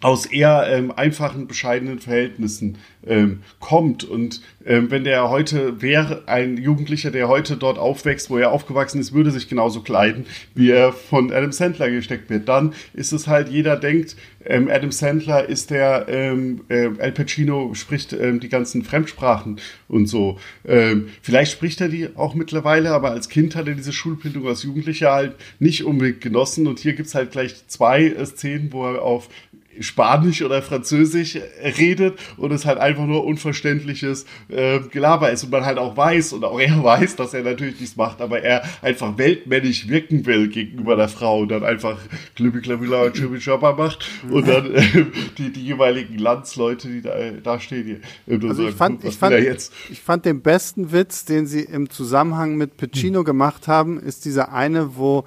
aus 0.00 0.26
eher 0.26 0.66
ähm, 0.70 0.92
einfachen, 0.92 1.48
bescheidenen 1.48 1.98
Verhältnissen 1.98 2.78
ähm, 3.04 3.40
kommt. 3.58 4.04
Und 4.04 4.42
ähm, 4.64 4.90
wenn 4.90 5.02
der 5.02 5.28
heute 5.28 5.82
wäre, 5.82 6.22
ein 6.26 6.56
Jugendlicher, 6.56 7.10
der 7.10 7.28
heute 7.28 7.56
dort 7.56 7.78
aufwächst, 7.78 8.30
wo 8.30 8.38
er 8.38 8.52
aufgewachsen 8.52 9.00
ist, 9.00 9.12
würde 9.12 9.32
sich 9.32 9.48
genauso 9.48 9.80
kleiden, 9.80 10.26
wie 10.54 10.70
er 10.70 10.92
von 10.92 11.32
Adam 11.32 11.50
Sandler 11.50 11.90
gesteckt 11.90 12.30
wird. 12.30 12.48
Dann 12.48 12.74
ist 12.94 13.12
es 13.12 13.26
halt, 13.26 13.48
jeder 13.48 13.76
denkt, 13.76 14.16
ähm, 14.44 14.68
Adam 14.70 14.92
Sandler 14.92 15.48
ist 15.48 15.70
der, 15.70 16.06
ähm, 16.08 16.62
äh, 16.68 16.90
Al 16.98 17.12
Pacino 17.12 17.74
spricht 17.74 18.12
ähm, 18.12 18.38
die 18.40 18.48
ganzen 18.48 18.84
Fremdsprachen 18.84 19.60
und 19.88 20.06
so. 20.06 20.38
Ähm, 20.64 21.08
vielleicht 21.22 21.52
spricht 21.52 21.80
er 21.80 21.88
die 21.88 22.16
auch 22.16 22.34
mittlerweile, 22.34 22.92
aber 22.92 23.10
als 23.10 23.28
Kind 23.28 23.56
hat 23.56 23.66
er 23.66 23.74
diese 23.74 23.92
Schulbildung 23.92 24.46
als 24.46 24.62
Jugendlicher 24.62 25.12
halt 25.12 25.34
nicht 25.58 25.84
unbedingt 25.84 26.20
genossen. 26.20 26.66
Und 26.68 26.78
hier 26.78 26.92
gibt's 26.92 27.14
halt 27.14 27.32
gleich 27.32 27.66
zwei 27.66 28.04
äh, 28.04 28.26
Szenen, 28.26 28.72
wo 28.72 28.86
er 28.86 29.02
auf 29.02 29.28
Spanisch 29.80 30.42
oder 30.42 30.62
Französisch 30.62 31.38
redet 31.62 32.18
und 32.36 32.52
es 32.52 32.66
halt 32.66 32.78
einfach 32.78 33.06
nur 33.06 33.24
unverständliches 33.24 34.26
äh, 34.48 34.80
Gelaber 34.90 35.30
ist 35.30 35.44
und 35.44 35.50
man 35.50 35.64
halt 35.64 35.78
auch 35.78 35.96
weiß 35.96 36.32
und 36.32 36.44
auch 36.44 36.58
er 36.58 36.82
weiß, 36.82 37.16
dass 37.16 37.34
er 37.34 37.42
natürlich 37.42 37.80
nichts 37.80 37.96
macht, 37.96 38.20
aber 38.20 38.42
er 38.42 38.62
einfach 38.82 39.18
weltmännisch 39.18 39.88
wirken 39.88 40.26
will 40.26 40.48
gegenüber 40.48 40.96
der 40.96 41.08
Frau 41.08 41.40
und 41.40 41.48
dann 41.48 41.64
einfach 41.64 41.98
Klübi 42.36 42.60
Klabila 42.60 43.04
und 43.04 43.14
Chibi 43.14 43.38
macht 43.76 44.08
und 44.30 44.48
dann 44.48 44.74
äh, 44.74 45.06
die, 45.38 45.52
die 45.52 45.62
jeweiligen 45.62 46.18
Landsleute, 46.18 46.88
die 46.88 47.02
da, 47.02 47.14
da 47.42 47.60
stehen, 47.60 48.00
die, 48.26 48.32
äh, 48.32 48.48
also 48.48 48.68
ich, 48.68 48.74
fand, 48.74 49.04
ich, 49.04 49.16
fand, 49.16 49.34
ich 49.90 50.00
fand 50.00 50.24
den 50.24 50.42
besten 50.42 50.92
Witz, 50.92 51.24
den 51.24 51.46
sie 51.46 51.62
im 51.62 51.90
Zusammenhang 51.90 52.56
mit 52.56 52.76
Pacino 52.76 53.20
hm. 53.20 53.24
gemacht 53.24 53.68
haben, 53.68 53.98
ist 54.00 54.24
dieser 54.24 54.52
eine, 54.52 54.96
wo 54.96 55.24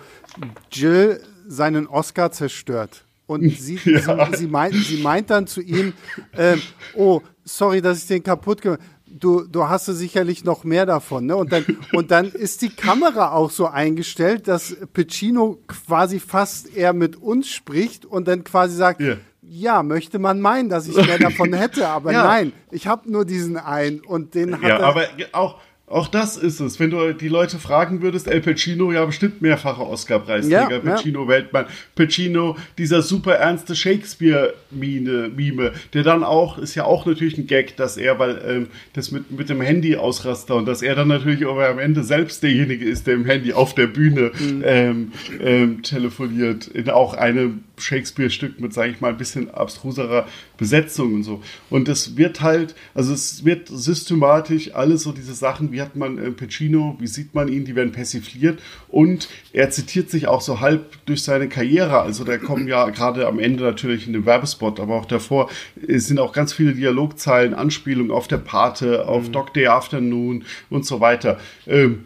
Jill 0.72 1.22
seinen 1.48 1.88
Oscar 1.88 2.32
zerstört. 2.32 3.06
Und 3.32 3.50
sie, 3.58 3.80
ja. 3.86 4.00
sie, 4.02 4.38
sie, 4.38 4.48
meint, 4.48 4.76
sie 4.76 5.02
meint 5.02 5.30
dann 5.30 5.48
zu 5.48 5.62
ihm, 5.62 5.94
äh, 6.34 6.58
oh, 6.96 7.22
sorry, 7.44 7.82
dass 7.82 8.00
ich 8.00 8.08
den 8.08 8.24
kaputt 8.24 8.62
gemacht 8.62 8.82
Du, 9.14 9.46
du 9.46 9.68
hast 9.68 9.90
du 9.90 9.94
sicherlich 9.94 10.46
noch 10.46 10.64
mehr 10.64 10.86
davon, 10.86 11.26
ne? 11.26 11.36
Und 11.36 11.52
dann, 11.52 11.66
und 11.92 12.12
dann 12.12 12.28
ist 12.32 12.62
die 12.62 12.70
Kamera 12.70 13.34
auch 13.34 13.52
so 13.52 13.68
eingestellt, 13.68 14.48
dass 14.48 14.78
Pacino 14.94 15.60
quasi 15.68 16.22
fast 16.22 16.74
eher 16.74 16.94
mit 16.94 17.18
uns 17.18 17.50
spricht 17.50 18.06
und 18.06 18.30
dann 18.30 18.46
quasi 18.46 18.78
sagt, 18.78 19.02
yeah. 19.02 19.18
ja, 19.42 19.84
möchte 19.84 20.18
man 20.18 20.40
meinen, 20.40 20.70
dass 20.70 20.88
ich 20.88 20.96
mehr 20.96 21.20
davon 21.20 21.52
hätte, 21.52 21.90
aber 21.90 22.14
ja. 22.14 22.24
nein, 22.24 22.54
ich 22.72 22.88
habe 22.88 23.12
nur 23.12 23.26
diesen 23.26 23.58
einen 23.58 24.00
und 24.00 24.34
den 24.34 24.56
hat 24.56 24.64
ja, 24.64 24.78
er. 24.78 24.84
aber 24.86 25.08
auch 25.34 25.60
auch 25.92 26.08
das 26.08 26.38
ist 26.38 26.60
es. 26.60 26.80
Wenn 26.80 26.90
du 26.90 27.14
die 27.14 27.28
Leute 27.28 27.60
fragen 27.60 28.02
würdest, 28.02 28.28
El 28.28 28.42
Pacino, 28.42 28.92
ja 28.92 29.06
bestimmt 29.06 29.42
mehrfacher 29.42 29.88
Oscar-Preisträger, 29.88 30.72
ja, 30.72 30.80
Pacino 30.80 31.24
ja. 31.24 31.28
Weltmann, 31.28 31.66
Pacino, 31.96 32.58
dieser 32.78 33.02
super 33.02 33.36
ernste 33.36 33.76
Shakespeare-Mime, 33.76 35.74
der 35.94 36.04
dann 36.04 36.24
auch, 36.24 36.58
ist 36.58 36.76
ja 36.76 36.86
auch 36.86 37.06
natürlich 37.06 37.38
ein 37.38 37.48
Gag, 37.48 37.76
dass 37.76 37.98
er, 37.98 38.20
weil 38.20 38.42
ähm, 38.48 38.68
das 38.94 39.12
mit, 39.12 39.32
mit 39.32 39.50
dem 39.50 39.62
Handy 39.62 39.96
ausraster 39.96 40.56
und 40.56 40.66
dass 40.66 40.82
er 40.82 40.96
dann 40.96 41.10
natürlich 41.10 41.46
aber 41.46 41.68
am 41.68 41.80
Ende 41.80 42.04
selbst 42.04 42.42
derjenige 42.44 42.86
ist, 42.86 43.08
der 43.08 43.16
im 43.16 43.26
Handy 43.26 43.54
auf 43.54 43.76
der 43.76 43.88
Bühne 43.88 44.32
mhm. 44.40 44.64
ähm, 44.66 45.12
ähm, 45.42 45.84
telefoniert, 45.84 46.68
in 46.68 46.90
auch 46.90 47.14
einem 47.14 47.64
Shakespeare-Stück 47.82 48.60
mit, 48.60 48.74
sage 48.74 48.92
ich 48.92 49.02
mal, 49.02 49.10
ein 49.10 49.18
bisschen 49.18 49.52
abstruserer 49.52 50.28
Besetzung 50.58 51.16
und 51.16 51.24
so. 51.24 51.42
Und 51.70 51.90
es 51.90 52.18
wird 52.18 52.42
halt, 52.42 52.76
also 52.94 53.14
es 53.14 53.46
wird 53.46 53.68
systematisch 53.68 54.74
alles 54.74 55.04
so 55.04 55.12
diese 55.12 55.34
Sachen, 55.34 55.72
wie 55.72 55.82
hat 55.82 55.96
man 55.96 56.18
äh, 56.18 56.32
Pacino, 56.32 56.96
wie 57.00 57.08
sieht 57.08 57.34
man 57.34 57.48
ihn, 57.48 57.66
die 57.66 57.76
werden 57.76 57.92
persifliert 57.92 58.62
und 58.90 59.30
er 59.54 59.70
zitiert 59.70 60.10
sich 60.10 60.28
auch 60.28 60.42
so 60.42 60.60
halb 60.60 61.06
durch 61.06 61.24
seine 61.24 61.50
Karriere. 61.50 62.02
Also 62.02 62.24
da 62.24 62.38
kommen 62.38 62.68
ja 62.68 62.90
gerade 62.90 63.28
am 63.28 63.40
Ende 63.40 63.64
natürlich 63.64 64.08
in 64.08 64.14
dem 64.14 64.26
Werbespot, 64.26 64.80
aber 64.80 64.96
auch 64.96 65.06
davor 65.06 65.50
es 65.88 66.08
sind 66.08 66.20
auch 66.20 66.34
ganz 66.34 66.54
viele 66.54 66.74
Dialogzeilen, 66.74 67.54
Anspielungen 67.54 68.12
auf 68.12 68.28
der 68.28 68.38
Pate, 68.38 69.08
auf 69.08 69.28
mhm. 69.28 69.32
Dog 69.32 69.54
Day 69.54 69.68
Afternoon 69.68 70.44
und 70.70 70.86
so 70.86 71.00
weiter. 71.00 71.40
Ähm, 71.68 72.06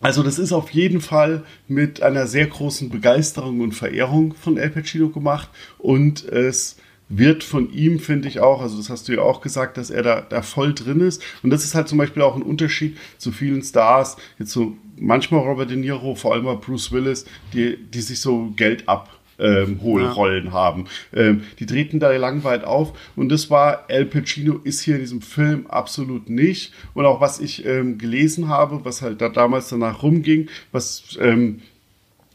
also 0.00 0.22
das 0.22 0.38
ist 0.38 0.52
auf 0.52 0.70
jeden 0.70 1.00
Fall 1.00 1.44
mit 1.66 2.02
einer 2.02 2.26
sehr 2.26 2.46
großen 2.46 2.88
Begeisterung 2.90 3.60
und 3.60 3.72
Verehrung 3.72 4.34
von 4.34 4.56
El 4.56 4.70
Pacino 4.70 5.08
gemacht 5.08 5.48
und 5.78 6.24
es 6.24 6.76
wird 7.08 7.42
von 7.42 7.72
ihm, 7.72 8.00
finde 8.00 8.28
ich 8.28 8.40
auch, 8.40 8.60
also 8.60 8.76
das 8.76 8.90
hast 8.90 9.08
du 9.08 9.14
ja 9.14 9.22
auch 9.22 9.40
gesagt, 9.40 9.76
dass 9.76 9.90
er 9.90 10.02
da, 10.02 10.20
da 10.20 10.42
voll 10.42 10.74
drin 10.74 11.00
ist. 11.00 11.22
Und 11.42 11.50
das 11.50 11.64
ist 11.64 11.74
halt 11.74 11.88
zum 11.88 11.96
Beispiel 11.96 12.22
auch 12.22 12.36
ein 12.36 12.42
Unterschied 12.42 12.98
zu 13.16 13.32
vielen 13.32 13.62
Stars, 13.62 14.18
jetzt 14.38 14.52
so 14.52 14.76
manchmal 14.96 15.40
Robert 15.40 15.70
De 15.70 15.76
Niro, 15.76 16.14
vor 16.14 16.34
allem 16.34 16.44
bei 16.44 16.54
Bruce 16.54 16.92
Willis, 16.92 17.24
die, 17.52 17.78
die 17.78 18.02
sich 18.02 18.20
so 18.20 18.52
Geld 18.56 18.88
ab 18.88 19.17
ähm, 19.38 19.80
Hohlrollen 19.82 20.46
ja. 20.46 20.52
haben. 20.52 20.86
Ähm, 21.14 21.42
die 21.58 21.66
treten 21.66 22.00
da 22.00 22.10
langweilig 22.10 22.66
auf 22.66 22.92
und 23.16 23.30
das 23.30 23.50
war 23.50 23.84
El 23.88 24.06
Pacino 24.06 24.60
ist 24.64 24.80
hier 24.80 24.96
in 24.96 25.00
diesem 25.00 25.22
Film 25.22 25.66
absolut 25.66 26.28
nicht. 26.28 26.72
Und 26.94 27.06
auch 27.06 27.20
was 27.20 27.40
ich 27.40 27.64
ähm, 27.66 27.98
gelesen 27.98 28.48
habe, 28.48 28.84
was 28.84 29.02
halt 29.02 29.20
da 29.20 29.28
damals 29.28 29.68
danach 29.68 30.02
rumging, 30.02 30.48
was 30.72 31.16
ähm, 31.20 31.60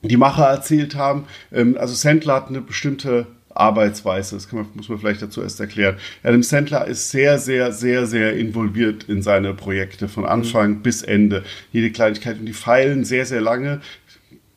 die 0.02 0.18
Macher 0.18 0.46
erzählt 0.46 0.96
haben, 0.96 1.26
ähm, 1.52 1.78
also 1.80 1.94
Sandler 1.94 2.36
hat 2.36 2.50
eine 2.50 2.62
bestimmte 2.62 3.28
Arbeitsweise, 3.56 4.36
das 4.36 4.52
man, 4.52 4.66
muss 4.74 4.90
man 4.90 4.98
vielleicht 4.98 5.22
dazu 5.22 5.42
erst 5.42 5.60
erklären. 5.60 5.98
Adam 6.24 6.44
Sandler 6.44 6.88
ist 6.88 7.12
sehr, 7.12 7.38
sehr, 7.38 7.72
sehr, 7.72 8.08
sehr 8.08 8.36
involviert 8.36 9.04
in 9.04 9.22
seine 9.22 9.54
Projekte 9.54 10.08
von 10.08 10.26
Anfang 10.26 10.72
mhm. 10.72 10.82
bis 10.82 11.04
Ende. 11.04 11.44
Jede 11.72 11.92
Kleinigkeit 11.92 12.40
und 12.40 12.46
die 12.46 12.54
feilen 12.54 13.06
sehr, 13.06 13.26
sehr 13.26 13.42
lange. 13.42 13.82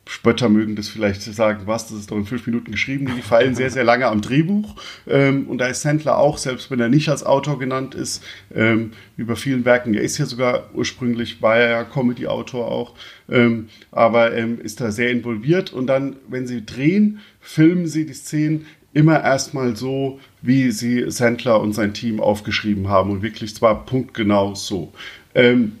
Spötter 0.07 0.47
mögen 0.47 0.75
das 0.75 0.87
vielleicht 0.87 1.21
sagen, 1.21 1.63
was, 1.65 1.89
das 1.89 1.99
ist 1.99 2.11
doch 2.11 2.17
in 2.17 2.25
fünf 2.25 2.47
Minuten 2.47 2.71
geschrieben, 2.71 3.11
die 3.15 3.21
fallen 3.21 3.55
sehr, 3.55 3.69
sehr 3.69 3.83
lange 3.83 4.07
am 4.07 4.21
Drehbuch. 4.21 4.75
Ähm, 5.07 5.47
und 5.47 5.57
da 5.57 5.67
ist 5.67 5.81
Sandler 5.81 6.17
auch, 6.17 6.37
selbst 6.37 6.71
wenn 6.71 6.79
er 6.79 6.89
nicht 6.89 7.09
als 7.09 7.25
Autor 7.25 7.59
genannt 7.59 7.93
ist, 7.93 8.23
ähm, 8.55 8.91
bei 9.17 9.35
vielen 9.35 9.65
Werken, 9.65 9.93
er 9.93 10.01
ist 10.01 10.17
ja 10.17 10.25
sogar 10.25 10.69
ursprünglich, 10.73 11.41
war 11.41 11.57
er 11.57 11.69
ja 11.69 11.83
Comedy-Autor 11.83 12.71
auch, 12.71 12.93
ähm, 13.29 13.67
aber 13.91 14.33
ähm, 14.35 14.61
ist 14.61 14.79
da 14.79 14.91
sehr 14.91 15.11
involviert. 15.11 15.73
Und 15.73 15.87
dann, 15.87 16.15
wenn 16.27 16.47
sie 16.47 16.65
drehen, 16.65 17.19
filmen 17.41 17.87
sie 17.87 18.05
die 18.05 18.13
Szenen 18.13 18.65
immer 18.93 19.21
erstmal 19.21 19.75
so, 19.75 20.19
wie 20.41 20.71
sie 20.71 21.11
Sandler 21.11 21.59
und 21.59 21.73
sein 21.73 21.93
Team 21.93 22.19
aufgeschrieben 22.19 22.87
haben 22.87 23.11
und 23.11 23.21
wirklich 23.21 23.53
zwar 23.55 23.85
punktgenau 23.85 24.55
so. 24.55 24.93
Ähm, 25.35 25.73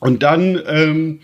und 0.00 0.22
dann 0.22 0.60
ähm, 0.66 1.20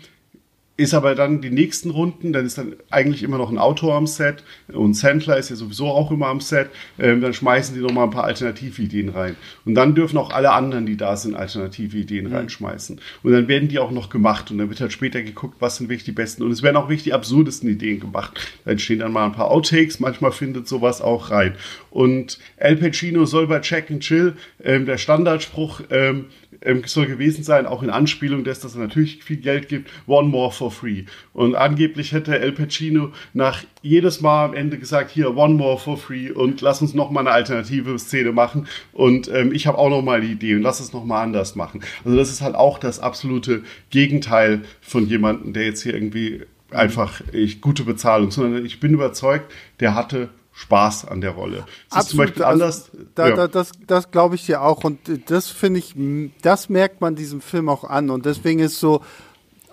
ist 0.79 0.93
aber 0.93 1.13
dann 1.13 1.41
die 1.41 1.49
nächsten 1.49 1.89
Runden, 1.89 2.31
dann 2.31 2.45
ist 2.45 2.57
dann 2.57 2.77
eigentlich 2.89 3.21
immer 3.21 3.37
noch 3.37 3.51
ein 3.51 3.57
Autor 3.57 3.95
am 3.95 4.07
Set 4.07 4.45
und 4.69 4.93
Sandler 4.93 5.37
ist 5.37 5.49
ja 5.49 5.57
sowieso 5.57 5.87
auch 5.87 6.09
immer 6.09 6.27
am 6.27 6.39
Set, 6.39 6.69
ähm, 6.97 7.19
dann 7.19 7.33
schmeißen 7.33 7.75
die 7.75 7.81
nochmal 7.81 8.05
ein 8.05 8.11
paar 8.11 8.23
Alternativideen 8.23 9.09
rein. 9.09 9.35
Und 9.65 9.75
dann 9.75 9.93
dürfen 9.93 10.17
auch 10.17 10.31
alle 10.31 10.51
anderen, 10.51 10.85
die 10.85 10.95
da 10.95 11.17
sind, 11.17 11.35
Alternativideen 11.35 12.27
mhm. 12.27 12.33
reinschmeißen. 12.33 13.01
Und 13.23 13.31
dann 13.31 13.49
werden 13.49 13.67
die 13.67 13.77
auch 13.77 13.91
noch 13.91 14.09
gemacht 14.09 14.51
und 14.51 14.57
dann 14.57 14.69
wird 14.69 14.79
halt 14.79 14.93
später 14.93 15.21
geguckt, 15.21 15.57
was 15.59 15.75
sind 15.75 15.89
wirklich 15.89 16.05
die 16.05 16.13
besten. 16.13 16.43
Und 16.43 16.51
es 16.51 16.63
werden 16.63 16.77
auch 16.77 16.87
wirklich 16.87 17.03
die 17.03 17.13
absurdesten 17.13 17.69
Ideen 17.69 17.99
gemacht. 17.99 18.39
Da 18.63 18.71
entstehen 18.71 18.99
dann 18.99 19.11
mal 19.11 19.25
ein 19.25 19.33
paar 19.33 19.51
Outtakes, 19.51 19.99
manchmal 19.99 20.31
findet 20.31 20.69
sowas 20.69 21.01
auch 21.01 21.29
rein. 21.29 21.55
Und 21.89 22.39
Al 22.57 22.77
Pacino 22.77 23.25
soll 23.25 23.47
bei 23.47 23.59
Check 23.59 23.91
and 23.91 24.01
Chill, 24.01 24.37
ähm, 24.63 24.85
der 24.85 24.97
Standardspruch, 24.97 25.81
ähm, 25.89 26.27
ähm, 26.61 26.83
soll 26.85 27.07
gewesen 27.07 27.43
sein, 27.43 27.65
auch 27.65 27.83
in 27.83 27.89
Anspielung 27.89 28.43
dass 28.43 28.63
er 28.63 28.79
natürlich 28.79 29.23
viel 29.23 29.37
Geld 29.37 29.69
gibt, 29.69 29.89
One 30.07 30.29
More 30.29 30.51
for 30.51 30.71
Free. 30.71 31.03
Und 31.33 31.55
angeblich 31.55 32.11
hätte 32.11 32.39
El 32.39 32.51
Pacino 32.51 33.11
nach 33.33 33.63
jedes 33.81 34.21
Mal 34.21 34.45
am 34.45 34.53
Ende 34.53 34.77
gesagt, 34.77 35.11
hier, 35.11 35.35
One 35.37 35.53
More 35.53 35.77
for 35.77 35.97
Free 35.97 36.31
und 36.31 36.61
lass 36.61 36.81
uns 36.81 36.93
noch 36.93 37.11
mal 37.11 37.21
eine 37.21 37.31
alternative 37.31 37.97
Szene 37.97 38.31
machen 38.31 38.67
und 38.91 39.29
ähm, 39.33 39.53
ich 39.53 39.67
habe 39.67 39.77
auch 39.77 39.89
noch 39.89 40.01
mal 40.01 40.21
die 40.21 40.31
Idee 40.31 40.55
und 40.55 40.61
lass 40.61 40.79
es 40.79 40.93
noch 40.93 41.05
mal 41.05 41.21
anders 41.21 41.55
machen. 41.55 41.81
Also 42.03 42.17
das 42.17 42.29
ist 42.29 42.41
halt 42.41 42.55
auch 42.55 42.79
das 42.79 42.99
absolute 42.99 43.63
Gegenteil 43.89 44.61
von 44.81 45.07
jemandem, 45.07 45.53
der 45.53 45.65
jetzt 45.65 45.83
hier 45.83 45.93
irgendwie 45.93 46.41
einfach 46.71 47.21
ich, 47.31 47.61
gute 47.61 47.83
Bezahlung, 47.83 48.31
sondern 48.31 48.65
ich 48.65 48.79
bin 48.79 48.93
überzeugt, 48.93 49.51
der 49.79 49.95
hatte 49.95 50.29
Spaß 50.59 51.05
an 51.05 51.21
der 51.21 51.31
Rolle. 51.31 51.65
Das 51.89 52.03
ist 52.03 52.09
zum 52.09 52.17
Beispiel 52.17 52.43
also, 52.43 52.63
anders. 52.63 52.91
Da, 53.15 53.29
ja. 53.29 53.35
da, 53.35 53.47
das 53.47 53.71
das 53.87 54.11
glaube 54.11 54.35
ich 54.35 54.45
dir 54.45 54.61
auch. 54.61 54.83
Und 54.83 54.99
das 55.27 55.47
finde 55.47 55.79
ich, 55.79 55.95
das 56.41 56.67
merkt 56.67 56.99
man 56.99 57.15
diesem 57.15 57.39
Film 57.39 57.69
auch 57.69 57.85
an. 57.85 58.09
Und 58.09 58.25
deswegen 58.25 58.59
ist 58.59 58.77
so, 58.77 59.01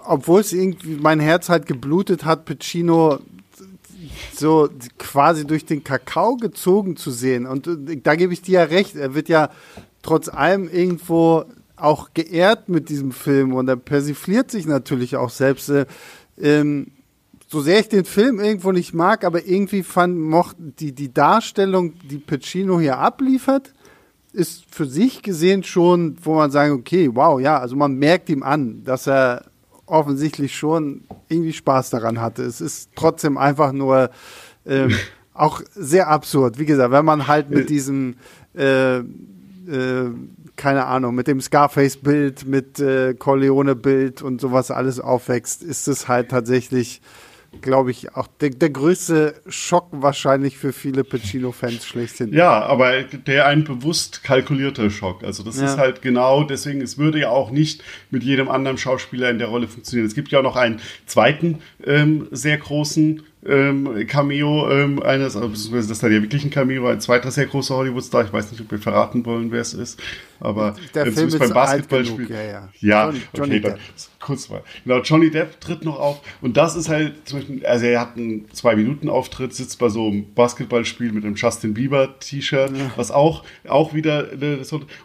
obwohl 0.05 0.41
es 0.41 0.53
irgendwie 0.53 0.95
mein 0.95 1.19
Herz 1.19 1.49
halt 1.49 1.67
geblutet 1.67 2.25
hat, 2.25 2.45
Pacino 2.45 3.19
so 4.33 4.69
quasi 4.99 5.45
durch 5.45 5.65
den 5.65 5.83
Kakao 5.83 6.37
gezogen 6.37 6.97
zu 6.97 7.11
sehen. 7.11 7.47
Und 7.47 7.67
äh, 7.67 7.97
da 7.97 8.15
gebe 8.15 8.33
ich 8.33 8.43
dir 8.43 8.61
ja 8.61 8.65
recht. 8.65 8.95
Er 8.95 9.15
wird 9.15 9.29
ja 9.29 9.51
trotz 10.03 10.29
allem 10.29 10.69
irgendwo 10.69 11.47
auch 11.75 12.11
geehrt 12.15 12.69
mit 12.69 12.89
diesem 12.91 13.11
Film 13.11 13.53
und 13.55 13.69
er 13.69 13.77
persifliert 13.77 14.53
sich 14.53 14.67
natürlich 14.67 15.17
auch 15.17 15.31
selbst. 15.31 15.69
Äh, 15.69 15.87
ähm, 16.41 16.93
so 17.57 17.63
sehr 17.63 17.81
ich 17.81 17.89
den 17.89 18.05
Film 18.05 18.39
irgendwo 18.39 18.71
nicht 18.71 18.93
mag, 18.93 19.25
aber 19.25 19.47
irgendwie 19.47 19.83
fand 19.83 20.19
mocht 20.19 20.57
die 20.59 20.93
die 20.93 21.15
Darstellung, 21.15 21.95
die 22.11 22.19
Pacino 22.19 22.79
hier 22.79 22.99
abliefert, 22.99 23.73
ist 24.35 24.67
für 24.69 24.85
sich 24.85 25.23
gesehen 25.23 25.65
schon, 25.65 26.19
wo 26.23 26.35
man 26.35 26.51
sagen, 26.51 26.75
okay, 26.75 27.09
wow, 27.15 27.41
ja, 27.41 27.59
also 27.59 27.75
man 27.75 27.95
merkt 27.95 28.29
ihm 28.29 28.43
an, 28.43 28.85
dass 28.85 29.07
er 29.07 29.47
offensichtlich 29.87 30.55
schon 30.55 31.05
irgendwie 31.31 31.55
Spaß 31.55 31.89
daran 31.89 32.21
hatte. 32.21 32.43
Es 32.43 32.61
ist 32.61 32.91
trotzdem 32.95 33.39
einfach 33.39 33.73
nur 33.73 34.11
ähm, 34.67 34.95
auch 35.33 35.63
sehr 35.75 36.09
absurd. 36.09 36.59
Wie 36.59 36.67
gesagt, 36.67 36.93
wenn 36.93 37.07
man 37.07 37.27
halt 37.27 37.49
mit 37.49 37.71
diesem 37.71 38.17
äh, 38.55 38.99
äh, 38.99 39.05
keine 40.57 40.85
Ahnung, 40.85 41.15
mit 41.15 41.27
dem 41.27 41.41
Scarface-Bild, 41.41 42.47
mit 42.47 42.81
äh, 42.81 43.15
Corleone-Bild 43.15 44.21
und 44.21 44.43
sowas 44.43 44.71
alles 44.71 45.01
aufwächst, 45.01 45.63
ist 45.63 45.89
es 45.89 46.07
halt 46.07 46.31
tatsächlich 46.31 47.01
glaube 47.61 47.91
ich, 47.91 48.15
auch 48.15 48.27
der, 48.41 48.51
der 48.51 48.71
größte 48.71 49.35
Schock 49.49 49.89
wahrscheinlich 49.91 50.57
für 50.57 50.73
viele 50.73 51.05
Pacino-Fans 51.05 51.85
schlechthin. 51.85 52.33
Ja, 52.33 52.63
aber 52.63 53.03
der 53.03 53.47
ein 53.47 53.65
bewusst 53.65 54.23
kalkulierter 54.25 54.91
Schock. 54.91 55.25
Also 55.25 55.43
das 55.43 55.59
ja. 55.59 55.67
ist 55.67 55.79
halt 55.79 56.03
genau, 56.03 56.45
deswegen, 56.45 56.81
es 56.81 56.99
würde 56.99 57.21
ja 57.21 57.31
auch 57.31 57.51
nicht 57.51 57.83
mit 58.11 58.23
jedem 58.23 58.49
anderen 58.49 58.79
Schauspieler 58.79 59.31
in 59.31 59.39
der 59.39 59.49
Rolle 59.49 59.69
funktionieren. 59.69 60.07
Es 60.07 60.15
gibt 60.15 60.31
ja 60.31 60.41
auch 60.41 60.45
noch 60.45 60.57
einen 60.57 60.81
zweiten 61.07 61.59
ähm, 61.85 62.29
sehr 62.31 62.59
großen 62.59 63.23
ähm, 63.49 64.07
Cameo 64.07 64.71
ähm, 64.71 65.03
eines, 65.03 65.37
also 65.37 65.49
beziehungsweise 65.49 65.89
das 65.89 65.99
ist 65.99 66.03
dann 66.03 66.13
ja 66.13 66.23
wirklich 66.23 66.45
ein 66.45 66.51
Cameo, 66.51 66.87
ein 66.89 67.01
zweiter 67.01 67.31
sehr 67.31 67.47
großer 67.47 67.77
Hollywood-Star. 67.77 68.25
Ich 68.25 68.33
weiß 68.33 68.51
nicht, 68.51 68.61
ob 68.61 68.71
wir 68.71 68.79
verraten 68.79 69.25
wollen, 69.25 69.53
wer 69.53 69.61
es 69.61 69.75
ist, 69.75 70.01
aber 70.41 70.75
der 70.95 71.13
Film 71.13 71.29
ist 71.29 71.39
beim 71.39 71.53
Basketballspiel. 71.53 72.31
Ja, 72.31 72.43
ja. 72.43 72.69
ja 72.81 73.05
Johnny, 73.07 73.23
Johnny 73.35 73.57
okay, 73.57 73.61
dann, 73.61 73.79
kurz 74.27 74.49
mal. 74.49 74.63
Genau, 74.85 75.01
Johnny 75.01 75.31
Depp 75.31 75.61
tritt 75.61 75.85
noch 75.85 75.99
auf 75.99 76.21
und 76.41 76.57
das 76.57 76.75
ist 76.75 76.89
halt 76.89 77.29
zum 77.29 77.39
Beispiel, 77.39 77.65
also 77.65 77.87
er 77.87 78.01
hat 78.01 78.17
einen 78.17 78.51
zwei 78.53 78.75
Minuten 78.75 79.09
Auftritt, 79.09 79.55
sitzt 79.55 79.79
bei 79.79 79.89
so 79.89 80.09
einem 80.09 80.27
Basketballspiel 80.35 81.13
mit 81.13 81.25
einem 81.25 81.37
Justin 81.37 81.75
Bieber 81.75 82.19
T-Shirt, 82.19 82.77
ja. 82.77 82.91
was 82.97 83.11
auch 83.11 83.45
auch 83.69 83.95
wieder 83.95 84.29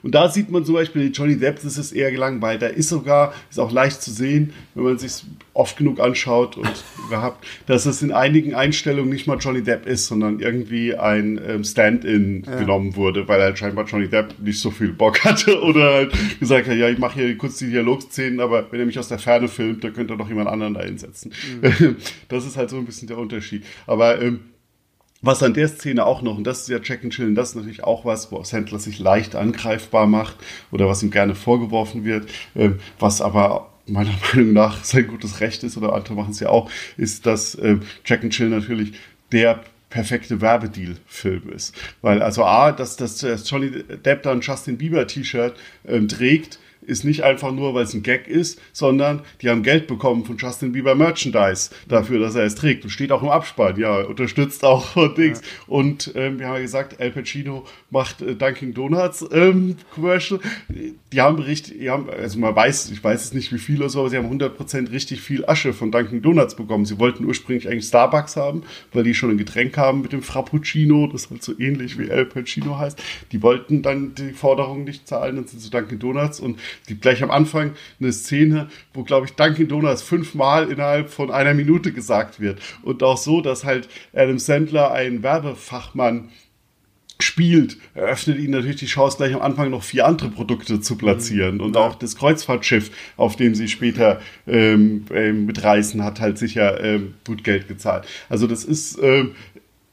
und 0.04 0.16
da 0.16 0.30
sieht 0.30 0.50
man 0.50 0.66
zum 0.66 0.76
Beispiel 0.76 1.12
Johnny 1.14 1.38
Depp, 1.38 1.62
das 1.62 1.78
ist 1.78 1.92
eher 1.92 2.12
gelangweilt. 2.12 2.62
Da 2.62 2.68
ist 2.68 2.90
sogar 2.90 3.34
ist 3.50 3.60
auch 3.60 3.72
leicht 3.72 4.02
zu 4.02 4.12
sehen, 4.12 4.54
wenn 4.74 4.84
man 4.84 4.98
sich 4.98 5.24
oft 5.54 5.78
genug 5.78 6.00
anschaut 6.00 6.58
und 6.58 6.72
gehabt, 7.10 7.46
dass 7.68 7.86
es 7.86 8.02
in 8.02 8.12
einigen 8.12 8.56
Einstellungen 8.56 9.12
nicht 9.12 9.28
mal 9.28 9.38
Johnny 9.38 9.62
Depp 9.62 9.86
ist, 9.86 10.08
sondern 10.08 10.40
irgendwie 10.40 10.96
ein 10.96 11.40
ähm, 11.46 11.64
Stand-in 11.64 12.44
ja. 12.46 12.56
genommen 12.58 12.96
wurde, 12.96 13.28
weil 13.28 13.42
halt 13.42 13.60
scheinbar 13.60 13.86
Johnny 13.86 14.08
Depp 14.08 14.36
nicht 14.40 14.60
so 14.60 14.72
viel 14.72 14.94
Bock 14.94 15.24
hatte 15.24 15.62
oder 15.64 15.94
halt 15.94 16.40
gesagt 16.40 16.68
hat, 16.68 16.76
ja, 16.76 16.90
ich 16.90 16.98
mache 16.98 17.20
hier 17.20 17.38
kurz 17.38 17.58
die 17.58 17.70
Dialogszenen, 17.70 18.40
aber 18.40 18.72
wenn 18.72 18.80
er 18.80 18.86
mich 18.86 18.98
aus 18.98 19.10
der 19.12 19.20
Ferne 19.20 19.48
filmt, 19.48 19.84
dann 19.84 19.94
könnte 19.94 20.14
er 20.14 20.18
doch 20.18 20.30
jemand 20.30 20.50
anderen 20.50 20.74
da 20.74 20.82
hinsetzen. 20.82 21.34
Mhm. 21.62 21.98
Das 22.30 22.46
ist 22.46 22.58
halt 22.58 22.70
so 22.70 22.78
ein 22.78 22.86
bisschen 22.86 23.08
der 23.08 23.18
Unterschied. 23.18 23.66
Aber 23.86 24.22
ähm, 24.22 24.40
was 25.22 25.44
an 25.44 25.54
der 25.54 25.68
Szene 25.68 26.06
auch 26.06 26.22
noch, 26.22 26.38
und 26.38 26.46
das 26.46 26.62
ist 26.62 26.70
ja 26.70 26.80
Check 26.80 27.04
and 27.04 27.14
Chillen, 27.14 27.36
das 27.36 27.50
ist 27.50 27.56
natürlich 27.56 27.84
auch 27.84 28.06
was, 28.06 28.32
wo 28.32 28.44
Sandler 28.44 28.80
sich 28.80 29.00
leicht 29.00 29.36
angreifbar 29.36 30.08
macht 30.08 30.38
oder 30.72 30.88
was 30.88 31.04
ihm 31.04 31.12
gerne 31.12 31.36
vorgeworfen 31.36 32.06
wird, 32.06 32.28
ähm, 32.56 32.80
was 33.00 33.22
aber 33.22 33.70
meiner 33.86 34.14
Meinung 34.34 34.54
nach 34.54 34.84
sein 34.84 35.08
gutes 35.08 35.40
Recht 35.40 35.64
ist, 35.64 35.78
oder 35.78 35.94
andere 35.94 36.16
machen 36.16 36.32
es 36.32 36.40
ja 36.40 36.50
auch, 36.50 36.72
ist, 36.98 37.26
dass 37.26 37.56
äh, 37.56 37.78
Jack 38.06 38.24
and 38.24 38.34
Chill 38.34 38.50
natürlich 38.50 38.94
der 39.32 39.64
perfekte 39.90 40.42
Werbedeal-Film 40.42 41.50
ist. 41.52 41.76
Weil 42.02 42.22
also 42.24 42.44
A, 42.46 42.72
dass, 42.72 42.96
dass 42.96 43.22
Johnny 43.48 43.84
Depp 43.84 44.24
da 44.24 44.32
ein 44.32 44.42
Justin 44.42 44.78
Bieber-T-Shirt 44.78 45.56
ähm, 45.88 46.08
trägt, 46.08 46.60
ist 46.82 47.04
nicht 47.04 47.24
einfach 47.24 47.52
nur, 47.52 47.74
weil 47.74 47.84
es 47.84 47.94
ein 47.94 48.04
Gag 48.04 48.28
ist, 48.28 48.60
sondern 48.74 49.22
die 49.42 49.50
haben 49.50 49.64
Geld 49.64 49.88
bekommen 49.88 50.26
von 50.26 50.38
Justin 50.38 50.72
Bieber 50.72 50.96
Merchandise 50.96 51.70
dafür, 51.88 52.20
dass 52.20 52.36
er 52.36 52.44
es 52.44 52.56
trägt. 52.56 52.84
Und 52.84 52.90
steht 52.90 53.12
auch 53.12 53.22
im 53.22 53.30
Abspann, 53.30 53.80
ja, 53.80 54.02
unterstützt 54.02 54.64
auch 54.64 54.96
Dings. 55.16 55.42
Ja. 55.42 55.48
Und 55.68 56.12
ähm, 56.16 56.40
wir 56.40 56.48
haben 56.48 56.56
ja 56.56 56.62
gesagt, 56.62 57.00
Al 57.00 57.12
Pacino 57.12 57.66
macht 57.90 58.22
äh, 58.22 58.36
Dunkin' 58.36 58.74
Donuts 58.74 59.26
ähm, 59.32 59.78
Commercial. 59.94 60.40
Die 61.12 61.22
haben 61.22 61.40
richtig, 61.40 61.80
die 61.80 61.90
haben, 61.90 62.10
also 62.10 62.40
man 62.40 62.56
weiß, 62.56 62.92
ich 62.92 63.04
weiß 63.04 63.26
es 63.26 63.34
nicht 63.34 63.54
wie 63.54 63.60
viel 63.60 63.80
oder 63.80 63.90
so, 63.90 64.00
aber 64.00 64.10
sie 64.10 64.18
haben 64.18 64.32
100% 64.32 64.92
richtig 64.92 65.22
viel 65.22 65.46
Asche 65.46 65.74
von 65.74 65.92
Dunkin' 65.92 66.22
Donuts 66.22 66.56
bekommen. 66.56 66.86
Sie 66.86 67.00
wollten 67.00 67.26
ursprünglich 67.26 67.68
eigentlich 67.68 67.88
Starbucks 67.88 68.36
haben, 68.36 68.64
weil 68.92 69.04
die 69.04 69.14
schon 69.14 69.30
ein 69.30 69.38
Getränk 69.38 69.78
haben 69.78 70.02
mit 70.02 70.14
dem 70.14 70.24
Frappuccino, 70.24 71.08
das 71.08 71.30
halt 71.30 71.44
so 71.44 71.58
ähnlich 71.60 72.00
wie 72.00 72.10
Al 72.10 72.26
Pacino 72.26 72.78
heißt. 72.78 73.02
Die 73.32 73.42
wollten 73.42 73.82
dann 73.82 74.16
die 74.16 74.32
Forderungen 74.32 74.84
nicht 74.84 75.08
zahlen, 75.08 75.36
dann 75.36 75.48
sind 75.48 75.60
sie 75.60 75.70
Dunkin' 75.70 76.00
Donuts 76.00 76.40
und 76.40 76.60
es 76.82 76.88
gibt 76.88 77.02
gleich 77.02 77.24
am 77.24 77.32
Anfang 77.32 77.74
eine 78.00 78.12
Szene, 78.12 78.70
wo, 78.94 79.04
glaube 79.04 79.26
ich, 79.26 79.34
Dunkin' 79.34 79.68
Donuts 79.68 80.02
fünfmal 80.02 80.72
innerhalb 80.72 81.10
von 81.10 81.32
einer 81.32 81.54
Minute 81.54 81.92
gesagt 81.92 82.40
wird. 82.40 82.60
Und 82.84 83.04
auch 83.04 83.18
so, 83.18 83.42
dass 83.42 83.64
halt 83.64 83.90
Adam 84.14 84.40
Sandler 84.40 84.92
ein 84.92 85.24
Werbefachmann 85.24 86.30
spielt, 87.22 87.78
eröffnet 87.94 88.40
ihnen 88.40 88.52
natürlich 88.52 88.78
die 88.78 88.86
Chance, 88.86 89.18
gleich 89.18 89.34
am 89.34 89.42
Anfang 89.42 89.70
noch 89.70 89.84
vier 89.84 90.06
andere 90.06 90.30
Produkte 90.30 90.82
zu 90.82 90.98
platzieren. 90.98 91.56
Mhm. 91.56 91.62
Und 91.62 91.78
auch 91.78 91.96
das 91.96 92.16
Kreuzfahrtschiff, 92.16 92.92
auf 93.18 93.36
dem 93.36 93.56
sie 93.56 93.68
später 93.68 94.22
ähm, 94.48 95.06
ähm, 95.14 95.46
mitreisen, 95.46 96.04
hat 96.04 96.20
halt 96.20 96.38
sicher 96.38 96.84
ähm, 96.84 97.14
gut 97.26 97.44
Geld 97.44 97.68
gezahlt. 97.68 98.06
Also 98.30 98.48
das 98.48 98.64
ist 98.64 99.00
ähm, 99.02 99.32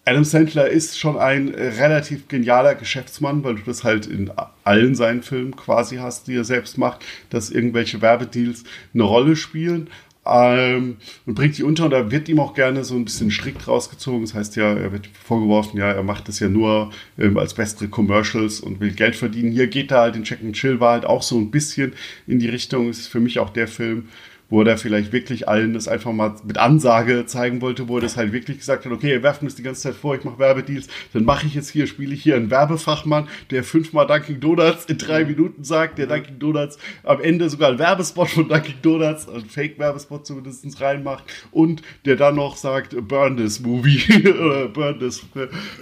Adam 0.09 0.24
Sandler 0.24 0.70
ist 0.70 0.98
schon 0.98 1.18
ein 1.18 1.50
relativ 1.50 2.28
genialer 2.28 2.74
Geschäftsmann, 2.74 3.44
weil 3.44 3.56
du 3.56 3.62
das 3.66 3.84
halt 3.84 4.06
in 4.06 4.30
allen 4.64 4.94
seinen 4.94 5.22
Filmen 5.22 5.54
quasi 5.54 5.96
hast, 5.96 6.28
die 6.28 6.34
er 6.34 6.44
selbst 6.44 6.78
macht, 6.78 7.04
dass 7.28 7.50
irgendwelche 7.50 8.00
Werbedeals 8.00 8.64
eine 8.94 9.02
Rolle 9.02 9.36
spielen. 9.36 9.90
Ähm, 10.24 10.96
und 11.26 11.34
bringt 11.34 11.59
die 11.59 11.62
unter 11.62 11.84
und 11.84 11.90
da 11.90 12.11
wird 12.11 12.28
ihm 12.30 12.40
auch 12.40 12.54
gerne 12.54 12.84
so 12.84 12.94
ein 12.94 13.04
bisschen 13.04 13.30
strikt 13.30 13.68
rausgezogen. 13.68 14.22
Das 14.22 14.32
heißt 14.32 14.56
ja, 14.56 14.72
er 14.74 14.92
wird 14.92 15.09
vorgeworfen, 15.09 15.78
ja, 15.78 15.90
er 15.90 16.02
macht 16.02 16.28
das 16.28 16.40
ja 16.40 16.48
nur 16.48 16.90
ähm, 17.18 17.36
als 17.36 17.52
bessere 17.52 17.88
Commercials 17.88 18.61
und 18.61 18.80
will 18.80 18.92
Geld 18.92 19.14
verdienen. 19.14 19.52
Hier 19.52 19.66
geht 19.66 19.90
er 19.90 20.00
halt, 20.00 20.16
in 20.16 20.24
Check 20.24 20.40
and 20.42 20.56
Chill 20.56 20.80
war 20.80 20.92
halt 20.92 21.04
auch 21.04 21.22
so 21.22 21.36
ein 21.36 21.50
bisschen 21.50 21.92
in 22.26 22.38
die 22.38 22.48
Richtung. 22.48 22.88
Das 22.88 22.98
ist 22.98 23.09
für 23.09 23.20
mich 23.20 23.38
auch 23.38 23.50
der 23.50 23.68
Film, 23.68 24.09
wo 24.51 24.62
er 24.62 24.78
vielleicht 24.78 25.12
wirklich 25.12 25.49
allen 25.49 25.74
das 25.74 25.88
einfach 25.88 26.12
mal 26.12 26.34
mit 26.44 26.59
Ansage 26.59 27.26
zeigen 27.26 27.61
wollte, 27.61 27.88
wo 27.88 27.96
er 27.96 28.01
das 28.01 28.16
halt 28.16 28.32
wirklich 28.32 28.59
gesagt 28.59 28.84
hat, 28.84 28.92
okay, 28.92 29.11
ihr 29.11 29.22
werft 29.22 29.42
mir 29.42 29.49
das 29.49 29.57
die 29.57 29.62
ganze 29.62 29.82
Zeit 29.82 29.94
vor, 29.94 30.14
ich 30.14 30.24
mache 30.24 30.38
Werbedeals, 30.38 30.88
dann 31.12 31.24
mache 31.24 31.46
ich 31.46 31.55
jetzt 31.55 31.70
hier, 31.70 31.86
spiele 31.86 32.14
ich 32.14 32.22
hier 32.22 32.36
einen 32.36 32.51
Werbefachmann, 32.51 33.28
der 33.51 33.62
fünfmal 33.62 34.07
Dunkin' 34.07 34.40
Donuts 34.40 34.86
in 34.86 34.99
drei 34.99 35.24
Minuten 35.24 35.64
sagt, 35.64 35.99
der 35.99 36.07
Dunkin' 36.07 36.38
Donuts 36.38 36.78
am 37.05 37.20
Ende 37.20 37.51
sogar 37.51 37.68
einen 37.70 37.78
Werbespot 37.78 38.30
von 38.30 38.49
Dunkin' 38.49 38.80
Donuts, 38.82 39.28
einen 39.28 39.49
Fake-Werbespot 39.49 40.26
zumindest 40.26 40.80
reinmacht 40.80 41.24
und 41.51 41.82
der 42.05 42.16
dann 42.16 42.36
noch 42.36 42.57
sagt, 42.57 42.96
burn 43.07 43.36
this 43.36 43.61
movie 43.61 44.01
oder 44.28 44.68
burn 44.68 44.99
this 44.99 45.22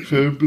Film. 0.04 0.38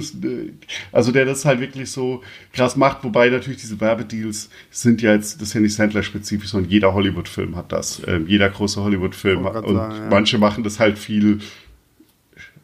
Also 0.91 1.11
der 1.11 1.26
das 1.26 1.45
halt 1.45 1.59
wirklich 1.61 1.91
so 1.91 2.22
krass 2.53 2.76
macht, 2.76 3.03
wobei 3.03 3.30
natürlich 3.30 3.61
diese 3.61 3.80
Werbedeals 3.80 4.49
sind 4.70 5.01
ja 5.01 5.13
jetzt, 5.13 5.41
das 5.41 5.49
ist 5.49 5.53
ja 5.53 5.61
nicht 5.61 5.74
Sandler-spezifisch, 5.74 6.49
sondern 6.49 6.70
jeder 6.70 6.93
Hollywood-Film 6.93 7.55
hat 7.55 7.72
das 7.72 8.01
äh, 8.10 8.18
jeder 8.26 8.49
große 8.49 8.82
Hollywood-Film. 8.84 9.45
Und 9.45 9.76
sagen, 9.76 9.95
ja. 9.95 10.07
manche 10.10 10.38
machen 10.38 10.64
das 10.64 10.80
halt 10.80 10.97
viel 10.97 11.39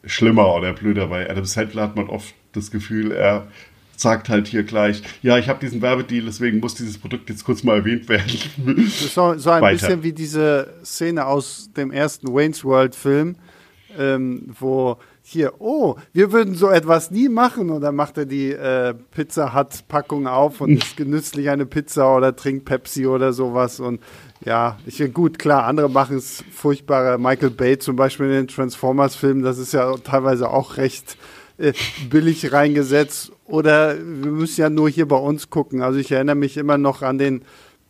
schlimmer 0.04 0.54
oder 0.54 0.72
blöder. 0.72 1.06
Bei 1.08 1.28
Adam 1.28 1.44
Sandler 1.44 1.82
hat 1.82 1.96
man 1.96 2.08
oft 2.08 2.34
das 2.52 2.70
Gefühl, 2.70 3.12
er 3.12 3.46
sagt 3.96 4.28
halt 4.28 4.46
hier 4.46 4.62
gleich, 4.62 5.02
ja, 5.22 5.38
ich 5.38 5.48
habe 5.48 5.58
diesen 5.58 5.80
Werbedeal, 5.80 6.26
deswegen 6.26 6.60
muss 6.60 6.74
dieses 6.74 6.98
Produkt 6.98 7.30
jetzt 7.30 7.44
kurz 7.44 7.62
mal 7.62 7.76
erwähnt 7.76 8.08
werden. 8.08 8.30
Das 8.56 9.02
ist 9.02 9.14
so, 9.14 9.36
so 9.38 9.50
ein 9.50 9.62
Weiter. 9.62 9.72
bisschen 9.72 10.02
wie 10.02 10.12
diese 10.12 10.74
Szene 10.84 11.26
aus 11.26 11.70
dem 11.76 11.90
ersten 11.90 12.28
Wayne's 12.32 12.64
World 12.64 12.94
Film, 12.94 13.36
ähm, 13.98 14.54
wo 14.58 14.98
hier, 15.28 15.54
oh, 15.58 15.96
wir 16.12 16.30
würden 16.30 16.54
so 16.54 16.70
etwas 16.70 17.10
nie 17.10 17.28
machen. 17.28 17.70
Und 17.70 17.80
dann 17.80 17.96
macht 17.96 18.16
er 18.16 18.26
die 18.26 18.52
äh, 18.52 18.94
Pizza 19.10 19.54
Hut 19.54 19.88
Packung 19.88 20.28
auf 20.28 20.60
und 20.60 20.70
isst 20.82 20.96
genüsslich 20.96 21.50
eine 21.50 21.66
Pizza 21.66 22.16
oder 22.16 22.36
trinkt 22.36 22.64
Pepsi 22.64 23.06
oder 23.06 23.32
sowas. 23.32 23.80
Und 23.80 24.00
ja, 24.44 24.78
ich 24.86 25.02
gut, 25.12 25.38
klar, 25.38 25.64
andere 25.64 25.88
machen 25.88 26.16
es 26.16 26.44
furchtbarer. 26.52 27.18
Michael 27.18 27.50
Bay 27.50 27.78
zum 27.78 27.96
Beispiel 27.96 28.26
in 28.26 28.32
den 28.32 28.48
Transformers-Filmen, 28.48 29.42
das 29.42 29.58
ist 29.58 29.72
ja 29.72 29.94
teilweise 29.96 30.50
auch 30.50 30.76
recht 30.76 31.16
äh, 31.58 31.72
billig 32.10 32.52
reingesetzt. 32.52 33.32
Oder 33.44 33.96
wir 33.96 34.30
müssen 34.30 34.60
ja 34.60 34.70
nur 34.70 34.88
hier 34.88 35.06
bei 35.06 35.16
uns 35.16 35.50
gucken. 35.50 35.82
Also 35.82 35.98
ich 35.98 36.10
erinnere 36.10 36.36
mich 36.36 36.56
immer 36.56 36.78
noch 36.78 37.02
an 37.02 37.18
den 37.18 37.42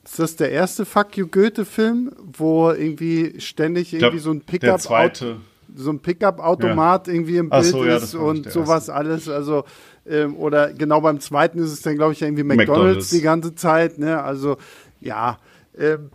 ist 0.05 0.21
das 0.21 0.37
der 0.37 0.53
erste 0.53 0.85
Fuck 0.85 1.17
You 1.17 1.27
Goethe-Film, 1.27 2.13
wo 2.39 2.71
irgendwie 2.71 3.41
ständig 3.41 3.93
irgendwie 3.93 4.11
glaub, 4.11 4.23
so 4.23 4.31
ein 4.31 4.41
Pickup. 4.43 4.61
Der 4.61 4.79
zweite 4.79 5.37
so 5.75 5.91
ein 5.91 6.01
Pickup-Automat 6.01 7.07
ja. 7.07 7.13
irgendwie 7.13 7.37
im 7.37 7.51
Bild 7.51 7.65
so, 7.65 7.85
ja, 7.85 7.97
ist 7.97 8.15
und 8.15 8.51
sowas 8.51 8.89
alles. 8.89 9.29
Also, 9.29 9.65
ähm, 10.07 10.37
oder 10.37 10.73
genau 10.73 11.01
beim 11.01 11.21
zweiten 11.21 11.59
ist 11.59 11.73
es 11.73 11.83
dann, 11.83 11.97
glaube 11.97 12.13
ich, 12.13 12.23
irgendwie 12.23 12.45
McDonalds, 12.45 12.71
McDonald's, 12.71 13.11
die 13.11 13.21
ganze 13.21 13.55
Zeit. 13.55 13.99
Ne? 13.99 14.23
Also, 14.23 14.57
ja. 15.01 15.39
Ähm, 15.79 16.11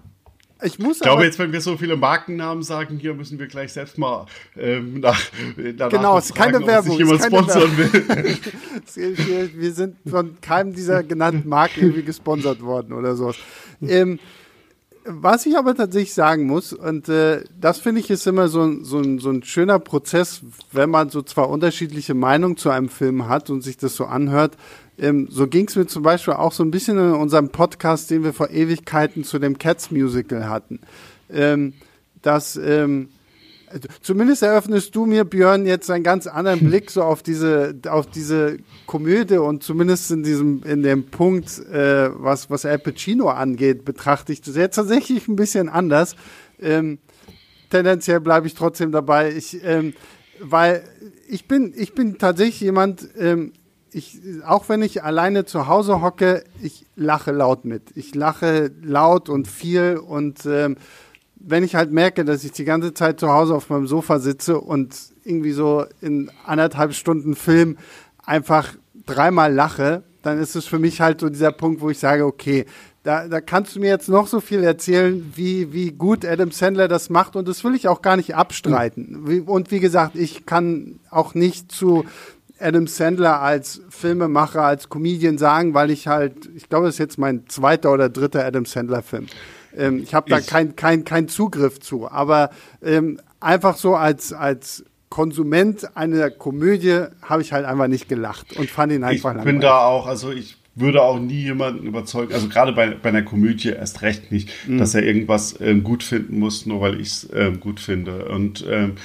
Ich, 0.64 0.80
muss 0.80 0.98
ich 0.98 1.02
glaube, 1.04 1.24
jetzt, 1.24 1.40
wenn 1.40 1.52
wir 1.52 1.62
so 1.62 1.78
viele 1.78 1.96
Markennamen 1.96 2.64
sagen, 2.64 2.98
hier 3.00 3.14
müssen 3.14 3.40
wir 3.40 3.48
gleich 3.48 3.74
selbst 3.74 3.98
mal 3.98 4.28
ähm, 4.56 5.00
nach, 5.00 5.20
danach 5.58 5.90
Genau, 5.90 6.18
es 6.18 6.26
ist 6.26 6.36
keine 6.36 6.54
fragen, 6.54 6.68
Werbung. 6.68 6.98
jemand 6.98 7.24
sponsern 7.24 7.78
will. 7.78 8.38
wir 9.56 9.72
sind 9.74 9.96
von 10.08 10.40
keinem 10.42 10.74
dieser 10.74 11.04
genannten 11.04 11.50
Marken 11.50 11.82
irgendwie 11.82 12.04
gesponsert 12.04 12.62
worden 12.62 12.94
oder 12.94 13.16
sowas. 13.16 13.38
Ähm, 13.82 14.20
was 15.06 15.46
ich 15.48 15.58
aber 15.58 15.76
tatsächlich 15.76 16.14
sagen 16.14 16.46
muss, 16.46 16.74
und 16.74 17.10
äh, 17.10 17.44
das 17.60 17.80
finde 17.80 18.02
ich 18.02 18.10
ist 18.12 18.28
immer 18.28 18.48
so, 18.48 18.84
so, 18.84 19.00
ein, 19.00 19.18
so 19.18 19.32
ein 19.32 19.44
schöner 19.44 19.80
Prozess, 19.80 20.42
wenn 20.72 20.92
man 20.92 21.10
so 21.10 21.24
zwar 21.24 21.50
unterschiedliche 21.50 22.14
Meinungen 22.14 22.58
zu 22.58 22.70
einem 22.70 22.90
Film 22.90 23.28
hat 23.28 23.50
und 23.50 23.62
sich 23.62 23.78
das 23.78 23.96
so 23.96 24.06
anhört, 24.06 24.58
ähm, 25.02 25.28
so 25.32 25.48
ging 25.48 25.68
es 25.68 25.76
mir 25.76 25.88
zum 25.88 26.04
Beispiel 26.04 26.36
auch 26.36 26.52
so 26.52 26.64
ein 26.64 26.70
bisschen 26.70 26.98
in 26.98 27.14
unserem 27.14 27.50
Podcast, 27.50 28.12
den 28.12 28.24
wir 28.24 28.34
vor 28.34 28.52
Ewigkeiten 28.52 29.24
zu 29.24 29.40
dem 29.40 29.58
Cats 29.58 29.90
Musical 29.90 30.48
hatten. 30.48 30.80
Ähm, 31.32 31.74
dass 32.22 32.56
ähm, 32.56 33.10
zumindest 34.02 34.44
eröffnest 34.44 34.96
du 34.96 35.08
mir, 35.08 35.26
Björn, 35.26 35.66
jetzt 35.66 35.90
einen 35.90 36.04
ganz 36.04 36.28
anderen 36.28 36.60
Blick 36.68 36.92
so 36.92 37.02
auf 37.02 37.24
diese, 37.24 37.76
auf 37.88 38.06
diese 38.06 38.58
Komödie 38.86 39.38
und 39.38 39.64
zumindest 39.64 40.12
in 40.12 40.22
diesem, 40.22 40.62
in 40.64 40.84
dem 40.84 41.08
Punkt, 41.08 41.58
äh, 41.72 42.12
was, 42.14 42.52
was 42.52 42.66
Al 42.66 42.78
Pacino 42.78 43.30
angeht, 43.30 43.86
betrachte 43.86 44.32
ich 44.32 44.42
das 44.42 44.56
jetzt 44.56 44.76
tatsächlich 44.76 45.28
ein 45.28 45.36
bisschen 45.36 45.68
anders. 45.68 46.16
Ähm, 46.60 47.00
tendenziell 47.72 48.20
bleibe 48.20 48.46
ich 48.46 48.54
trotzdem 48.54 48.92
dabei. 48.92 49.34
Ich, 49.34 49.64
ähm, 49.64 49.96
weil 50.40 50.84
ich 51.28 51.48
bin, 51.48 51.74
ich 51.76 51.96
bin 51.96 52.20
tatsächlich 52.20 52.62
jemand, 52.62 53.10
ähm, 53.18 53.54
ich, 53.94 54.20
auch 54.46 54.70
wenn 54.70 54.82
ich 54.82 55.04
alleine 55.04 55.46
zu 55.46 55.68
Hause 55.68 56.02
hocke, 56.02 56.44
ich 56.62 56.86
lache 56.96 57.32
laut 57.32 57.66
mit. 57.66 57.84
Ich 57.96 58.16
lache 58.16 58.72
laut 58.82 59.30
und 59.30 59.48
viel 59.48 59.98
und 59.98 60.46
ähm, 60.46 60.78
wenn 61.36 61.64
ich 61.64 61.76
halt 61.76 61.92
merke, 61.92 62.24
dass 62.24 62.44
ich 62.44 62.52
die 62.52 62.66
ganze 62.66 62.94
Zeit 62.94 63.20
zu 63.20 63.30
Hause 63.30 63.56
auf 63.56 63.70
meinem 63.70 63.88
Sofa 63.88 64.20
sitze 64.20 64.60
und 64.60 64.96
irgendwie 65.24 65.52
so 65.52 65.86
in 66.00 66.32
anderthalb 66.46 66.94
Stunden 66.94 67.36
Film 67.36 67.78
einfach 68.24 68.76
dreimal 69.06 69.54
lache, 69.54 70.04
dann 70.22 70.40
ist 70.40 70.56
es 70.56 70.68
für 70.68 70.80
mich 70.80 71.02
halt 71.02 71.20
so 71.20 71.30
dieser 71.30 71.52
Punkt, 71.52 71.82
wo 71.82 71.90
ich 71.90 71.98
sage, 71.98 72.26
okay, 72.26 72.66
da, 73.04 73.28
da 73.28 73.42
kannst 73.42 73.76
du 73.76 73.80
mir 73.80 73.90
jetzt 73.90 74.10
noch 74.10 74.28
so 74.28 74.40
viel 74.40 74.64
erzählen, 74.64 75.34
wie, 75.36 75.74
wie 75.74 75.92
gut 75.92 76.24
Adam 76.24 76.52
Sandler 76.52 76.88
das 76.88 77.10
macht 77.10 77.36
und 77.36 77.48
das 77.48 77.64
will 77.64 77.74
ich 77.74 77.88
auch 77.88 78.04
gar 78.04 78.16
nicht 78.16 78.36
abstreiten. 78.36 79.44
Und 79.48 79.72
wie 79.72 79.80
gesagt, 79.80 80.16
ich 80.16 80.46
kann 80.46 81.00
auch 81.10 81.34
nicht 81.34 81.72
zu 81.72 82.06
Adam 82.62 82.88
Sandler 82.88 83.42
als 83.42 83.82
Filmemacher, 83.90 84.62
als 84.62 84.90
Comedian 84.90 85.38
sagen, 85.38 85.74
weil 85.74 85.92
ich 85.92 86.08
halt, 86.08 86.50
ich 86.56 86.70
glaube, 86.70 86.86
das 86.86 86.96
ist 86.96 87.00
jetzt 87.00 87.18
mein 87.18 87.48
zweiter 87.48 87.92
oder 87.92 88.10
dritter 88.10 88.46
Adam 88.46 88.66
Sandler 88.66 89.02
Film. 89.02 89.28
Ähm, 89.76 90.02
ich 90.04 90.14
habe 90.14 90.30
da 90.30 90.40
keinen 90.40 90.76
kein, 90.76 91.04
kein 91.06 91.28
Zugriff 91.28 91.80
zu. 91.80 92.10
Aber 92.10 92.50
ähm, 92.84 93.20
einfach 93.40 93.78
so 93.78 93.96
als, 93.96 94.34
als 94.34 94.84
Konsument 95.10 95.96
einer 95.96 96.30
Komödie 96.30 97.06
habe 97.22 97.42
ich 97.42 97.52
halt 97.54 97.66
einfach 97.66 97.88
nicht 97.88 98.08
gelacht 98.08 98.58
und 98.58 98.70
fand 98.70 98.94
ihn 98.94 99.04
einfach 99.04 99.32
Ich 99.32 99.38
langweilig. 99.38 99.46
bin 99.46 99.62
da 99.62 99.86
auch, 99.86 100.08
also 100.08 100.32
ich 100.32 100.58
würde 100.74 101.02
auch 101.02 101.20
nie 101.20 101.44
jemanden 101.44 101.86
überzeugen, 101.86 102.34
also 102.34 102.48
gerade 102.48 102.72
bei, 102.72 102.92
bei 102.92 103.10
einer 103.10 103.24
Komödie 103.24 103.70
erst 103.70 104.02
recht 104.02 104.32
nicht, 104.32 104.50
mhm. 104.68 104.78
dass 104.78 104.96
er 104.96 105.04
irgendwas 105.04 105.60
ähm, 105.60 105.84
gut 105.84 106.02
finden 106.02 106.40
muss, 106.40 106.66
nur 106.66 106.80
weil 106.80 107.00
ich 107.00 107.08
es 107.08 107.30
ähm, 107.34 107.60
gut 107.60 107.82
finde. 107.82 108.30
Und 108.30 108.66
ähm, 108.70 108.96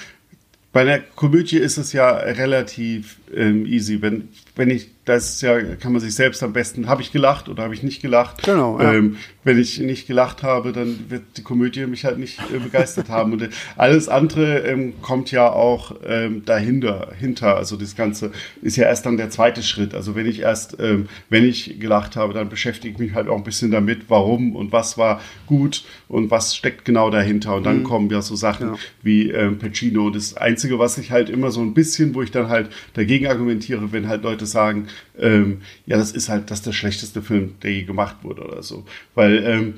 bei 0.72 0.82
einer 0.82 1.00
Komödie 1.00 1.57
ist 1.57 1.76
es 1.76 1.92
ja 1.92 2.11
relativ 2.11 3.16
ähm, 3.37 3.66
easy, 3.66 4.03
wenn, 4.03 4.28
wenn 4.55 4.70
ich 4.70 4.91
das 5.07 5.41
ja, 5.41 5.61
kann 5.76 5.93
man 5.93 6.01
sich 6.01 6.14
selbst 6.14 6.43
am 6.43 6.53
besten, 6.53 6.89
habe 6.89 7.01
ich 7.01 7.12
gelacht 7.12 7.49
oder 7.49 7.62
habe 7.62 7.74
ich 7.74 7.84
nicht 7.84 8.03
gelacht? 8.03 8.43
Genau. 8.43 8.80
Ja. 8.80 8.93
Ähm, 8.93 9.18
wenn 9.45 9.57
ich 9.57 9.78
nicht 9.78 10.09
gelacht 10.09 10.43
habe, 10.43 10.72
dann 10.72 11.05
wird 11.09 11.22
die 11.37 11.43
Komödie 11.45 11.87
mich 11.87 12.05
halt 12.05 12.18
nicht 12.18 12.41
äh, 12.53 12.59
begeistert 12.59 13.09
haben. 13.09 13.32
Und 13.32 13.43
äh, 13.43 13.49
alles 13.76 14.09
andere 14.09 14.59
ähm, 14.66 14.95
kommt 15.03 15.30
ja 15.30 15.49
auch 15.49 15.95
ähm, 16.05 16.45
dahinter, 16.45 17.12
hinter. 17.16 17.57
Also 17.57 17.76
das 17.76 17.95
Ganze 17.95 18.32
ist 18.62 18.74
ja 18.74 18.87
erst 18.87 19.07
dann 19.07 19.16
der 19.16 19.30
zweite 19.30 19.62
Schritt. 19.62 19.95
Also 19.95 20.16
wenn 20.16 20.26
ich 20.26 20.41
erst, 20.41 20.78
ähm, 20.80 21.09
wenn 21.30 21.45
ich 21.45 21.78
gelacht 21.78 22.16
habe, 22.16 22.34
dann 22.34 22.49
beschäftige 22.49 22.93
ich 22.93 22.99
mich 22.99 23.14
halt 23.14 23.28
auch 23.28 23.37
ein 23.37 23.45
bisschen 23.45 23.70
damit, 23.70 24.07
warum 24.09 24.57
und 24.57 24.72
was 24.72 24.99
war 24.99 25.20
gut 25.47 25.84
und 26.09 26.32
was 26.32 26.57
steckt 26.57 26.84
genau 26.84 27.11
dahinter. 27.11 27.55
Und 27.55 27.64
dann 27.64 27.78
mhm. 27.78 27.84
kommen 27.84 28.11
ja 28.11 28.22
so 28.22 28.34
Sachen 28.34 28.70
ja. 28.70 28.74
wie 29.03 29.30
ähm, 29.30 29.59
Pacino. 29.61 30.11
Das 30.11 30.37
Einzige, 30.37 30.80
was 30.80 30.99
ich 30.99 31.12
halt 31.12 31.30
immer 31.30 31.53
so 31.53 31.61
ein 31.61 31.74
bisschen, 31.74 32.16
wo 32.16 32.22
ich 32.22 32.32
dann 32.32 32.49
halt 32.49 32.70
dagegen 32.95 33.26
argumentiere, 33.29 33.93
wenn 33.93 34.09
halt 34.09 34.22
Leute 34.22 34.47
sagen, 34.47 34.89
ähm, 35.18 35.62
ja, 35.87 35.97
das 35.97 36.12
ist 36.12 36.29
halt 36.29 36.51
das 36.51 36.59
ist 36.59 36.66
der 36.66 36.72
schlechteste 36.72 37.22
Film, 37.22 37.55
der 37.62 37.72
je 37.72 37.85
gemacht 37.85 38.16
wurde 38.22 38.43
oder 38.45 38.62
so. 38.62 38.85
Weil 39.14 39.45
ähm, 39.45 39.74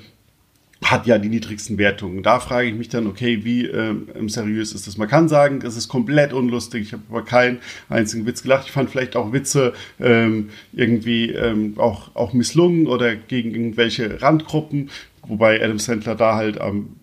hat 0.83 1.07
ja 1.07 1.19
die 1.19 1.29
niedrigsten 1.29 1.77
Wertungen. 1.77 2.23
Da 2.23 2.39
frage 2.39 2.69
ich 2.69 2.75
mich 2.75 2.89
dann, 2.89 3.07
okay, 3.07 3.45
wie 3.45 3.67
ähm, 3.67 4.29
seriös 4.29 4.73
ist 4.73 4.87
das? 4.87 4.97
Man 4.97 5.09
kann 5.09 5.29
sagen, 5.29 5.61
es 5.65 5.77
ist 5.77 5.89
komplett 5.89 6.33
unlustig. 6.33 6.83
Ich 6.83 6.93
habe 6.93 7.03
aber 7.11 7.25
keinen 7.25 7.59
einzigen 7.89 8.27
Witz 8.27 8.43
gelacht. 8.43 8.67
Ich 8.67 8.73
fand 8.73 8.89
vielleicht 8.91 9.17
auch 9.17 9.33
Witze 9.33 9.73
ähm, 9.99 10.51
irgendwie 10.73 11.31
ähm, 11.33 11.75
auch, 11.79 12.15
auch 12.15 12.33
misslungen 12.33 12.87
oder 12.87 13.17
gegen 13.17 13.51
irgendwelche 13.51 14.23
Randgruppen, 14.23 14.91
wobei 15.27 15.63
Adam 15.63 15.79
Sandler 15.79 16.15
da 16.15 16.37
halt 16.37 16.61
am 16.61 16.97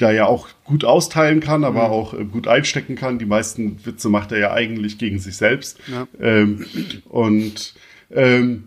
da 0.00 0.10
ja 0.10 0.26
auch 0.26 0.48
gut 0.64 0.84
austeilen 0.84 1.40
kann, 1.40 1.64
aber 1.64 1.86
mhm. 1.86 1.92
auch 1.92 2.14
äh, 2.14 2.24
gut 2.24 2.48
einstecken 2.48 2.96
kann. 2.96 3.18
Die 3.18 3.26
meisten 3.26 3.84
Witze 3.84 4.08
macht 4.08 4.32
er 4.32 4.38
ja 4.38 4.52
eigentlich 4.52 4.98
gegen 4.98 5.18
sich 5.18 5.36
selbst. 5.36 5.78
Ja. 5.86 6.06
Ähm, 6.20 6.64
und 7.08 7.74
ähm, 8.10 8.64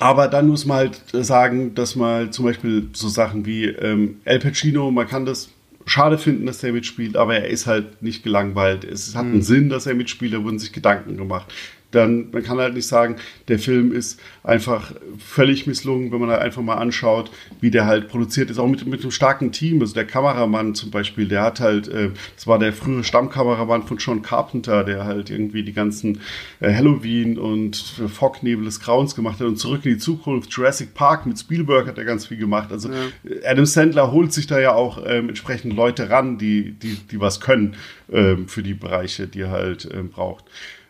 aber 0.00 0.28
dann 0.28 0.46
muss 0.46 0.64
man 0.64 0.76
halt 0.76 1.02
sagen, 1.12 1.74
dass 1.74 1.96
man 1.96 2.32
zum 2.32 2.44
Beispiel 2.44 2.88
so 2.92 3.08
Sachen 3.08 3.46
wie 3.46 3.64
ähm, 3.64 4.20
El 4.24 4.38
Pacino, 4.38 4.90
man 4.90 5.08
kann 5.08 5.26
das 5.26 5.50
schade 5.86 6.18
finden, 6.18 6.46
dass 6.46 6.62
er 6.62 6.72
mitspielt, 6.72 7.16
aber 7.16 7.36
er 7.36 7.48
ist 7.48 7.66
halt 7.66 8.02
nicht 8.02 8.22
gelangweilt. 8.22 8.84
Es 8.84 9.16
hat 9.16 9.24
mhm. 9.24 9.32
einen 9.32 9.42
Sinn, 9.42 9.68
dass 9.68 9.86
er 9.86 9.94
mitspielt, 9.94 10.34
da 10.34 10.44
wurden 10.44 10.58
sich 10.58 10.72
Gedanken 10.72 11.16
gemacht 11.16 11.52
dann 11.90 12.30
man 12.32 12.42
kann 12.42 12.58
halt 12.58 12.74
nicht 12.74 12.86
sagen, 12.86 13.16
der 13.48 13.58
Film 13.58 13.92
ist 13.92 14.20
einfach 14.42 14.92
völlig 15.18 15.66
misslungen, 15.66 16.12
wenn 16.12 16.20
man 16.20 16.30
halt 16.30 16.42
einfach 16.42 16.62
mal 16.62 16.74
anschaut, 16.74 17.30
wie 17.60 17.70
der 17.70 17.86
halt 17.86 18.08
produziert 18.08 18.50
ist, 18.50 18.58
auch 18.58 18.68
mit, 18.68 18.86
mit 18.86 19.00
einem 19.00 19.10
starken 19.10 19.52
Team. 19.52 19.80
Also 19.80 19.94
der 19.94 20.04
Kameramann 20.04 20.74
zum 20.74 20.90
Beispiel, 20.90 21.28
der 21.28 21.42
hat 21.42 21.60
halt, 21.60 21.88
äh, 21.88 22.10
das 22.34 22.46
war 22.46 22.58
der 22.58 22.72
frühere 22.72 23.04
Stammkameramann 23.04 23.84
von 23.84 23.96
John 23.96 24.22
Carpenter, 24.22 24.84
der 24.84 25.04
halt 25.04 25.30
irgendwie 25.30 25.62
die 25.62 25.72
ganzen 25.72 26.20
äh, 26.60 26.74
Halloween 26.74 27.38
und 27.38 27.76
Fognebel 27.76 28.64
des 28.64 28.80
Grauens 28.80 29.14
gemacht 29.14 29.40
hat 29.40 29.46
und 29.46 29.56
zurück 29.56 29.84
in 29.84 29.92
die 29.92 29.98
Zukunft, 29.98 30.52
Jurassic 30.52 30.92
Park 30.94 31.24
mit 31.24 31.38
Spielberg 31.38 31.86
hat 31.86 31.96
er 31.96 32.04
ganz 32.04 32.26
viel 32.26 32.36
gemacht. 32.36 32.70
Also 32.70 32.90
ja. 32.90 32.96
Adam 33.44 33.64
Sandler 33.64 34.12
holt 34.12 34.32
sich 34.32 34.46
da 34.46 34.58
ja 34.58 34.74
auch 34.74 35.02
ähm, 35.06 35.30
entsprechend 35.30 35.74
Leute 35.74 36.10
ran, 36.10 36.36
die, 36.36 36.72
die, 36.72 36.96
die 37.10 37.20
was 37.20 37.40
können 37.40 37.76
ähm, 38.12 38.48
für 38.48 38.62
die 38.62 38.74
Bereiche, 38.74 39.26
die 39.26 39.40
er 39.40 39.50
halt 39.50 39.88
ähm, 39.92 40.10
braucht. 40.10 40.44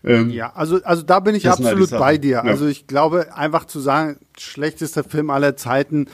Ähm, 0.08 0.30
ja, 0.30 0.52
also, 0.54 0.82
also 0.82 1.02
da 1.02 1.20
bin 1.20 1.34
ich 1.34 1.46
halt 1.46 1.58
absolut 1.58 1.90
bei 1.90 2.18
dir. 2.18 2.30
Ja. 2.30 2.42
Also 2.42 2.66
ich 2.66 2.86
glaube, 2.86 3.36
einfach 3.36 3.66
zu 3.66 3.80
sagen, 3.80 4.16
schlechtester 4.36 5.04
Film 5.04 5.30
aller 5.30 5.56
Zeiten, 5.56 6.06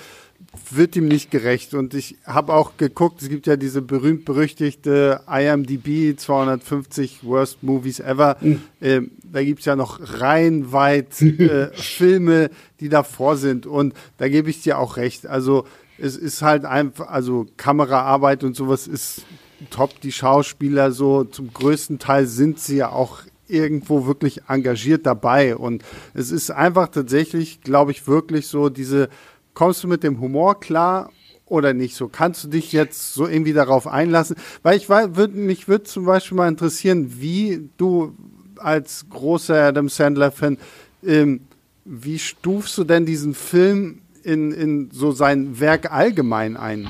wird 0.70 0.96
ihm 0.96 1.08
nicht 1.08 1.30
gerecht. 1.30 1.74
Und 1.74 1.94
ich 1.94 2.16
habe 2.24 2.52
auch 2.52 2.76
geguckt, 2.76 3.22
es 3.22 3.28
gibt 3.28 3.46
ja 3.46 3.56
diese 3.56 3.82
berühmt-berüchtigte 3.82 5.20
IMDb 5.28 6.18
250 6.18 7.24
Worst 7.24 7.62
Movies 7.62 8.00
Ever. 8.00 8.36
Mhm. 8.40 8.62
Ähm, 8.80 9.10
da 9.22 9.42
gibt's 9.42 9.64
ja 9.64 9.76
noch 9.76 10.00
reihenweit 10.20 11.20
äh, 11.22 11.68
Filme, 11.72 12.50
die 12.80 12.88
davor 12.88 13.36
sind. 13.36 13.66
Und 13.66 13.94
da 14.18 14.28
gebe 14.28 14.50
ich 14.50 14.62
dir 14.62 14.78
auch 14.78 14.96
recht. 14.96 15.26
Also 15.26 15.64
es 15.98 16.16
ist 16.16 16.42
halt 16.42 16.64
einfach, 16.64 17.08
also 17.08 17.46
Kameraarbeit 17.56 18.44
und 18.44 18.54
sowas 18.56 18.86
ist 18.86 19.24
top. 19.70 20.00
Die 20.00 20.12
Schauspieler 20.12 20.92
so 20.92 21.24
zum 21.24 21.52
größten 21.52 21.98
Teil 21.98 22.26
sind 22.26 22.58
sie 22.58 22.76
ja 22.76 22.90
auch 22.90 23.20
irgendwo 23.54 24.06
wirklich 24.06 24.42
engagiert 24.48 25.06
dabei. 25.06 25.56
Und 25.56 25.84
es 26.12 26.30
ist 26.30 26.50
einfach 26.50 26.88
tatsächlich, 26.88 27.60
glaube 27.60 27.92
ich, 27.92 28.06
wirklich 28.06 28.46
so 28.46 28.68
diese, 28.68 29.08
kommst 29.54 29.84
du 29.84 29.88
mit 29.88 30.02
dem 30.02 30.20
Humor 30.20 30.60
klar 30.60 31.10
oder 31.46 31.72
nicht 31.72 31.94
so? 31.94 32.08
Kannst 32.08 32.44
du 32.44 32.48
dich 32.48 32.72
jetzt 32.72 33.14
so 33.14 33.26
irgendwie 33.26 33.52
darauf 33.52 33.86
einlassen? 33.86 34.36
Weil 34.62 34.76
ich 34.76 34.88
würde 34.88 35.36
mich 35.36 35.68
würde 35.68 35.84
zum 35.84 36.04
Beispiel 36.04 36.36
mal 36.36 36.48
interessieren, 36.48 37.20
wie 37.20 37.68
du 37.76 38.14
als 38.56 39.06
großer 39.10 39.54
Adam 39.54 39.88
Sandler-Fan, 39.88 40.58
ähm, 41.06 41.40
wie 41.84 42.18
stufst 42.18 42.78
du 42.78 42.84
denn 42.84 43.04
diesen 43.04 43.34
Film 43.34 44.00
in, 44.22 44.52
in 44.52 44.90
so 44.90 45.12
sein 45.12 45.60
Werk 45.60 45.92
allgemein 45.92 46.56
ein? 46.56 46.88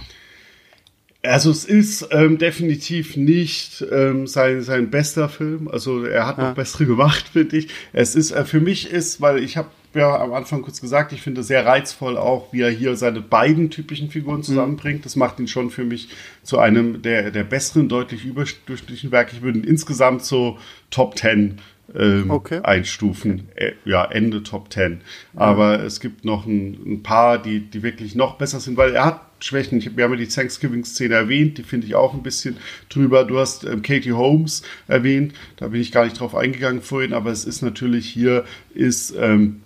Also 1.24 1.50
es 1.50 1.64
ist 1.64 2.08
ähm, 2.10 2.38
definitiv 2.38 3.16
nicht 3.16 3.84
ähm, 3.90 4.26
sein, 4.26 4.62
sein 4.62 4.90
bester 4.90 5.28
Film. 5.28 5.68
Also 5.68 6.04
er 6.04 6.26
hat 6.26 6.38
ja. 6.38 6.48
noch 6.48 6.54
bessere 6.54 6.86
gemacht, 6.86 7.28
finde 7.32 7.56
ich. 7.56 7.68
Es 7.92 8.14
ist 8.14 8.30
äh, 8.32 8.44
für 8.44 8.60
mich 8.60 8.90
ist, 8.90 9.20
weil 9.20 9.42
ich 9.42 9.56
habe 9.56 9.68
ja 9.94 10.20
am 10.20 10.32
Anfang 10.32 10.62
kurz 10.62 10.80
gesagt, 10.80 11.12
ich 11.12 11.22
finde 11.22 11.42
sehr 11.42 11.64
reizvoll 11.64 12.16
auch, 12.16 12.52
wie 12.52 12.62
er 12.62 12.70
hier 12.70 12.96
seine 12.96 13.20
beiden 13.20 13.70
typischen 13.70 14.10
Figuren 14.10 14.38
mhm. 14.38 14.42
zusammenbringt. 14.42 15.04
Das 15.04 15.16
macht 15.16 15.38
ihn 15.40 15.48
schon 15.48 15.70
für 15.70 15.84
mich 15.84 16.08
zu 16.42 16.58
einem 16.58 17.02
der, 17.02 17.30
der 17.30 17.44
besseren, 17.44 17.88
deutlich 17.88 18.24
überdurchschnittlichen 18.24 19.12
Werke. 19.12 19.36
Ich 19.36 19.42
würde 19.42 19.58
ihn 19.58 19.64
insgesamt 19.64 20.24
so 20.24 20.58
Top 20.90 21.16
Ten 21.16 21.60
ähm, 21.94 22.30
okay. 22.30 22.60
einstufen. 22.62 23.48
Äh, 23.54 23.72
ja, 23.84 24.04
Ende 24.04 24.42
Top 24.42 24.72
10. 24.72 25.00
Aber 25.34 25.78
ja. 25.78 25.84
es 25.84 26.00
gibt 26.00 26.24
noch 26.24 26.46
ein, 26.46 26.78
ein, 26.86 27.02
paar, 27.02 27.40
die, 27.40 27.60
die 27.60 27.82
wirklich 27.82 28.14
noch 28.14 28.36
besser 28.36 28.60
sind, 28.60 28.76
weil 28.76 28.94
er 28.94 29.04
hat 29.04 29.20
Schwächen. 29.40 29.78
Ich, 29.78 29.96
wir 29.96 30.04
haben 30.04 30.12
ja 30.12 30.18
die 30.18 30.28
Thanksgiving-Szene 30.28 31.14
erwähnt, 31.14 31.58
die 31.58 31.62
finde 31.62 31.86
ich 31.86 31.94
auch 31.94 32.14
ein 32.14 32.22
bisschen 32.22 32.56
drüber. 32.88 33.24
Du 33.24 33.38
hast 33.38 33.64
ähm, 33.64 33.82
Katie 33.82 34.12
Holmes 34.12 34.62
erwähnt, 34.88 35.34
da 35.56 35.68
bin 35.68 35.80
ich 35.80 35.92
gar 35.92 36.04
nicht 36.04 36.18
drauf 36.18 36.34
eingegangen 36.34 36.80
vorhin, 36.80 37.12
aber 37.12 37.30
es 37.30 37.44
ist 37.44 37.62
natürlich 37.62 38.08
hier, 38.08 38.44
ist 38.74 39.14
ähm, 39.18 39.60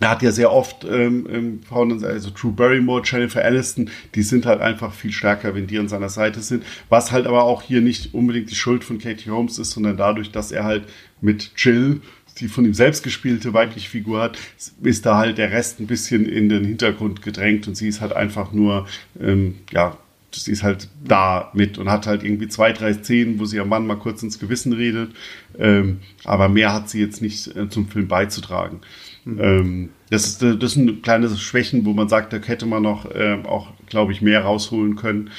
er 0.00 0.08
hat 0.08 0.22
ja 0.22 0.32
sehr 0.32 0.50
oft 0.50 0.84
ähm, 0.84 1.60
Frauen, 1.68 2.02
also 2.02 2.30
Drew 2.34 2.52
Barrymore, 2.52 3.02
Jennifer 3.04 3.44
Aniston, 3.44 3.90
die 4.14 4.22
sind 4.22 4.46
halt 4.46 4.62
einfach 4.62 4.94
viel 4.94 5.12
stärker, 5.12 5.54
wenn 5.54 5.66
die 5.66 5.78
an 5.78 5.88
seiner 5.88 6.08
Seite 6.08 6.40
sind. 6.40 6.64
Was 6.88 7.12
halt 7.12 7.26
aber 7.26 7.44
auch 7.44 7.60
hier 7.60 7.82
nicht 7.82 8.14
unbedingt 8.14 8.50
die 8.50 8.54
Schuld 8.54 8.82
von 8.82 8.98
Katie 8.98 9.30
Holmes 9.30 9.58
ist, 9.58 9.72
sondern 9.72 9.98
dadurch, 9.98 10.32
dass 10.32 10.52
er 10.52 10.64
halt 10.64 10.84
mit 11.20 11.52
Jill, 11.56 12.00
die 12.38 12.48
von 12.48 12.64
ihm 12.64 12.74
selbst 12.74 13.02
gespielte 13.02 13.52
weibliche 13.52 13.90
Figur 13.90 14.22
hat, 14.22 14.38
ist 14.82 15.06
da 15.06 15.18
halt 15.18 15.38
der 15.38 15.52
Rest 15.52 15.80
ein 15.80 15.86
bisschen 15.86 16.26
in 16.26 16.48
den 16.48 16.64
Hintergrund 16.64 17.22
gedrängt 17.22 17.68
und 17.68 17.76
sie 17.76 17.88
ist 17.88 18.00
halt 18.00 18.12
einfach 18.12 18.52
nur, 18.52 18.86
ähm, 19.20 19.56
ja, 19.70 19.96
sie 20.32 20.52
ist 20.52 20.62
halt 20.62 20.88
da 21.04 21.50
mit 21.54 21.78
und 21.78 21.90
hat 21.90 22.06
halt 22.06 22.22
irgendwie 22.22 22.48
zwei, 22.48 22.72
drei 22.72 22.94
Szenen, 22.94 23.38
wo 23.38 23.44
sie 23.44 23.60
am 23.60 23.68
Mann 23.68 23.86
mal 23.86 23.96
kurz 23.96 24.22
ins 24.22 24.38
Gewissen 24.38 24.72
redet. 24.72 25.10
Ähm, 25.58 26.00
aber 26.24 26.48
mehr 26.48 26.72
hat 26.72 26.88
sie 26.88 27.00
jetzt 27.00 27.20
nicht 27.20 27.54
äh, 27.56 27.68
zum 27.68 27.88
Film 27.88 28.08
beizutragen. 28.08 28.80
Mhm. 29.24 29.40
Ähm, 29.40 29.88
das, 30.10 30.26
ist, 30.26 30.42
äh, 30.42 30.56
das 30.56 30.72
sind 30.72 31.02
kleine 31.02 31.28
Schwächen, 31.36 31.84
wo 31.84 31.92
man 31.92 32.08
sagt, 32.08 32.32
da 32.32 32.38
hätte 32.38 32.66
man 32.66 32.82
noch 32.82 33.10
äh, 33.10 33.38
auch, 33.44 33.72
glaube 33.86 34.12
ich, 34.12 34.22
mehr 34.22 34.42
rausholen 34.42 34.96
können. 34.96 35.30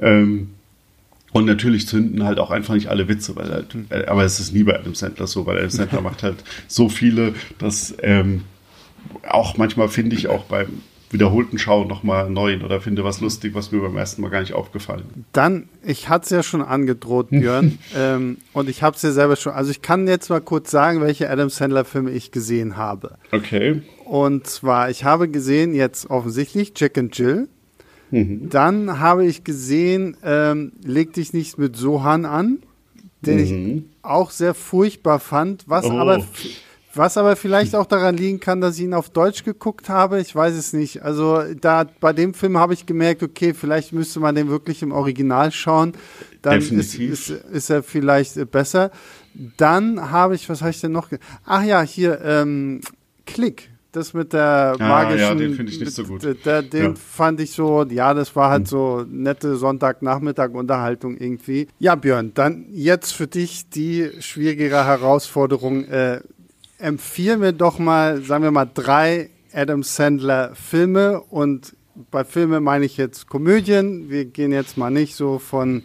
Ähm, 0.00 0.50
und 1.32 1.46
natürlich 1.46 1.86
zünden 1.86 2.24
halt 2.24 2.38
auch 2.38 2.50
einfach 2.50 2.74
nicht 2.74 2.88
alle 2.88 3.08
Witze, 3.08 3.36
weil 3.36 3.50
halt, 3.50 3.74
mhm. 3.74 3.86
äh, 3.90 4.06
aber 4.06 4.24
es 4.24 4.40
ist 4.40 4.52
nie 4.52 4.64
bei 4.64 4.78
Adam 4.78 4.94
Sandler 4.94 5.26
so, 5.26 5.46
weil 5.46 5.58
Adam 5.58 5.70
Sandler 5.70 6.00
macht 6.00 6.22
halt 6.22 6.44
so 6.68 6.88
viele, 6.88 7.34
dass 7.58 7.94
ähm, 8.02 8.42
auch 9.28 9.56
manchmal 9.56 9.88
finde 9.88 10.16
ich 10.16 10.28
auch 10.28 10.44
beim 10.44 10.82
wiederholten 11.10 11.58
Schauen 11.58 11.88
nochmal 11.88 12.30
neu 12.30 12.58
oder 12.62 12.80
finde 12.80 13.04
was 13.04 13.20
lustig, 13.20 13.54
was 13.54 13.72
mir 13.72 13.80
beim 13.80 13.96
ersten 13.96 14.22
Mal 14.22 14.28
gar 14.28 14.40
nicht 14.40 14.54
aufgefallen 14.54 15.04
ist. 15.16 15.24
Dann, 15.32 15.68
ich 15.82 16.08
hatte 16.08 16.24
es 16.24 16.30
ja 16.30 16.42
schon 16.42 16.62
angedroht, 16.62 17.28
Björn, 17.30 17.78
ähm, 17.96 18.38
und 18.52 18.68
ich 18.68 18.82
habe 18.82 18.96
es 18.96 19.02
ja 19.02 19.10
selber 19.10 19.36
schon, 19.36 19.52
also 19.52 19.70
ich 19.70 19.82
kann 19.82 20.06
jetzt 20.06 20.30
mal 20.30 20.40
kurz 20.40 20.70
sagen, 20.70 21.00
welche 21.00 21.28
Adam 21.28 21.50
Sandler-Filme 21.50 22.10
ich 22.10 22.30
gesehen 22.30 22.76
habe. 22.76 23.16
Okay. 23.32 23.82
Und 24.04 24.46
zwar, 24.46 24.90
ich 24.90 25.04
habe 25.04 25.28
gesehen 25.28 25.74
jetzt 25.74 26.08
offensichtlich 26.10 26.72
Jack 26.76 26.96
and 26.96 27.16
Jill. 27.16 27.48
Mhm. 28.10 28.48
Dann 28.50 29.00
habe 29.00 29.24
ich 29.24 29.44
gesehen, 29.44 30.16
ähm, 30.24 30.72
leg 30.84 31.12
dich 31.12 31.32
nicht 31.32 31.58
mit 31.58 31.76
Sohan 31.76 32.24
an, 32.24 32.58
den 33.20 33.36
mhm. 33.36 33.76
ich 33.76 33.82
auch 34.02 34.30
sehr 34.30 34.54
furchtbar 34.54 35.20
fand, 35.20 35.64
was 35.66 35.84
oh. 35.86 35.92
aber 35.92 36.24
was 36.92 37.16
aber 37.16 37.36
vielleicht 37.36 37.76
auch 37.76 37.86
daran 37.86 38.16
liegen 38.16 38.40
kann, 38.40 38.60
dass 38.60 38.76
ich 38.76 38.84
ihn 38.84 38.94
auf 38.94 39.10
Deutsch 39.10 39.44
geguckt 39.44 39.88
habe. 39.88 40.20
Ich 40.20 40.34
weiß 40.34 40.54
es 40.54 40.72
nicht. 40.72 41.02
Also 41.02 41.42
da 41.60 41.84
bei 42.00 42.12
dem 42.12 42.34
Film 42.34 42.58
habe 42.58 42.74
ich 42.74 42.84
gemerkt, 42.84 43.22
okay, 43.22 43.54
vielleicht 43.54 43.92
müsste 43.92 44.18
man 44.18 44.34
den 44.34 44.48
wirklich 44.48 44.82
im 44.82 44.90
Original 44.90 45.52
schauen. 45.52 45.92
Dann 46.42 46.58
ist, 46.58 46.96
ist, 46.96 47.30
ist, 47.30 47.70
er 47.70 47.84
vielleicht 47.84 48.50
besser. 48.50 48.90
Dann 49.56 50.10
habe 50.10 50.34
ich, 50.34 50.48
was 50.48 50.62
habe 50.62 50.70
ich 50.70 50.80
denn 50.80 50.92
noch? 50.92 51.10
Ach 51.44 51.62
ja, 51.62 51.82
hier 51.82 52.20
ähm, 52.24 52.80
Klick. 53.24 53.70
Das 53.92 54.14
mit 54.14 54.32
der 54.32 54.76
magischen. 54.78 55.24
Ah, 55.24 55.30
ja, 55.30 55.34
den 55.34 55.54
finde 55.54 55.72
ich 55.72 55.80
nicht 55.80 55.92
so 55.92 56.04
gut. 56.04 56.22
Der, 56.44 56.62
den 56.62 56.82
ja. 56.82 56.94
fand 56.94 57.40
ich 57.40 57.50
so, 57.50 57.84
ja, 57.84 58.14
das 58.14 58.36
war 58.36 58.50
halt 58.50 58.62
hm. 58.62 58.66
so 58.66 59.04
nette 59.08 59.56
Sonntagnachmittag-Unterhaltung 59.56 61.16
irgendwie. 61.16 61.66
Ja, 61.80 61.96
Björn, 61.96 62.32
dann 62.34 62.66
jetzt 62.70 63.12
für 63.12 63.26
dich 63.26 63.68
die 63.68 64.10
schwierigere 64.20 64.86
Herausforderung. 64.86 65.86
Äh, 65.86 66.20
empfiehl 66.78 67.36
mir 67.36 67.52
doch 67.52 67.78
mal, 67.78 68.22
sagen 68.22 68.44
wir 68.44 68.52
mal, 68.52 68.70
drei 68.72 69.30
Adam 69.52 69.82
Sandler 69.82 70.54
Filme 70.54 71.20
und 71.20 71.74
bei 72.10 72.24
Filmen 72.24 72.62
meine 72.62 72.84
ich 72.84 72.96
jetzt 72.96 73.26
Komödien. 73.28 74.08
Wir 74.08 74.24
gehen 74.24 74.52
jetzt 74.52 74.76
mal 74.76 74.90
nicht 74.90 75.16
so 75.16 75.38
von 75.38 75.82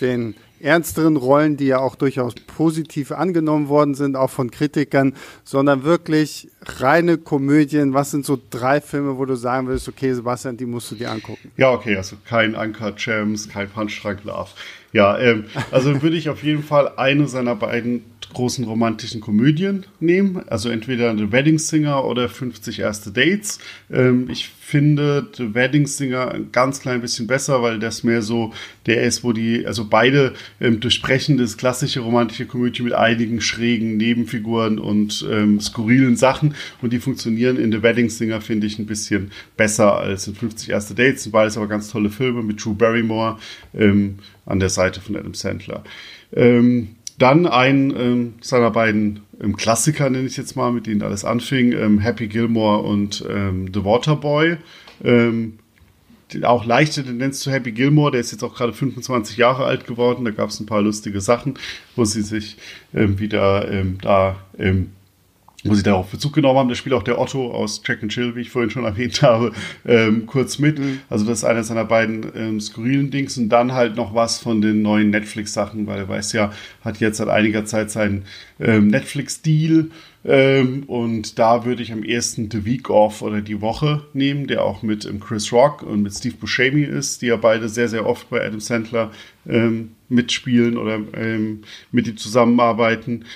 den 0.00 0.36
ernsteren 0.60 1.16
Rollen, 1.16 1.56
die 1.56 1.66
ja 1.66 1.78
auch 1.78 1.96
durchaus 1.96 2.34
positiv 2.34 3.12
angenommen 3.12 3.68
worden 3.68 3.94
sind, 3.94 4.16
auch 4.16 4.30
von 4.30 4.50
Kritikern, 4.50 5.14
sondern 5.44 5.84
wirklich 5.84 6.48
reine 6.62 7.18
Komödien. 7.18 7.94
Was 7.94 8.10
sind 8.10 8.24
so 8.24 8.38
drei 8.50 8.80
Filme, 8.80 9.18
wo 9.18 9.24
du 9.24 9.34
sagen 9.34 9.68
willst, 9.68 9.88
okay, 9.88 10.12
Sebastian, 10.12 10.56
die 10.56 10.66
musst 10.66 10.90
du 10.90 10.94
dir 10.94 11.10
angucken? 11.10 11.50
Ja, 11.56 11.72
okay, 11.72 11.96
also 11.96 12.16
kein 12.24 12.54
Anker 12.54 12.92
Gems, 12.92 13.48
kein 13.48 13.68
Punchstrike 13.68 14.26
Love. 14.26 14.50
Ja, 14.92 15.18
ähm, 15.18 15.44
also 15.70 16.02
würde 16.02 16.16
ich 16.16 16.28
auf 16.28 16.42
jeden 16.42 16.62
Fall 16.62 16.92
eine 16.96 17.28
seiner 17.28 17.54
beiden 17.54 18.04
großen 18.32 18.64
romantischen 18.64 19.20
Komödien 19.20 19.86
nehmen. 20.00 20.42
Also 20.48 20.68
entweder 20.68 21.16
The 21.16 21.32
Wedding 21.32 21.58
Singer 21.58 22.04
oder 22.04 22.28
50 22.28 22.80
erste 22.80 23.10
Dates. 23.10 23.58
Ähm, 23.90 24.28
ich 24.30 24.48
finde 24.48 25.26
The 25.34 25.54
Wedding 25.54 25.86
Singer 25.86 26.30
ein 26.32 26.52
ganz 26.52 26.80
klein 26.80 27.00
bisschen 27.00 27.26
besser, 27.26 27.62
weil 27.62 27.78
das 27.78 28.04
mehr 28.04 28.20
so 28.20 28.52
der 28.84 29.02
ist, 29.02 29.24
wo 29.24 29.32
die, 29.32 29.66
also 29.66 29.86
beide 29.88 30.34
ähm, 30.60 30.80
durchbrechen 30.80 31.38
das 31.38 31.56
klassische 31.56 32.00
romantische 32.00 32.44
Komödie 32.44 32.82
mit 32.82 32.92
einigen 32.92 33.40
schrägen 33.40 33.96
Nebenfiguren 33.96 34.78
und 34.78 35.26
ähm, 35.30 35.58
skurrilen 35.60 36.16
Sachen 36.16 36.54
und 36.82 36.92
die 36.92 36.98
funktionieren 36.98 37.56
in 37.56 37.72
The 37.72 37.82
Wedding 37.82 38.10
Singer, 38.10 38.42
finde 38.42 38.66
ich, 38.66 38.78
ein 38.78 38.86
bisschen 38.86 39.30
besser 39.56 39.96
als 39.96 40.28
in 40.28 40.34
50 40.34 40.68
erste 40.68 40.94
Dates. 40.94 41.30
Beides 41.30 41.56
aber 41.56 41.66
ganz 41.66 41.90
tolle 41.90 42.10
Filme 42.10 42.42
mit 42.42 42.62
Drew 42.62 42.74
Barrymore 42.74 43.38
ähm, 43.74 44.18
an 44.48 44.60
der 44.60 44.70
Seite 44.70 45.00
von 45.00 45.16
Adam 45.16 45.34
Sandler. 45.34 45.84
Ähm, 46.32 46.96
dann 47.18 47.46
ein 47.46 47.92
ähm, 47.96 48.34
seiner 48.40 48.70
beiden 48.70 49.20
ähm, 49.40 49.56
Klassiker, 49.56 50.08
nenne 50.08 50.26
ich 50.26 50.36
jetzt 50.36 50.56
mal, 50.56 50.72
mit 50.72 50.86
denen 50.86 51.02
alles 51.02 51.24
anfing, 51.24 51.72
ähm, 51.72 51.98
Happy 51.98 52.28
Gilmore 52.28 52.82
und 52.82 53.24
ähm, 53.28 53.70
The 53.72 53.84
Waterboy. 53.84 54.56
Ähm, 55.04 55.58
auch 56.42 56.66
leichte 56.66 57.02
Tendenz 57.02 57.40
zu 57.40 57.50
Happy 57.50 57.72
Gilmore, 57.72 58.12
der 58.12 58.20
ist 58.20 58.32
jetzt 58.32 58.44
auch 58.44 58.54
gerade 58.54 58.74
25 58.74 59.38
Jahre 59.38 59.64
alt 59.64 59.86
geworden. 59.86 60.24
Da 60.24 60.30
gab 60.30 60.50
es 60.50 60.60
ein 60.60 60.66
paar 60.66 60.82
lustige 60.82 61.22
Sachen, 61.22 61.54
wo 61.96 62.04
sie 62.04 62.20
sich 62.20 62.58
wieder 62.92 63.84
da 64.02 64.36
wo 65.64 65.74
sie 65.74 65.82
darauf 65.82 66.10
Bezug 66.10 66.34
genommen 66.34 66.58
haben. 66.58 66.68
Da 66.68 66.74
spielt 66.74 66.94
auch 66.94 67.02
der 67.02 67.20
Otto 67.20 67.50
aus 67.50 67.82
Jack 67.84 68.02
and 68.02 68.12
Chill, 68.12 68.36
wie 68.36 68.42
ich 68.42 68.50
vorhin 68.50 68.70
schon 68.70 68.84
erwähnt 68.84 69.22
habe, 69.22 69.52
ähm, 69.84 70.26
kurz 70.26 70.58
mit. 70.58 70.78
Mhm. 70.78 71.00
Also 71.08 71.24
das 71.24 71.38
ist 71.38 71.44
einer 71.44 71.64
seiner 71.64 71.84
beiden 71.84 72.26
ähm, 72.34 72.60
skurrilen 72.60 73.10
Dings 73.10 73.36
und 73.38 73.48
dann 73.48 73.72
halt 73.72 73.96
noch 73.96 74.14
was 74.14 74.38
von 74.38 74.60
den 74.60 74.82
neuen 74.82 75.10
Netflix-Sachen, 75.10 75.86
weil 75.86 75.98
er 75.98 76.08
weiß 76.08 76.32
ja, 76.32 76.52
hat 76.82 77.00
jetzt 77.00 77.18
seit 77.18 77.28
einiger 77.28 77.64
Zeit 77.64 77.90
seinen 77.90 78.24
ähm, 78.60 78.88
Netflix-Deal 78.88 79.90
ähm, 80.24 80.84
und 80.86 81.38
da 81.38 81.64
würde 81.64 81.82
ich 81.82 81.92
am 81.92 82.04
ehesten 82.04 82.50
The 82.50 82.64
Week 82.64 82.90
Off 82.90 83.22
oder 83.22 83.40
die 83.40 83.60
Woche 83.60 84.04
nehmen, 84.12 84.46
der 84.46 84.62
auch 84.62 84.82
mit 84.82 85.06
ähm, 85.06 85.20
Chris 85.20 85.52
Rock 85.52 85.82
und 85.82 86.02
mit 86.02 86.12
Steve 86.12 86.36
Buscemi 86.36 86.82
ist, 86.82 87.22
die 87.22 87.26
ja 87.26 87.36
beide 87.36 87.68
sehr, 87.68 87.88
sehr 87.88 88.06
oft 88.06 88.30
bei 88.30 88.44
Adam 88.44 88.60
Sandler 88.60 89.10
ähm, 89.48 89.92
mitspielen 90.08 90.78
oder 90.78 90.98
mit 91.92 92.08
ihm 92.08 92.16
zusammenarbeiten. 92.16 93.26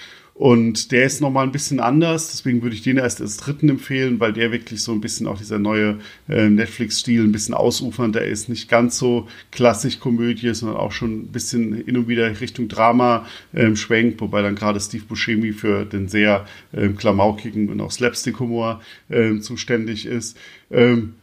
Und 0.43 0.91
der 0.91 1.05
ist 1.05 1.21
nochmal 1.21 1.47
ein 1.47 1.53
bisschen 1.53 1.79
anders, 1.79 2.33
deswegen 2.33 2.63
würde 2.63 2.75
ich 2.75 2.83
den 2.83 2.97
erst 2.97 3.21
als 3.21 3.37
dritten 3.37 3.69
empfehlen, 3.69 4.19
weil 4.19 4.33
der 4.33 4.51
wirklich 4.51 4.83
so 4.83 4.91
ein 4.91 5.01
bisschen 5.01 5.29
auch 5.29 5.39
dieser 5.39 5.61
neue 5.61 6.01
äh, 6.29 6.51
Netflix-Stil 6.51 7.23
ein 7.23 7.31
bisschen 7.31 7.55
ausufernder 7.55 8.25
ist. 8.25 8.49
Nicht 8.49 8.69
ganz 8.69 8.99
so 8.99 9.29
klassisch 9.53 10.01
Komödie, 10.01 10.53
sondern 10.53 10.79
auch 10.79 10.91
schon 10.91 11.13
ein 11.13 11.27
bisschen 11.29 11.85
hin 11.85 11.97
und 11.97 12.09
wieder 12.09 12.41
Richtung 12.41 12.67
Drama 12.67 13.25
ähm, 13.55 13.77
schwenkt, 13.77 14.21
wobei 14.21 14.43
dann 14.43 14.57
gerade 14.57 14.81
Steve 14.81 15.05
Buscemi 15.05 15.53
für 15.53 15.85
den 15.85 16.09
sehr 16.09 16.45
ähm, 16.75 16.97
klamaukigen 16.97 17.69
und 17.69 17.81
auch 17.81 17.93
Slapstick-Humor 17.93 18.83
ähm, 19.11 19.43
zuständig 19.43 20.07
ist. 20.07 20.37
Ähm, 20.73 21.15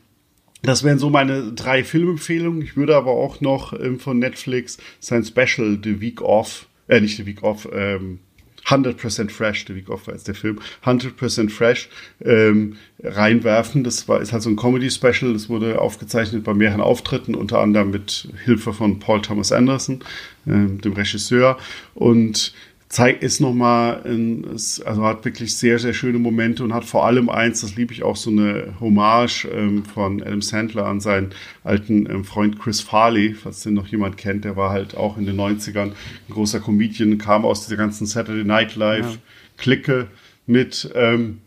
das 0.62 0.86
wären 0.86 0.98
so 0.98 1.10
meine 1.10 1.52
drei 1.52 1.84
Filmempfehlungen. 1.84 2.62
Ich 2.62 2.78
würde 2.78 2.96
aber 2.96 3.12
auch 3.12 3.42
noch 3.42 3.78
ähm, 3.78 4.00
von 4.00 4.18
Netflix 4.18 4.78
sein 5.02 5.26
Special 5.26 5.78
The 5.84 6.00
Week 6.00 6.22
Off, 6.22 6.68
äh, 6.88 7.02
nicht 7.02 7.18
The 7.18 7.26
Week 7.26 7.44
Off, 7.44 7.68
ähm, 7.74 8.20
100% 8.70 9.30
Fresh, 9.32 9.66
The 9.68 9.76
Week 9.76 9.90
of 9.90 10.08
als 10.08 10.24
der 10.24 10.36
Film, 10.36 10.60
100% 10.86 11.50
Fresh 11.50 11.90
ähm, 12.24 12.78
reinwerfen. 13.04 13.84
Das 13.84 14.08
war, 14.08 14.22
ist 14.22 14.34
halt 14.34 14.44
so 14.44 14.50
ein 14.50 14.56
Comedy-Special, 14.56 15.34
das 15.34 15.50
wurde 15.50 15.80
aufgezeichnet 15.80 16.44
bei 16.44 16.54
mehreren 16.54 16.82
Auftritten, 16.82 17.36
unter 17.36 17.60
anderem 17.60 17.92
mit 17.92 18.30
Hilfe 18.46 18.74
von 18.74 19.00
Paul 19.00 19.22
Thomas 19.22 19.52
Anderson, 19.52 20.04
äh, 20.46 20.52
dem 20.52 20.94
Regisseur. 20.94 21.58
Und 21.96 22.54
zeigt 22.90 23.22
ist 23.22 23.40
nochmal, 23.40 24.02
also 24.54 25.04
hat 25.06 25.24
wirklich 25.24 25.56
sehr, 25.56 25.78
sehr 25.78 25.94
schöne 25.94 26.18
Momente 26.18 26.64
und 26.64 26.74
hat 26.74 26.86
vor 26.86 27.06
allem 27.06 27.30
eins, 27.30 27.62
das 27.62 27.76
liebe 27.76 27.94
ich 27.94 28.02
auch, 28.02 28.16
so 28.16 28.32
eine 28.32 28.74
Hommage 28.80 29.46
ähm, 29.46 29.86
von 29.86 30.24
Adam 30.24 30.42
Sandler 30.42 30.88
an 30.88 31.00
seinen 31.00 31.30
alten 31.64 32.10
ähm, 32.10 32.26
Freund 32.26 32.60
Chris 32.60 32.82
Farley, 32.82 33.36
falls 33.36 33.62
den 33.62 33.76
noch 33.76 33.88
jemand 33.88 34.18
kennt, 34.18 34.44
der 34.44 34.56
war 34.56 34.72
halt 34.72 34.98
auch 34.98 35.18
in 35.18 35.28
den 35.28 35.40
90ern 35.40 35.92
ein 35.92 35.94
großer 36.32 36.60
Comedian, 36.60 37.20
kam 37.20 37.46
aus 37.46 37.64
dieser 37.64 37.78
ganzen 37.78 38.08
Saturday 38.08 38.44
Night 38.44 38.76
Live 38.76 39.20
Clique 39.58 40.08
mit, 40.48 40.90
ähm, 40.96 41.42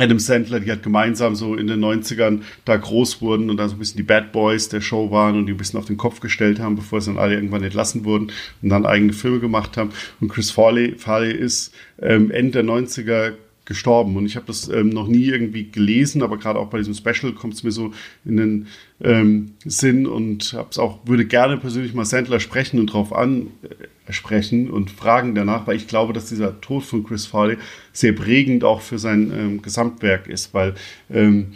Adam 0.00 0.18
Sandler, 0.18 0.60
die 0.60 0.70
halt 0.70 0.82
gemeinsam 0.82 1.34
so 1.34 1.54
in 1.54 1.66
den 1.66 1.84
90ern 1.84 2.40
da 2.64 2.76
groß 2.76 3.20
wurden 3.20 3.50
und 3.50 3.56
dann 3.56 3.68
so 3.68 3.76
ein 3.76 3.78
bisschen 3.78 3.98
die 3.98 4.02
Bad 4.02 4.32
Boys 4.32 4.68
der 4.68 4.80
Show 4.80 5.10
waren 5.10 5.36
und 5.36 5.46
die 5.46 5.52
ein 5.52 5.58
bisschen 5.58 5.78
auf 5.78 5.86
den 5.86 5.96
Kopf 5.96 6.20
gestellt 6.20 6.60
haben, 6.60 6.76
bevor 6.76 7.00
sie 7.00 7.10
dann 7.10 7.18
alle 7.18 7.34
irgendwann 7.34 7.62
entlassen 7.62 8.04
wurden 8.04 8.32
und 8.62 8.68
dann 8.68 8.86
eigene 8.86 9.12
Filme 9.12 9.40
gemacht 9.40 9.76
haben. 9.76 9.90
Und 10.20 10.28
Chris 10.28 10.50
Farley, 10.50 10.94
Farley 10.96 11.32
ist 11.32 11.74
ähm, 12.00 12.30
Ende 12.30 12.62
der 12.62 12.64
90er 12.64 13.32
gestorben. 13.70 14.16
Und 14.16 14.26
ich 14.26 14.34
habe 14.34 14.46
das 14.46 14.68
ähm, 14.68 14.88
noch 14.88 15.06
nie 15.06 15.26
irgendwie 15.26 15.70
gelesen, 15.70 16.24
aber 16.24 16.38
gerade 16.38 16.58
auch 16.58 16.70
bei 16.70 16.78
diesem 16.78 16.94
Special 16.94 17.32
kommt 17.32 17.54
es 17.54 17.62
mir 17.62 17.70
so 17.70 17.92
in 18.24 18.36
den 18.36 18.66
ähm, 19.00 19.52
Sinn 19.64 20.08
und 20.08 20.54
hab's 20.54 20.76
auch, 20.76 20.98
würde 21.06 21.24
gerne 21.24 21.56
persönlich 21.56 21.94
mal 21.94 22.04
Sandler 22.04 22.40
sprechen 22.40 22.80
und 22.80 22.86
drauf 22.86 23.12
ansprechen 23.12 24.66
äh, 24.66 24.70
und 24.70 24.90
fragen 24.90 25.36
danach, 25.36 25.68
weil 25.68 25.76
ich 25.76 25.86
glaube, 25.86 26.12
dass 26.12 26.28
dieser 26.28 26.60
Tod 26.60 26.82
von 26.82 27.04
Chris 27.04 27.26
Farley 27.26 27.58
sehr 27.92 28.12
prägend 28.12 28.64
auch 28.64 28.80
für 28.80 28.98
sein 28.98 29.32
ähm, 29.32 29.62
Gesamtwerk 29.62 30.26
ist, 30.26 30.52
weil 30.52 30.74
ähm, 31.08 31.52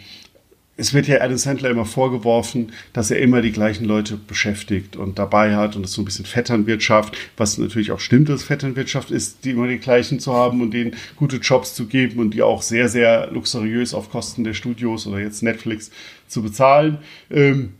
es 0.77 0.93
wird 0.93 1.07
ja 1.07 1.21
Adam 1.21 1.37
Sandler 1.37 1.69
immer 1.69 1.85
vorgeworfen, 1.85 2.73
dass 2.91 3.09
er 3.09 3.19
immer 3.19 3.41
die 3.41 3.51
gleichen 3.51 3.85
Leute 3.85 4.17
beschäftigt 4.17 4.97
und 4.97 5.17
dabei 5.17 5.55
hat 5.55 5.75
und 5.75 5.85
es 5.85 5.93
so 5.93 6.01
ein 6.01 6.05
bisschen 6.05 6.25
Vetternwirtschaft, 6.25 7.17
was 7.37 7.57
natürlich 7.57 7.91
auch 7.91 7.99
stimmt, 7.99 8.27
dass 8.27 8.43
Vetternwirtschaft 8.43 9.09
ist, 9.09 9.45
die 9.45 9.51
immer 9.51 9.67
die 9.67 9.79
gleichen 9.79 10.19
zu 10.19 10.33
haben 10.33 10.61
und 10.61 10.73
denen 10.73 10.95
gute 11.15 11.37
Jobs 11.37 11.75
zu 11.75 11.87
geben 11.87 12.19
und 12.19 12.33
die 12.33 12.41
auch 12.41 12.61
sehr, 12.61 12.89
sehr 12.89 13.31
luxuriös 13.31 13.93
auf 13.93 14.09
Kosten 14.09 14.43
der 14.43 14.53
Studios 14.53 15.07
oder 15.07 15.19
jetzt 15.19 15.43
Netflix 15.43 15.91
zu 16.27 16.43
bezahlen. 16.43 16.97
Ähm, 17.31 17.73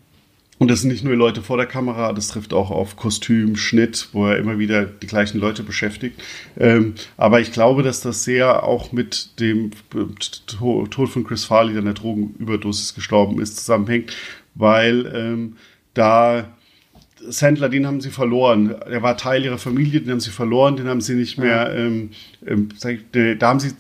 und 0.58 0.72
das 0.72 0.82
sind 0.82 0.92
nicht 0.92 1.04
nur 1.04 1.16
Leute 1.16 1.42
vor 1.42 1.58
der 1.58 1.66
Kamera, 1.66 2.14
das 2.14 2.30
trifft 2.30 2.54
auch 2.54 2.72
auf 2.72 2.96
Kostüm, 2.96 3.58
Schnitt, 3.58 4.10
wo 4.14 4.28
er 4.28 4.38
immer 4.38 4.58
wieder 4.58 4.86
die 4.86 5.08
gleichen 5.08 5.40
Leute 5.40 5.64
beschäftigt. 5.64 6.22
Ähm, 6.58 6.96
aber 7.18 7.42
ich 7.42 7.52
glaube, 7.52 7.84
dass 7.84 8.00
das 8.02 8.24
sehr 8.24 8.64
auch 8.64 8.94
mit 8.94 9.40
dem 9.40 9.72
Tod 10.90 11.10
von 11.10 11.26
Chris 11.26 11.44
Farley, 11.44 11.74
der 11.74 11.80
an 11.80 11.86
der 11.86 11.94
Drogenüberdosis 11.94 12.96
gestorben 12.96 13.42
ist, 13.42 13.58
zusammenhängt, 13.58 14.16
weil 14.54 15.12
ähm, 15.14 15.58
da 15.94 16.50
Sandler, 17.28 17.70
den 17.70 17.88
haben 17.88 18.02
sie 18.02 18.12
verloren. 18.12 18.70
Er 18.70 19.02
war 19.02 19.18
Teil 19.18 19.44
ihrer 19.44 19.58
Familie, 19.58 20.00
den 20.02 20.12
haben 20.12 20.20
sie 20.20 20.30
verloren, 20.30 20.78
den 20.78 20.88
haben 20.88 21.02
sie 21.02 21.16
nicht 21.16 21.38
mehr, 21.38 21.74
ähm, 21.76 22.12
ähm, 22.46 22.70
da 23.40 23.48
haben 23.48 23.60
sie 23.60 23.74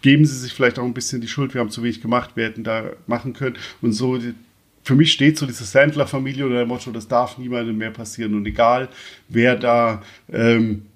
geben 0.00 0.24
sie 0.24 0.36
sich 0.36 0.52
vielleicht 0.52 0.78
auch 0.78 0.84
ein 0.84 0.94
bisschen 0.94 1.20
die 1.20 1.28
Schuld, 1.28 1.54
wir 1.54 1.60
haben 1.60 1.70
zu 1.70 1.82
wenig 1.82 2.00
gemacht, 2.00 2.30
wir 2.36 2.44
hätten 2.44 2.62
da 2.62 2.90
machen 3.06 3.32
können. 3.32 3.56
Und 3.82 3.92
so 3.92 4.18
für 4.88 4.94
mich 4.94 5.12
steht 5.12 5.36
so 5.36 5.44
diese 5.44 5.64
Sandler-Familie 5.64 6.46
oder 6.46 6.56
der 6.56 6.66
Motto, 6.66 6.90
das 6.90 7.06
darf 7.06 7.36
niemandem 7.36 7.76
mehr 7.76 7.90
passieren. 7.90 8.34
Und 8.34 8.46
egal, 8.46 8.88
wer 9.28 9.54
da 9.54 10.00
ähm, 10.32 10.86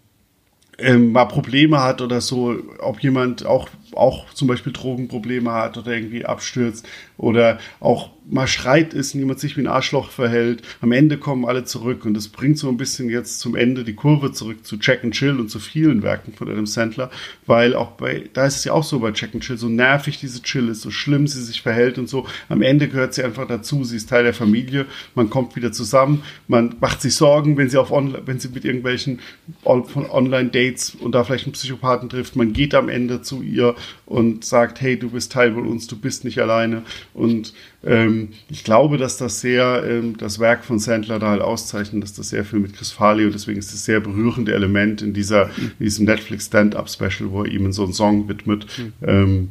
ähm, 0.78 1.12
mal 1.12 1.26
Probleme 1.26 1.82
hat 1.82 2.00
oder 2.00 2.22
so, 2.22 2.56
ob 2.78 3.02
jemand 3.02 3.44
auch, 3.44 3.68
auch 3.94 4.32
zum 4.32 4.48
Beispiel 4.48 4.72
Drogenprobleme 4.72 5.52
hat 5.52 5.76
oder 5.76 5.92
irgendwie 5.92 6.24
abstürzt 6.24 6.88
oder 7.18 7.58
auch 7.80 8.08
mal 8.30 8.46
schreit 8.46 8.94
ist, 8.94 9.14
niemand 9.14 9.40
sich 9.40 9.56
wie 9.56 9.62
ein 9.62 9.66
Arschloch 9.66 10.10
verhält. 10.10 10.62
Am 10.80 10.92
Ende 10.92 11.18
kommen 11.18 11.44
alle 11.44 11.64
zurück 11.64 12.04
und 12.04 12.14
das 12.14 12.28
bringt 12.28 12.58
so 12.58 12.68
ein 12.68 12.76
bisschen 12.76 13.08
jetzt 13.10 13.40
zum 13.40 13.56
Ende 13.56 13.84
die 13.84 13.94
Kurve 13.94 14.32
zurück 14.32 14.64
zu 14.64 14.78
Check 14.78 15.04
and 15.04 15.14
Chill 15.14 15.38
und 15.40 15.50
zu 15.50 15.58
vielen 15.58 16.02
Werken 16.02 16.32
von 16.32 16.48
Adam 16.48 16.66
Sandler, 16.66 17.10
weil 17.46 17.74
auch 17.74 17.92
bei, 17.92 18.30
da 18.32 18.46
ist 18.46 18.56
es 18.56 18.64
ja 18.64 18.72
auch 18.72 18.84
so 18.84 19.00
bei 19.00 19.12
Check 19.12 19.34
and 19.34 19.42
Chill, 19.42 19.58
so 19.58 19.68
nervig 19.68 20.18
diese 20.20 20.42
Chill 20.42 20.68
ist, 20.68 20.82
so 20.82 20.90
schlimm 20.90 21.26
sie 21.26 21.42
sich 21.42 21.62
verhält 21.62 21.98
und 21.98 22.08
so. 22.08 22.26
Am 22.48 22.62
Ende 22.62 22.88
gehört 22.88 23.14
sie 23.14 23.24
einfach 23.24 23.46
dazu, 23.46 23.84
sie 23.84 23.96
ist 23.96 24.08
Teil 24.08 24.24
der 24.24 24.34
Familie, 24.34 24.86
man 25.14 25.30
kommt 25.30 25.56
wieder 25.56 25.72
zusammen, 25.72 26.22
man 26.48 26.76
macht 26.80 27.02
sich 27.02 27.14
Sorgen, 27.14 27.56
wenn 27.56 27.70
sie 27.70 27.78
auf 27.78 27.90
Online, 27.90 28.22
wenn 28.24 28.38
sie 28.38 28.48
mit 28.48 28.64
irgendwelchen 28.64 29.20
von 29.62 30.10
Online-Dates 30.10 30.94
und 30.94 31.12
da 31.14 31.24
vielleicht 31.24 31.46
einen 31.46 31.52
Psychopathen 31.52 32.08
trifft, 32.08 32.36
man 32.36 32.52
geht 32.52 32.74
am 32.74 32.88
Ende 32.88 33.22
zu 33.22 33.42
ihr 33.42 33.74
und 34.06 34.44
sagt, 34.44 34.80
hey, 34.80 34.98
du 34.98 35.10
bist 35.10 35.32
Teil 35.32 35.54
von 35.54 35.66
uns, 35.66 35.86
du 35.86 35.96
bist 35.96 36.24
nicht 36.24 36.38
alleine 36.38 36.82
und 37.14 37.52
ich 37.84 38.62
glaube, 38.62 38.96
dass 38.96 39.16
das 39.16 39.40
sehr 39.40 39.82
ähm, 39.84 40.16
das 40.16 40.38
Werk 40.38 40.64
von 40.64 40.78
Sandler 40.78 41.18
da 41.18 41.30
halt 41.30 41.42
auszeichnet, 41.42 42.02
dass 42.02 42.12
das 42.12 42.28
sehr 42.28 42.44
viel 42.44 42.60
mit 42.60 42.74
Chris 42.74 42.92
Farley 42.92 43.26
und 43.26 43.34
deswegen 43.34 43.58
ist 43.58 43.74
es 43.74 43.84
sehr 43.84 43.98
berührende 43.98 44.54
Element 44.54 45.02
in 45.02 45.12
dieser 45.12 45.50
in 45.56 45.72
diesem 45.80 46.06
Netflix 46.06 46.46
Stand-up 46.46 46.88
Special, 46.88 47.30
wo 47.30 47.42
er 47.42 47.50
ihm 47.50 47.72
so 47.72 47.84
einen 47.84 47.92
Song 47.92 48.28
widmet. 48.28 48.66
Mhm. 48.78 48.92
Ähm, 49.02 49.48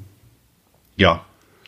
ja. 0.95 1.25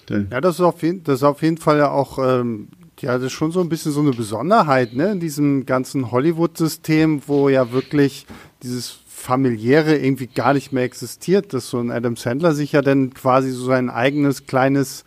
Ja, 0.09 0.41
das 0.41 0.55
ist 0.55 0.61
auf 0.61 0.83
jeden, 0.83 1.03
das 1.03 1.15
ist 1.15 1.23
auf 1.23 1.41
jeden 1.41 1.57
Fall 1.57 1.77
ja 1.77 1.89
auch 1.89 2.19
ähm, 2.19 2.67
ja, 2.99 3.13
das 3.13 3.23
ist 3.27 3.33
schon 3.33 3.51
so 3.51 3.59
ein 3.59 3.69
bisschen 3.69 3.91
so 3.91 3.99
eine 3.99 4.11
Besonderheit, 4.11 4.93
ne, 4.93 5.11
in 5.11 5.19
diesem 5.19 5.65
ganzen 5.65 6.11
Hollywood-System, 6.11 7.23
wo 7.27 7.49
ja 7.49 7.71
wirklich 7.71 8.25
dieses 8.61 8.99
familiäre 9.07 9.97
irgendwie 9.97 10.27
gar 10.27 10.53
nicht 10.53 10.71
mehr 10.71 10.83
existiert, 10.83 11.53
dass 11.53 11.69
so 11.69 11.79
ein 11.79 11.91
Adam 11.91 12.15
Sandler 12.15 12.53
sich 12.53 12.71
ja 12.71 12.81
dann 12.81 13.13
quasi 13.13 13.51
so 13.51 13.65
sein 13.65 13.89
eigenes 13.89 14.45
kleines 14.45 15.03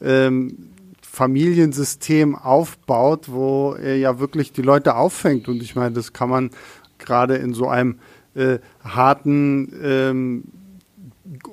ähm, 0.00 0.70
Familiensystem 1.14 2.34
aufbaut, 2.34 3.30
wo 3.30 3.74
er 3.74 3.96
ja 3.96 4.18
wirklich 4.18 4.52
die 4.52 4.62
Leute 4.62 4.96
auffängt. 4.96 5.48
Und 5.48 5.62
ich 5.62 5.76
meine, 5.76 5.94
das 5.94 6.12
kann 6.12 6.28
man 6.28 6.50
gerade 6.98 7.36
in 7.36 7.54
so 7.54 7.68
einem 7.68 8.00
äh, 8.34 8.58
harten 8.82 9.72
ähm, 9.82 10.44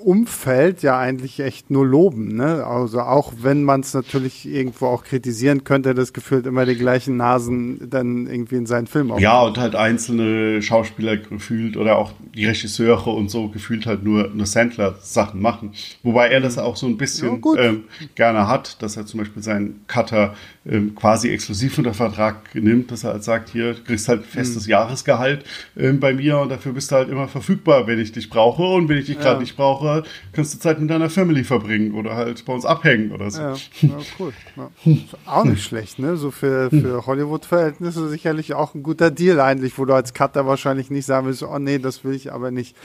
Umfeld 0.03 0.83
ja 0.83 0.97
eigentlich 0.97 1.39
echt 1.39 1.69
nur 1.71 1.85
loben. 1.85 2.35
Ne? 2.35 2.65
Also 2.65 3.01
auch 3.01 3.33
wenn 3.41 3.63
man 3.63 3.81
es 3.81 3.93
natürlich 3.93 4.47
irgendwo 4.47 4.87
auch 4.87 5.03
kritisieren 5.03 5.63
könnte, 5.63 5.93
das 5.93 6.13
gefühlt 6.13 6.45
immer 6.45 6.65
die 6.65 6.75
gleichen 6.75 7.17
Nasen 7.17 7.89
dann 7.89 8.27
irgendwie 8.27 8.55
in 8.55 8.65
seinen 8.65 8.87
Filmen 8.87 9.17
Ja, 9.19 9.41
und 9.41 9.57
halt 9.57 9.75
einzelne 9.75 10.61
Schauspieler 10.61 11.17
gefühlt 11.17 11.77
oder 11.77 11.97
auch 11.97 12.13
die 12.35 12.45
Regisseure 12.45 13.11
und 13.11 13.29
so 13.29 13.49
gefühlt 13.49 13.85
halt 13.85 14.03
nur, 14.03 14.29
nur 14.29 14.45
Sandler-Sachen 14.45 15.41
machen. 15.41 15.73
Wobei 16.03 16.29
er 16.29 16.41
das 16.41 16.57
auch 16.57 16.75
so 16.75 16.87
ein 16.87 16.97
bisschen 16.97 17.41
ja, 17.43 17.61
ähm, 17.61 17.83
gerne 18.15 18.47
hat, 18.47 18.81
dass 18.81 18.97
er 18.97 19.05
zum 19.05 19.19
Beispiel 19.19 19.43
seinen 19.43 19.81
Cutter 19.87 20.35
ähm, 20.65 20.95
quasi 20.95 21.29
exklusiv 21.29 21.77
unter 21.77 21.93
Vertrag 21.93 22.53
nimmt, 22.53 22.91
dass 22.91 23.03
er 23.03 23.13
halt 23.13 23.23
sagt, 23.23 23.49
hier, 23.49 23.73
du 23.73 23.83
kriegst 23.83 24.07
halt 24.07 24.25
festes 24.25 24.65
mhm. 24.65 24.71
Jahresgehalt 24.71 25.43
ähm, 25.75 25.99
bei 25.99 26.13
mir 26.13 26.37
und 26.37 26.49
dafür 26.49 26.73
bist 26.73 26.91
du 26.91 26.95
halt 26.95 27.09
immer 27.09 27.27
verfügbar, 27.27 27.87
wenn 27.87 27.99
ich 27.99 28.11
dich 28.11 28.29
brauche 28.29 28.63
und 28.63 28.87
wenn 28.87 28.97
ich 28.97 29.05
dich 29.05 29.17
gerade 29.17 29.35
ja. 29.35 29.39
nicht 29.39 29.55
brauche, 29.55 29.70
kannst 30.33 30.53
du 30.53 30.59
Zeit 30.59 30.79
mit 30.79 30.89
deiner 30.89 31.09
Family 31.09 31.43
verbringen 31.43 31.93
oder 31.93 32.15
halt 32.15 32.43
bei 32.45 32.53
uns 32.53 32.65
abhängen 32.65 33.11
oder 33.11 33.31
so. 33.31 33.41
Ja, 33.41 33.55
ja 33.81 33.97
cool. 34.19 34.33
Ja. 34.55 34.69
Auch 35.25 35.43
nicht 35.43 35.63
schlecht, 35.63 35.99
ne? 35.99 36.17
So 36.17 36.31
für, 36.31 36.69
für 36.69 37.05
Hollywood-Verhältnisse 37.05 38.09
sicherlich 38.09 38.53
auch 38.53 38.75
ein 38.75 38.83
guter 38.83 39.11
Deal 39.11 39.39
eigentlich, 39.39 39.77
wo 39.77 39.85
du 39.85 39.93
als 39.93 40.13
Cutter 40.13 40.45
wahrscheinlich 40.45 40.89
nicht 40.89 41.05
sagen 41.05 41.27
willst, 41.27 41.43
oh 41.43 41.59
nee, 41.59 41.79
das 41.79 42.03
will 42.03 42.13
ich 42.13 42.31
aber 42.33 42.51
nicht. 42.51 42.75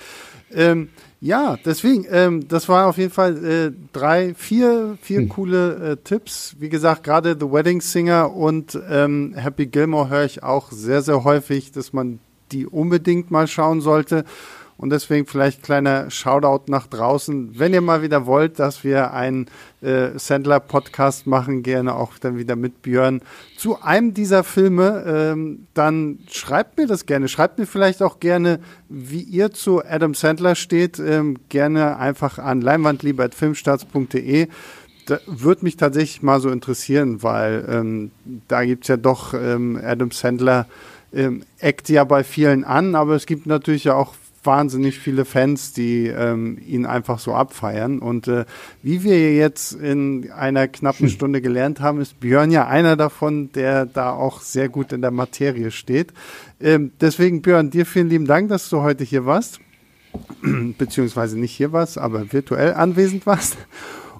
Ähm, 0.52 0.90
ja, 1.20 1.56
deswegen, 1.64 2.06
ähm, 2.10 2.46
das 2.46 2.68
waren 2.68 2.88
auf 2.88 2.98
jeden 2.98 3.12
Fall 3.12 3.44
äh, 3.44 3.72
drei, 3.92 4.34
vier, 4.34 4.96
vier 5.00 5.20
hm. 5.20 5.28
coole 5.28 5.74
äh, 5.74 5.96
Tipps. 5.96 6.56
Wie 6.58 6.68
gesagt, 6.68 7.04
gerade 7.04 7.36
The 7.38 7.50
Wedding 7.50 7.80
Singer 7.80 8.32
und 8.32 8.78
ähm, 8.88 9.34
Happy 9.36 9.66
Gilmore 9.66 10.08
höre 10.08 10.24
ich 10.24 10.42
auch 10.42 10.70
sehr, 10.70 11.02
sehr 11.02 11.24
häufig, 11.24 11.72
dass 11.72 11.92
man 11.92 12.20
die 12.52 12.66
unbedingt 12.66 13.30
mal 13.30 13.46
schauen 13.46 13.80
sollte. 13.80 14.24
Und 14.78 14.90
deswegen 14.90 15.26
vielleicht 15.26 15.62
kleiner 15.62 16.10
Shoutout 16.10 16.70
nach 16.70 16.86
draußen. 16.86 17.58
Wenn 17.58 17.72
ihr 17.72 17.80
mal 17.80 18.02
wieder 18.02 18.26
wollt, 18.26 18.58
dass 18.58 18.84
wir 18.84 19.14
einen 19.14 19.46
äh, 19.80 20.18
Sandler-Podcast 20.18 21.26
machen, 21.26 21.62
gerne 21.62 21.94
auch 21.94 22.18
dann 22.18 22.36
wieder 22.36 22.56
mit 22.56 22.82
Björn 22.82 23.22
zu 23.56 23.80
einem 23.80 24.12
dieser 24.12 24.44
Filme, 24.44 25.04
ähm, 25.06 25.66
dann 25.72 26.18
schreibt 26.30 26.76
mir 26.76 26.86
das 26.86 27.06
gerne. 27.06 27.28
Schreibt 27.28 27.58
mir 27.58 27.66
vielleicht 27.66 28.02
auch 28.02 28.20
gerne, 28.20 28.60
wie 28.90 29.22
ihr 29.22 29.50
zu 29.50 29.82
Adam 29.82 30.12
Sandler 30.12 30.54
steht. 30.54 30.98
Ähm, 30.98 31.38
gerne 31.48 31.96
einfach 31.96 32.38
an 32.38 32.60
leinwandliebertfilmstarts.de. 32.60 34.48
Da 35.06 35.18
würde 35.26 35.64
mich 35.64 35.78
tatsächlich 35.78 36.22
mal 36.22 36.40
so 36.40 36.50
interessieren, 36.50 37.22
weil 37.22 37.64
ähm, 37.70 38.10
da 38.48 38.62
gibt's 38.64 38.88
ja 38.88 38.98
doch 38.98 39.32
ähm, 39.32 39.80
Adam 39.82 40.10
Sandler 40.10 40.66
ähm, 41.14 41.44
eckt 41.60 41.88
ja 41.88 42.04
bei 42.04 42.24
vielen 42.24 42.64
an, 42.64 42.94
aber 42.94 43.14
es 43.14 43.24
gibt 43.24 43.46
natürlich 43.46 43.84
ja 43.84 43.94
auch 43.94 44.14
wahnsinnig 44.46 44.98
viele 44.98 45.24
Fans, 45.24 45.72
die 45.72 46.06
ähm, 46.06 46.58
ihn 46.66 46.86
einfach 46.86 47.18
so 47.18 47.34
abfeiern. 47.34 47.98
Und 47.98 48.28
äh, 48.28 48.44
wie 48.82 49.02
wir 49.02 49.34
jetzt 49.34 49.72
in 49.72 50.30
einer 50.30 50.68
knappen 50.68 51.08
Stunde 51.08 51.42
gelernt 51.42 51.80
haben, 51.80 52.00
ist 52.00 52.20
Björn 52.20 52.50
ja 52.50 52.66
einer 52.66 52.96
davon, 52.96 53.52
der 53.52 53.84
da 53.86 54.12
auch 54.12 54.40
sehr 54.40 54.68
gut 54.68 54.92
in 54.92 55.02
der 55.02 55.10
Materie 55.10 55.70
steht. 55.70 56.12
Ähm, 56.60 56.92
deswegen, 57.00 57.42
Björn, 57.42 57.70
dir 57.70 57.84
vielen 57.84 58.08
lieben 58.08 58.26
Dank, 58.26 58.48
dass 58.48 58.68
du 58.70 58.80
heute 58.80 59.04
hier 59.04 59.26
warst. 59.26 59.60
Beziehungsweise 60.78 61.38
nicht 61.38 61.52
hier 61.52 61.72
warst, 61.72 61.98
aber 61.98 62.32
virtuell 62.32 62.74
anwesend 62.74 63.26
warst. 63.26 63.58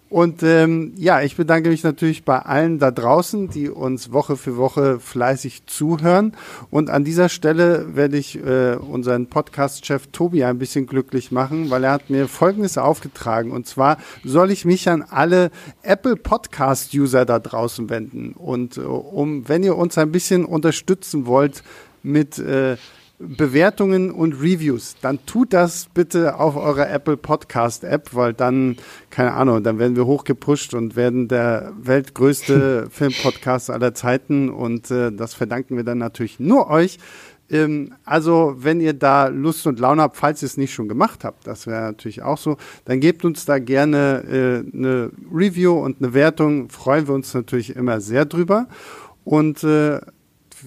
Und 0.08 0.44
ähm, 0.44 0.92
ja, 0.96 1.20
ich 1.22 1.36
bedanke 1.36 1.68
mich 1.68 1.82
natürlich 1.82 2.24
bei 2.24 2.38
allen 2.38 2.78
da 2.78 2.92
draußen, 2.92 3.50
die 3.50 3.68
uns 3.68 4.12
Woche 4.12 4.36
für 4.36 4.56
Woche 4.56 5.00
fleißig 5.00 5.66
zuhören. 5.66 6.32
Und 6.70 6.90
an 6.90 7.02
dieser 7.02 7.28
Stelle 7.28 7.96
werde 7.96 8.16
ich 8.16 8.36
äh, 8.36 8.76
unseren 8.76 9.26
Podcast-Chef 9.26 10.06
Tobi 10.12 10.44
ein 10.44 10.58
bisschen 10.58 10.86
glücklich 10.86 11.32
machen, 11.32 11.70
weil 11.70 11.82
er 11.82 11.92
hat 11.92 12.08
mir 12.08 12.28
Folgendes 12.28 12.78
aufgetragen. 12.78 13.50
Und 13.50 13.66
zwar 13.66 13.98
soll 14.22 14.52
ich 14.52 14.64
mich 14.64 14.88
an 14.88 15.02
alle 15.02 15.50
Apple 15.82 16.14
Podcast-User 16.14 17.24
da 17.24 17.40
draußen 17.40 17.90
wenden. 17.90 18.32
Und 18.32 18.76
äh, 18.76 18.82
um, 18.82 19.48
wenn 19.48 19.64
ihr 19.64 19.76
uns 19.76 19.98
ein 19.98 20.12
bisschen 20.12 20.44
unterstützen 20.44 21.26
wollt 21.26 21.64
mit 22.04 22.38
äh, 22.38 22.76
Bewertungen 23.18 24.10
und 24.10 24.34
Reviews, 24.34 24.96
dann 25.00 25.24
tut 25.24 25.54
das 25.54 25.88
bitte 25.94 26.38
auf 26.38 26.54
eurer 26.56 26.90
Apple 26.90 27.16
Podcast 27.16 27.82
App, 27.82 28.14
weil 28.14 28.34
dann, 28.34 28.76
keine 29.08 29.32
Ahnung, 29.32 29.62
dann 29.62 29.78
werden 29.78 29.96
wir 29.96 30.04
hochgepusht 30.04 30.74
und 30.74 30.96
werden 30.96 31.26
der 31.28 31.72
weltgrößte 31.80 32.88
Filmpodcast 32.90 33.70
aller 33.70 33.94
Zeiten 33.94 34.50
und 34.50 34.90
äh, 34.90 35.12
das 35.12 35.32
verdanken 35.32 35.76
wir 35.76 35.84
dann 35.84 35.98
natürlich 35.98 36.40
nur 36.40 36.68
euch. 36.68 36.98
Ähm, 37.48 37.94
also, 38.04 38.56
wenn 38.58 38.80
ihr 38.80 38.92
da 38.92 39.28
Lust 39.28 39.66
und 39.66 39.80
Laune 39.80 40.02
habt, 40.02 40.16
falls 40.16 40.42
ihr 40.42 40.46
es 40.46 40.56
nicht 40.56 40.74
schon 40.74 40.88
gemacht 40.88 41.24
habt, 41.24 41.46
das 41.46 41.66
wäre 41.66 41.82
natürlich 41.82 42.22
auch 42.22 42.38
so, 42.38 42.56
dann 42.84 43.00
gebt 43.00 43.24
uns 43.24 43.44
da 43.44 43.58
gerne 43.58 44.24
äh, 44.72 44.76
eine 44.76 45.10
Review 45.32 45.72
und 45.72 46.02
eine 46.02 46.12
Wertung. 46.12 46.68
Freuen 46.68 47.06
wir 47.06 47.14
uns 47.14 47.32
natürlich 47.32 47.74
immer 47.76 48.00
sehr 48.00 48.24
drüber. 48.24 48.68
Und 49.24 49.64
äh, 49.64 50.00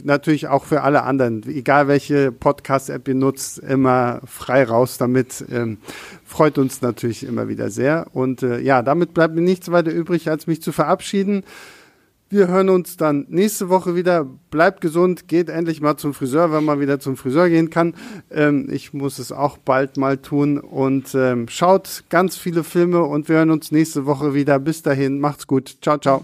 natürlich 0.03 0.47
auch 0.47 0.65
für 0.65 0.81
alle 0.81 1.03
anderen, 1.03 1.43
egal 1.47 1.87
welche 1.87 2.31
Podcast-App 2.31 3.07
ihr 3.07 3.15
nutzt, 3.15 3.59
immer 3.59 4.21
frei 4.25 4.63
raus 4.63 4.97
damit. 4.97 5.43
Ähm, 5.51 5.77
freut 6.25 6.57
uns 6.57 6.81
natürlich 6.81 7.25
immer 7.25 7.47
wieder 7.47 7.69
sehr. 7.69 8.07
Und 8.13 8.43
äh, 8.43 8.59
ja, 8.59 8.81
damit 8.81 9.13
bleibt 9.13 9.35
mir 9.35 9.41
nichts 9.41 9.71
weiter 9.71 9.91
übrig, 9.91 10.29
als 10.29 10.47
mich 10.47 10.61
zu 10.61 10.71
verabschieden. 10.71 11.43
Wir 12.31 12.47
hören 12.47 12.69
uns 12.69 12.95
dann 12.95 13.25
nächste 13.29 13.69
Woche 13.69 13.95
wieder. 13.95 14.23
Bleibt 14.51 14.81
gesund, 14.81 15.27
geht 15.27 15.49
endlich 15.49 15.81
mal 15.81 15.97
zum 15.97 16.13
Friseur, 16.13 16.51
wenn 16.51 16.63
man 16.63 16.79
wieder 16.79 16.99
zum 16.99 17.17
Friseur 17.17 17.49
gehen 17.49 17.71
kann. 17.71 17.95
Ähm, 18.29 18.67
ich 18.71 18.93
muss 18.93 19.17
es 19.17 19.31
auch 19.31 19.57
bald 19.57 19.97
mal 19.97 20.17
tun. 20.17 20.59
Und 20.59 21.15
ähm, 21.15 21.47
schaut 21.49 22.03
ganz 22.09 22.37
viele 22.37 22.63
Filme 22.63 23.01
und 23.01 23.29
wir 23.29 23.37
hören 23.37 23.49
uns 23.49 23.71
nächste 23.71 24.05
Woche 24.05 24.35
wieder. 24.35 24.59
Bis 24.59 24.83
dahin, 24.83 25.19
macht's 25.19 25.47
gut. 25.47 25.77
Ciao, 25.81 25.97
ciao. 25.97 26.23